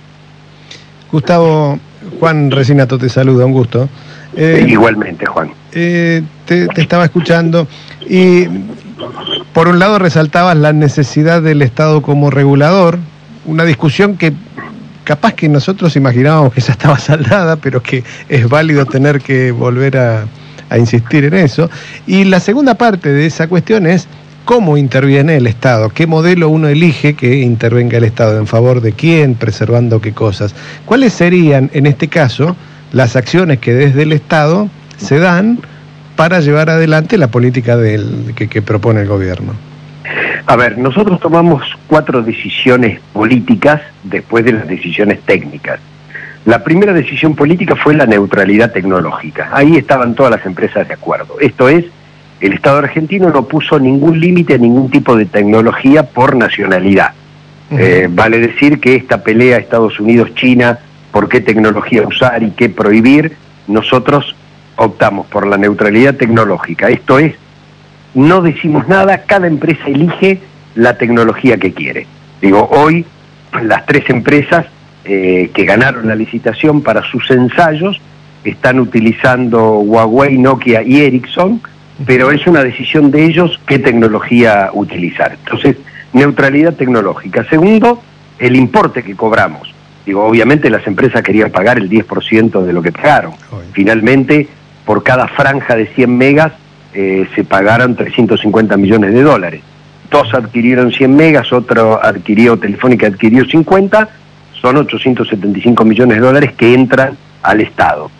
[1.11, 1.77] Gustavo,
[2.19, 3.89] Juan Resinato te saluda, un gusto.
[4.35, 5.51] Eh, igualmente, Juan.
[5.73, 7.67] Eh, te, estaba escuchando
[8.07, 8.45] y
[9.53, 12.97] por un lado resaltabas la necesidad del Estado como regulador,
[13.45, 14.33] una discusión que
[15.03, 19.97] capaz que nosotros imaginábamos que ya estaba saldada, pero que es válido tener que volver
[19.97, 20.25] a,
[20.69, 21.69] a insistir en eso.
[22.07, 24.07] Y la segunda parte de esa cuestión es
[24.45, 28.93] cómo interviene el Estado, qué modelo uno elige que intervenga el Estado, en favor de
[28.93, 30.55] quién, preservando qué cosas.
[30.85, 32.55] ¿Cuáles serían, en este caso,
[32.91, 35.59] las acciones que desde el Estado se dan
[36.15, 37.77] para llevar adelante la política
[38.35, 39.53] que propone el gobierno.
[40.45, 45.79] A ver, nosotros tomamos cuatro decisiones políticas después de las decisiones técnicas.
[46.45, 49.49] La primera decisión política fue la neutralidad tecnológica.
[49.53, 51.39] Ahí estaban todas las empresas de acuerdo.
[51.39, 51.85] Esto es,
[52.41, 57.13] el Estado argentino no puso ningún límite a ningún tipo de tecnología por nacionalidad.
[57.69, 60.79] Eh, vale decir que esta pelea Estados Unidos-China,
[61.11, 63.37] por qué tecnología usar y qué prohibir,
[63.67, 64.35] nosotros
[64.75, 66.89] optamos por la neutralidad tecnológica.
[66.89, 67.35] Esto es,
[68.13, 70.39] no decimos nada, cada empresa elige
[70.75, 72.07] la tecnología que quiere.
[72.41, 73.05] Digo, hoy
[73.63, 74.65] las tres empresas
[75.05, 78.01] eh, que ganaron la licitación para sus ensayos
[78.43, 81.61] están utilizando Huawei, Nokia y Ericsson,
[82.05, 85.37] pero es una decisión de ellos qué tecnología utilizar.
[85.43, 85.77] Entonces,
[86.13, 87.45] neutralidad tecnológica.
[87.49, 88.01] Segundo,
[88.39, 89.73] el importe que cobramos.
[90.05, 93.33] Digo, obviamente las empresas querían pagar el 10% de lo que pagaron.
[93.73, 94.47] Finalmente,
[94.85, 96.53] por cada franja de 100 megas
[96.93, 99.61] eh, se pagaron 350 millones de dólares.
[100.09, 104.09] Dos adquirieron 100 megas, otro adquirió, Telefónica adquirió 50,
[104.59, 108.11] son 875 millones de dólares que entran al Estado.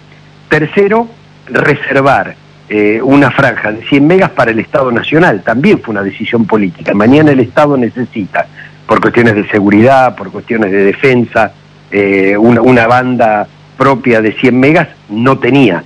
[0.48, 1.10] Tercero,
[1.48, 2.36] reservar
[2.74, 6.94] eh, una franja de 100 megas para el Estado Nacional, también fue una decisión política.
[6.94, 8.48] Mañana el Estado necesita,
[8.88, 11.52] por cuestiones de seguridad, por cuestiones de defensa,
[11.92, 13.46] eh, una, banda
[13.78, 15.84] propia de 100 megas, no tenía.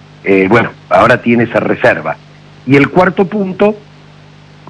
[0.48, 2.18] bueno, ahora tiene esa reserva.
[2.68, 3.76] Y el cuarto punto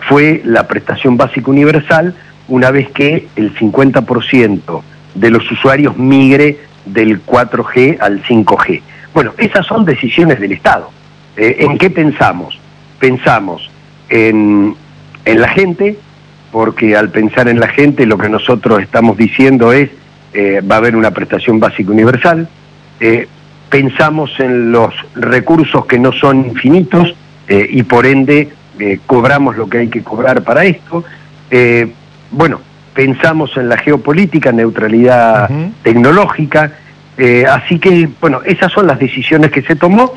[0.08, 2.16] fue la prestación básica universal,
[2.48, 4.82] una vez que el 50%
[5.16, 8.82] de los usuarios migre del 4G al 5G.
[9.14, 10.92] Bueno, esas son decisiones del Estado.
[11.38, 12.60] Eh, ¿En qué pensamos?
[13.00, 13.70] Pensamos
[14.10, 14.76] en,
[15.26, 15.98] en, la gente,
[16.52, 19.90] porque al pensar en la gente lo que nosotros estamos diciendo es
[20.36, 22.50] eh, va a haber una prestación básica universal.
[23.00, 23.26] Eh,
[23.70, 27.16] pensamos en los recursos que no son infinitos,
[27.48, 28.50] eh, y por ende
[29.06, 31.06] cobramos lo que hay que cobrar para esto.
[32.32, 32.60] Bueno,
[32.94, 35.50] pensamos en la geopolítica, neutralidad
[35.82, 36.74] tecnológica,
[37.50, 40.12] así que, bueno, esas son las decisiones que se tomó.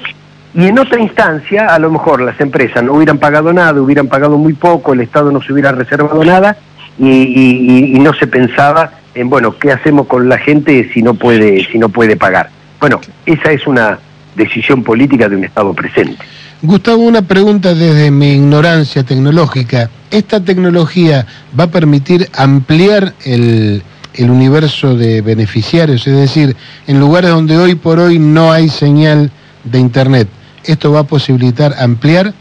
[0.59, 4.37] Y en otra instancia, a lo mejor las empresas no hubieran pagado nada, hubieran pagado
[4.39, 6.57] muy poco, el Estado no se hubiera reservado nada
[6.99, 11.79] y, no se pensaba en, bueno, ¿qué hacemos con la gente si no puede, si
[11.79, 12.51] no puede pagar?
[12.81, 14.01] Bueno, esa es una
[14.35, 16.17] decisión política de un Estado presente.
[16.61, 19.91] Gustavo, una pregunta desde mi ignorancia tecnológica.
[20.11, 21.25] ¿Esta tecnología
[21.57, 23.85] va a permitir ampliar el,
[24.19, 26.05] universo de beneficiarios?
[26.05, 26.57] Es decir,
[26.89, 29.31] en lugares donde hoy por hoy no hay señal
[29.63, 30.27] de Internet,
[30.65, 32.33] ¿esto va a posibilitar ampliar?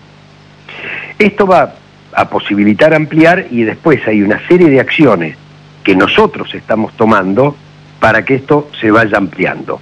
[1.19, 1.73] Esto va
[2.13, 5.37] a posibilitar ampliar y después hay una serie de acciones
[5.83, 7.55] que nosotros estamos tomando
[7.99, 9.79] para que esto se vaya ampliando.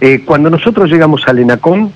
[0.00, 1.90] Eh, cuando nosotros llegamos al ENACOM,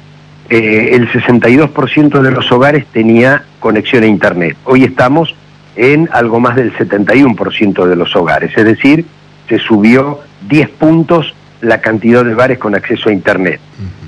[0.49, 4.57] eh, el 62% de los hogares tenía conexión a Internet.
[4.65, 5.35] Hoy estamos
[5.77, 9.07] en algo más del 71% de los hogares, es decir,
[9.49, 13.61] se subió 10 puntos la cantidad de hogares con acceso a Internet.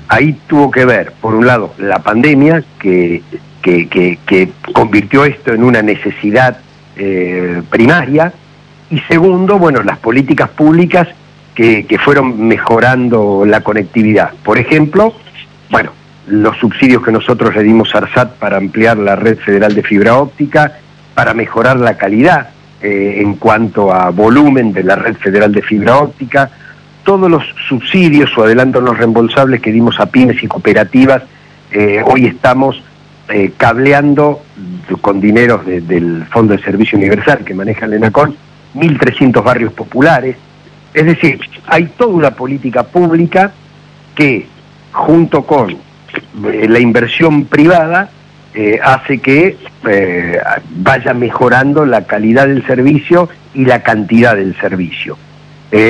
[0.07, 3.23] Ahí tuvo que ver, por un lado, la pandemia, que,
[3.61, 6.57] que, convirtió esto en una necesidad
[6.95, 8.31] eh, primaria,
[8.91, 11.07] y segundo, bueno, las políticas públicas
[11.55, 14.33] que, que fueron mejorando la conectividad.
[14.43, 15.13] Por ejemplo,
[15.71, 15.91] bueno,
[16.27, 20.17] los subsidios que nosotros le dimos a ARSAT para ampliar la red federal de fibra
[20.17, 20.73] óptica,
[21.15, 22.49] para mejorar la calidad
[22.81, 26.51] eh, en cuanto a volumen de la red federal de fibra óptica,
[27.05, 31.21] todos los subsidios o adelantos no reembolsables que dimos a pymes y cooperativas,
[31.71, 32.81] eh, hoy estamos
[33.29, 34.41] eh, cableando
[35.01, 38.35] con dineros del Fondo de Servicio Universal que maneja el ENACON,
[38.73, 40.35] 1.300 barrios populares.
[40.93, 43.51] Es decir, hay toda una política pública
[44.15, 44.47] que,
[44.91, 48.09] junto con eh, la inversión privada
[48.81, 49.57] hace que
[50.77, 55.17] vaya mejorando la calidad del servicio y la cantidad del servicio.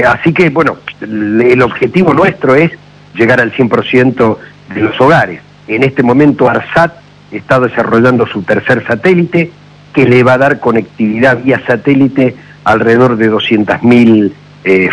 [0.07, 2.72] Así que, bueno, el objetivo nuestro es
[3.15, 4.38] llegar al 100%
[4.73, 5.41] de los hogares.
[5.68, 6.93] En este momento ARSAT
[7.31, 9.52] está desarrollando su tercer satélite
[9.93, 14.31] que le va a dar conectividad vía satélite alrededor de 200.000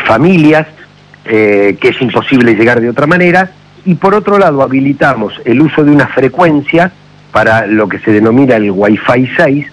[0.06, 0.66] familias,
[1.24, 3.50] que es imposible llegar de otra manera,
[3.84, 6.92] y por otro lado habilitamos el uso de una frecuencia
[7.32, 9.66] para lo que se denomina el Wi-Fi 6,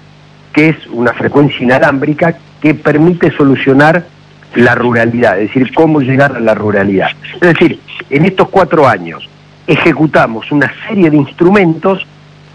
[0.54, 4.06] que es una frecuencia inalámbrica que permite solucionar
[4.56, 7.10] la ruralidad, es decir, cómo llegar a la ruralidad.
[7.36, 9.30] Es decir, en estos cuatro años
[9.68, 12.06] ejecutamos una serie de instrumentos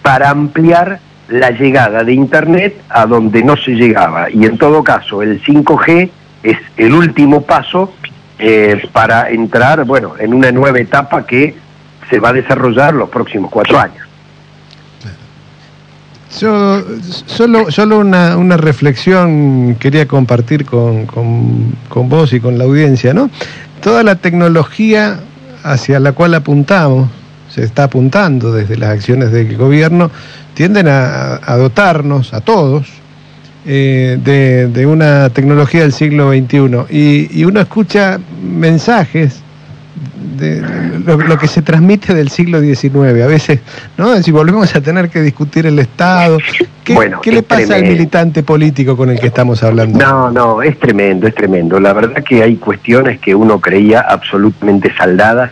[0.02, 0.98] para ampliar
[1.28, 4.30] la llegada de Internet a donde no se llegaba.
[4.30, 6.10] Y en todo caso, el 5G
[6.42, 7.94] es el último paso
[8.38, 11.54] eh, para entrar, bueno, en una nueva etapa que
[12.10, 14.06] se va a desarrollar los próximos cuatro años.
[16.40, 16.82] Yo
[17.26, 23.30] solo, solo una, reflexión quería compartir con, con, vos y con la audiencia, ¿no?
[23.80, 25.20] Toda la tecnología
[25.62, 27.08] hacia la cual apuntamos,
[27.48, 30.10] se está apuntando desde las acciones del gobierno,
[30.54, 32.88] tienden a, dotarnos a todos
[33.64, 36.86] eh, de, de una tecnología del siglo XXI.
[36.90, 39.43] Y, y uno escucha mensajes
[40.24, 40.62] de
[41.04, 43.22] lo, lo que se transmite del siglo XIX.
[43.22, 43.60] A veces,
[43.96, 44.20] ¿no?
[44.22, 46.38] Si volvemos a tener que discutir el Estado,
[46.82, 49.98] ¿qué, Bueno, ¿qué le pasa al militante político con el que estamos hablando?
[49.98, 51.78] No, no, es tremendo, es tremendo.
[51.78, 55.50] La verdad que hay cuestiones que uno creía absolutamente saldadas.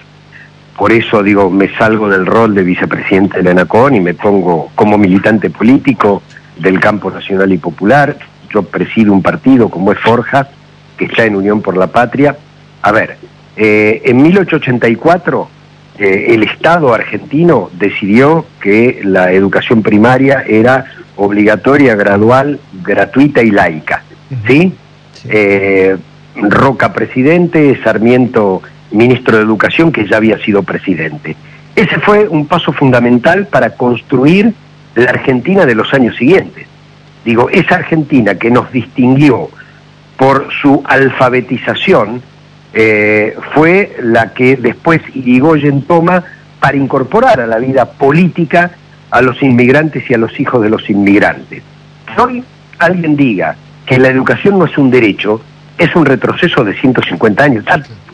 [0.77, 4.71] Por eso digo, me salgo del rol de vicepresidente de la ANACON y me pongo
[4.75, 6.23] como militante político
[6.59, 8.17] del campo nacional y popular.
[8.53, 10.49] Yo presido un partido como es Forja,
[10.97, 12.37] que está en Unión por la Patria.
[12.83, 13.17] A ver,
[13.57, 15.49] eh, en 1884
[15.99, 24.03] eh, el Estado argentino decidió que la educación primaria era obligatoria, gradual, gratuita y laica.
[24.47, 24.73] ¿Sí?
[25.29, 25.97] Eh,
[26.35, 31.37] Roca presidente, Sarmiento ministro de Educación, que ya había sido presidente.
[31.77, 34.55] Ese fue un paso fundamental para construir
[34.95, 36.67] la Argentina de los años siguientes.
[37.25, 39.49] Digo, esa Argentina que nos distinguió
[40.17, 42.23] por su alfabetización,
[42.75, 46.25] eh, fue la que después Irigoyen toma
[46.59, 48.71] para incorporar a la vida política
[49.11, 51.63] a los inmigrantes y a los hijos de los inmigrantes.
[52.07, 52.45] Que Hoy
[52.79, 55.43] alguien diga que la educación no es un derecho,
[55.77, 57.65] es un retroceso de 150 años.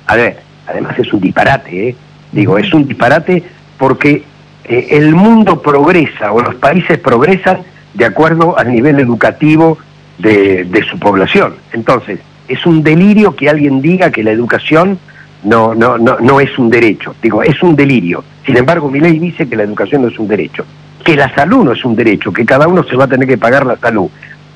[0.07, 1.97] A ver, además es un disparate, ¿eh?
[2.33, 3.45] digo, es un disparate
[3.77, 4.25] porque
[4.65, 7.61] eh, el mundo progresa o los países progresan
[7.95, 9.79] de acuerdo al nivel educativo
[10.19, 11.55] de su población.
[11.73, 12.19] Entonces,
[12.49, 14.99] es un delirio que alguien diga que la educación
[15.45, 17.15] no, no, no, no es un derecho.
[17.23, 18.25] Digo, es un delirio.
[18.45, 20.65] Sin embargo, mi ley dice que la educación no es un derecho,
[21.05, 23.39] que la salud no es un derecho, que cada uno se va a tener que
[23.39, 24.11] pagar la salud,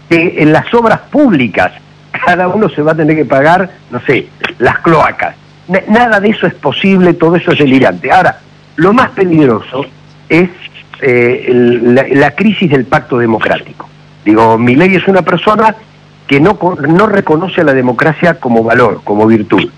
[0.08, 1.72] que en las obras públicas
[2.24, 4.28] cada uno se va a tener que pagar, no sé,
[4.58, 5.36] las cloacas.
[5.88, 8.10] Nada de eso es posible, todo eso es delirante.
[8.10, 8.38] Ahora,
[8.76, 9.86] lo más peligroso
[10.28, 10.48] es
[11.00, 11.50] eh,
[11.82, 13.88] la, la crisis del pacto democrático.
[14.24, 15.74] Digo, Milei es una persona
[16.26, 16.58] que no,
[16.88, 19.70] no reconoce a la democracia como valor, como virtud,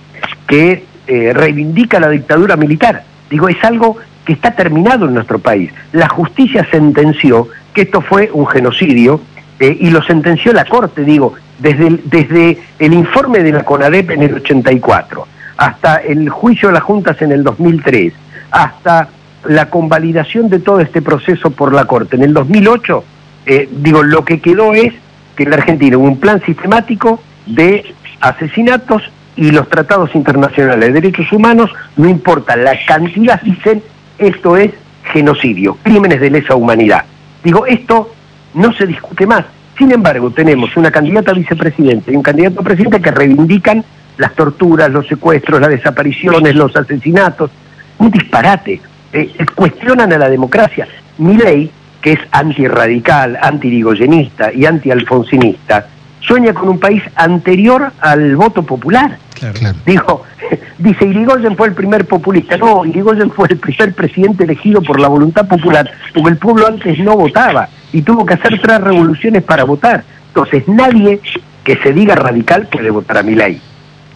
[0.47, 3.05] que eh, reivindica la dictadura militar.
[3.31, 5.71] Digo, es algo que está terminado en nuestro país.
[5.93, 9.21] La justicia sentenció que esto fue un genocidio
[9.61, 14.11] eh, y lo sentenció la Corte, digo, desde el, desde el informe de la CONADEP
[14.11, 15.27] en el 84,
[15.57, 18.13] hasta el juicio de las juntas en el 2003,
[18.51, 19.09] hasta
[19.45, 23.05] la convalidación de todo este proceso por la Corte en el 2008,
[23.47, 24.95] eh, digo, lo que quedó es
[25.37, 29.03] que en la Argentina hubo un plan sistemático de asesinatos
[29.37, 33.83] y los tratados internacionales de derechos humanos, no importa la cantidad, dicen,
[34.19, 34.71] esto es
[35.13, 37.05] genocidio, crímenes de lesa humanidad.
[37.43, 38.15] Digo, esto
[38.55, 39.45] no se discute más.
[39.77, 43.85] Sin embargo, tenemos una candidata a vicepresidente y un candidato a presidente que reivindican
[44.17, 47.51] las torturas, los secuestros, las desapariciones, los asesinatos.
[47.99, 48.81] Un disparate.
[49.13, 50.87] Eh, eh, cuestionan a la democracia.
[51.19, 51.71] Mi ley,
[52.05, 55.87] que es antirradical, antirigoyenista y antialfonsinista,
[56.21, 59.17] sueña con un país anterior al voto popular.
[59.33, 59.59] Claro.
[59.87, 60.23] Dijo,
[60.79, 62.59] dice Irigoyen fue el primer populista.
[62.59, 66.99] No, Irigoyen fue el primer presidente elegido por la voluntad popular, porque el pueblo antes
[66.99, 70.05] no votaba y tuvo que hacer tres revoluciones para votar.
[70.29, 71.23] Entonces nadie
[71.65, 73.63] que se diga radical puede votar a mi ley.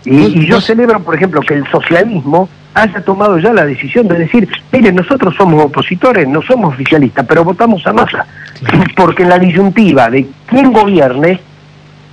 [0.05, 4.17] Y, y yo celebro, por ejemplo, que el socialismo haya tomado ya la decisión de
[4.19, 8.27] decir, miren, nosotros somos opositores, no somos oficialistas, pero votamos a masa.
[8.97, 11.41] Porque en la disyuntiva de quién gobierne,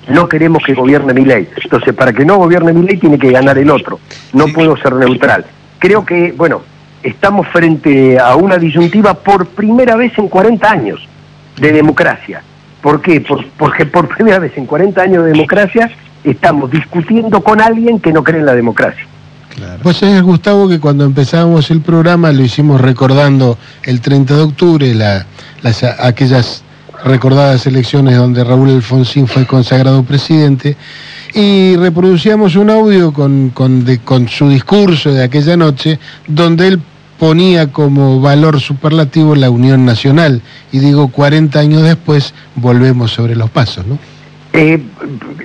[0.10, 1.48] no queremos que gobierne mi ley.
[1.64, 4.00] Entonces, para que no gobierne mi ley, tiene que ganar el otro.
[4.34, 5.46] No puedo ser neutral.
[5.80, 6.62] Creo que, bueno,
[7.04, 11.08] estamos frente a una disyuntiva por primera vez en 40 años
[11.58, 12.42] de democracia.
[12.82, 13.22] ¿Por qué?
[13.22, 15.90] Por- porque por primera vez en 40 años de democracia
[16.26, 19.06] estamos discutiendo con alguien que no cree en la democracia.
[19.84, 24.94] Vos sabés, Gustavo, que cuando empezábamos el programa lo hicimos recordando el 30 de octubre,
[24.94, 25.26] la-
[25.62, 26.64] las, aquellas
[27.06, 30.76] recordadas elecciones donde Raúl Alfonsín fue consagrado presidente,
[31.34, 36.82] y reproducíamos un audio con, con, de- con su discurso de aquella noche, donde él
[37.18, 40.42] ponía como valor superlativo la unión nacional.
[40.74, 43.98] Y digo, 40 años después volvemos sobre los pasos, ¿no?
[44.56, 44.82] Eh,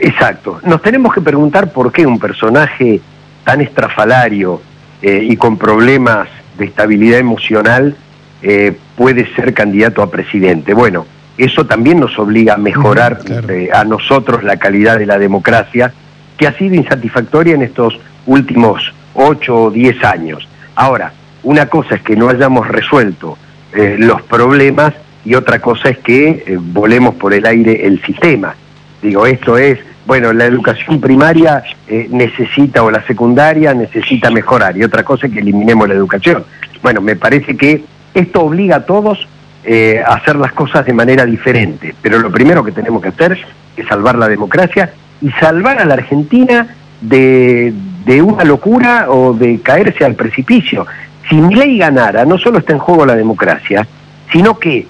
[0.01, 0.61] exacto.
[0.65, 3.01] Nos tenemos que preguntar por qué un personaje
[3.45, 4.61] tan estrafalario
[5.03, 6.28] eh, y con problemas
[6.59, 7.97] de estabilidad emocional
[8.43, 10.74] eh, puede ser candidato a presidente.
[10.74, 11.07] Bueno,
[11.39, 15.93] eso también nos obliga a mejorar eh, a nosotros la calidad de la democracia,
[16.37, 20.47] que ha sido insatisfactoria en estos últimos ocho o diez años.
[20.74, 21.12] Ahora,
[21.43, 23.37] una cosa es que no hayamos resuelto
[23.73, 28.55] los problemas y otra cosa es que volemos por el aire el sistema.
[29.02, 34.85] Digo, esto es, bueno, la educación primaria eh, necesita o la secundaria necesita mejorar y
[34.85, 36.44] otra cosa es que eliminemos la educación.
[36.82, 39.27] Bueno, me parece que esto obliga a todos
[39.64, 43.39] eh, a hacer las cosas de manera diferente, pero lo primero que tenemos que hacer
[43.77, 46.66] es salvar la democracia y salvar a la Argentina
[47.01, 47.72] de,
[48.05, 50.86] de una locura o de caerse al precipicio.
[51.28, 53.86] Si ley ganara, no solo está en juego la democracia,
[54.32, 54.86] sino que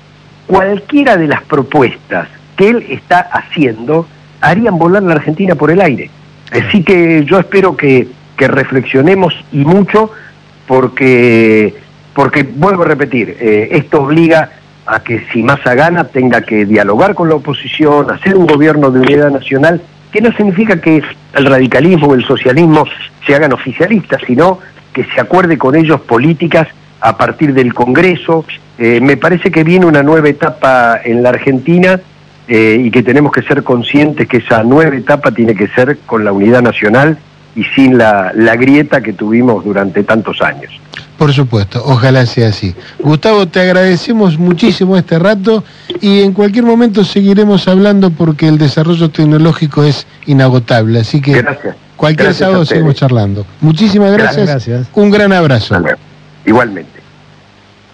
[0.47, 2.28] cualquiera de las propuestas
[2.61, 4.07] que él está haciendo
[4.43, 6.11] harían volar la Argentina por el aire.
[6.53, 8.07] Así que yo espero que,
[8.37, 10.11] que reflexionemos y mucho
[10.66, 11.74] porque,
[12.12, 14.51] porque vuelvo a repetir, eh, esto obliga
[14.85, 19.01] a que si Massa gana tenga que dialogar con la oposición, hacer un gobierno de
[19.01, 19.81] unidad nacional,
[20.12, 22.85] que no significa que el radicalismo o el socialismo
[23.27, 24.59] se hagan oficialistas, sino
[24.93, 26.69] que se acuerde con ellos políticas
[27.01, 28.45] a partir del Congreso.
[28.77, 31.99] Eh, me parece que viene una nueva etapa en la Argentina
[32.52, 36.24] eh, y que tenemos que ser conscientes que esa nueva etapa tiene que ser con
[36.24, 37.16] la unidad nacional
[37.55, 40.72] y sin la, la grieta que tuvimos durante tantos años.
[41.16, 42.74] Por supuesto, ojalá sea así.
[42.98, 45.62] Gustavo, te agradecemos muchísimo este rato
[46.01, 50.98] y en cualquier momento seguiremos hablando porque el desarrollo tecnológico es inagotable.
[50.98, 51.77] Así que Gracias.
[51.94, 53.47] cualquier Gracias sábado seguimos charlando.
[53.60, 54.48] Muchísimas gracias.
[54.48, 54.89] Gracias.
[54.93, 55.81] Un gran abrazo.
[56.44, 56.98] Igualmente.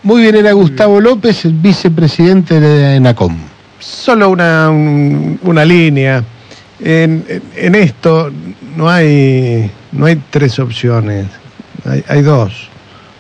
[0.03, 3.37] Muy bien, era Gustavo López, el vicepresidente de ENACOM.
[3.79, 6.23] Solo una, un- una línea.
[6.81, 7.25] En,
[7.57, 8.31] en- esto
[8.77, 11.27] no hay, no hay tres opciones,
[11.85, 12.69] hay, hay dos.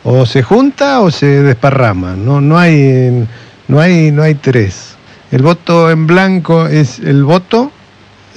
[0.04, 2.14] O se junta o se desparrama.
[2.16, 3.26] No, no, hay,
[3.68, 4.94] no, hay, no hay tres.
[5.32, 7.72] El voto en blanco es el voto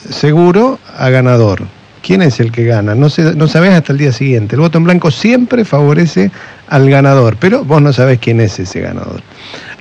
[0.09, 1.63] seguro a ganador.
[2.01, 2.95] ¿Quién es el que gana?
[2.95, 4.55] No, se, no sabés hasta el día siguiente.
[4.55, 6.31] El voto en blanco siempre favorece
[6.69, 9.21] al ganador, pero vos no sabés quién es ese ganador.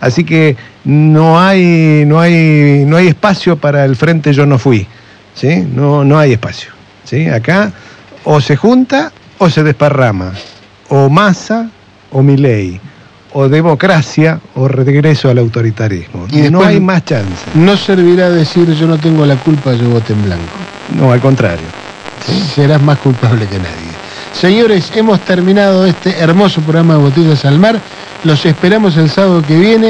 [0.01, 4.87] Así que no hay, no hay, no hay espacio para el frente yo no fui.
[5.35, 5.67] ¿sí?
[5.75, 6.71] No, no hay espacio.
[7.05, 7.27] ¿sí?
[7.29, 7.73] Acá
[8.25, 10.33] o se junta o se desparrama.
[10.89, 11.69] O masa
[12.11, 12.81] o Milei.
[13.33, 16.27] O democracia o regreso al autoritarismo.
[16.31, 17.45] Y no hay más chance.
[17.55, 20.57] No servirá decir yo no tengo la culpa, yo voté en blanco.
[20.97, 21.67] No, al contrario.
[22.55, 23.89] Serás más culpable que nadie.
[24.33, 27.81] Señores, hemos terminado este hermoso programa de Botellas al Mar.
[28.25, 29.87] Los esperamos el sábado que viene.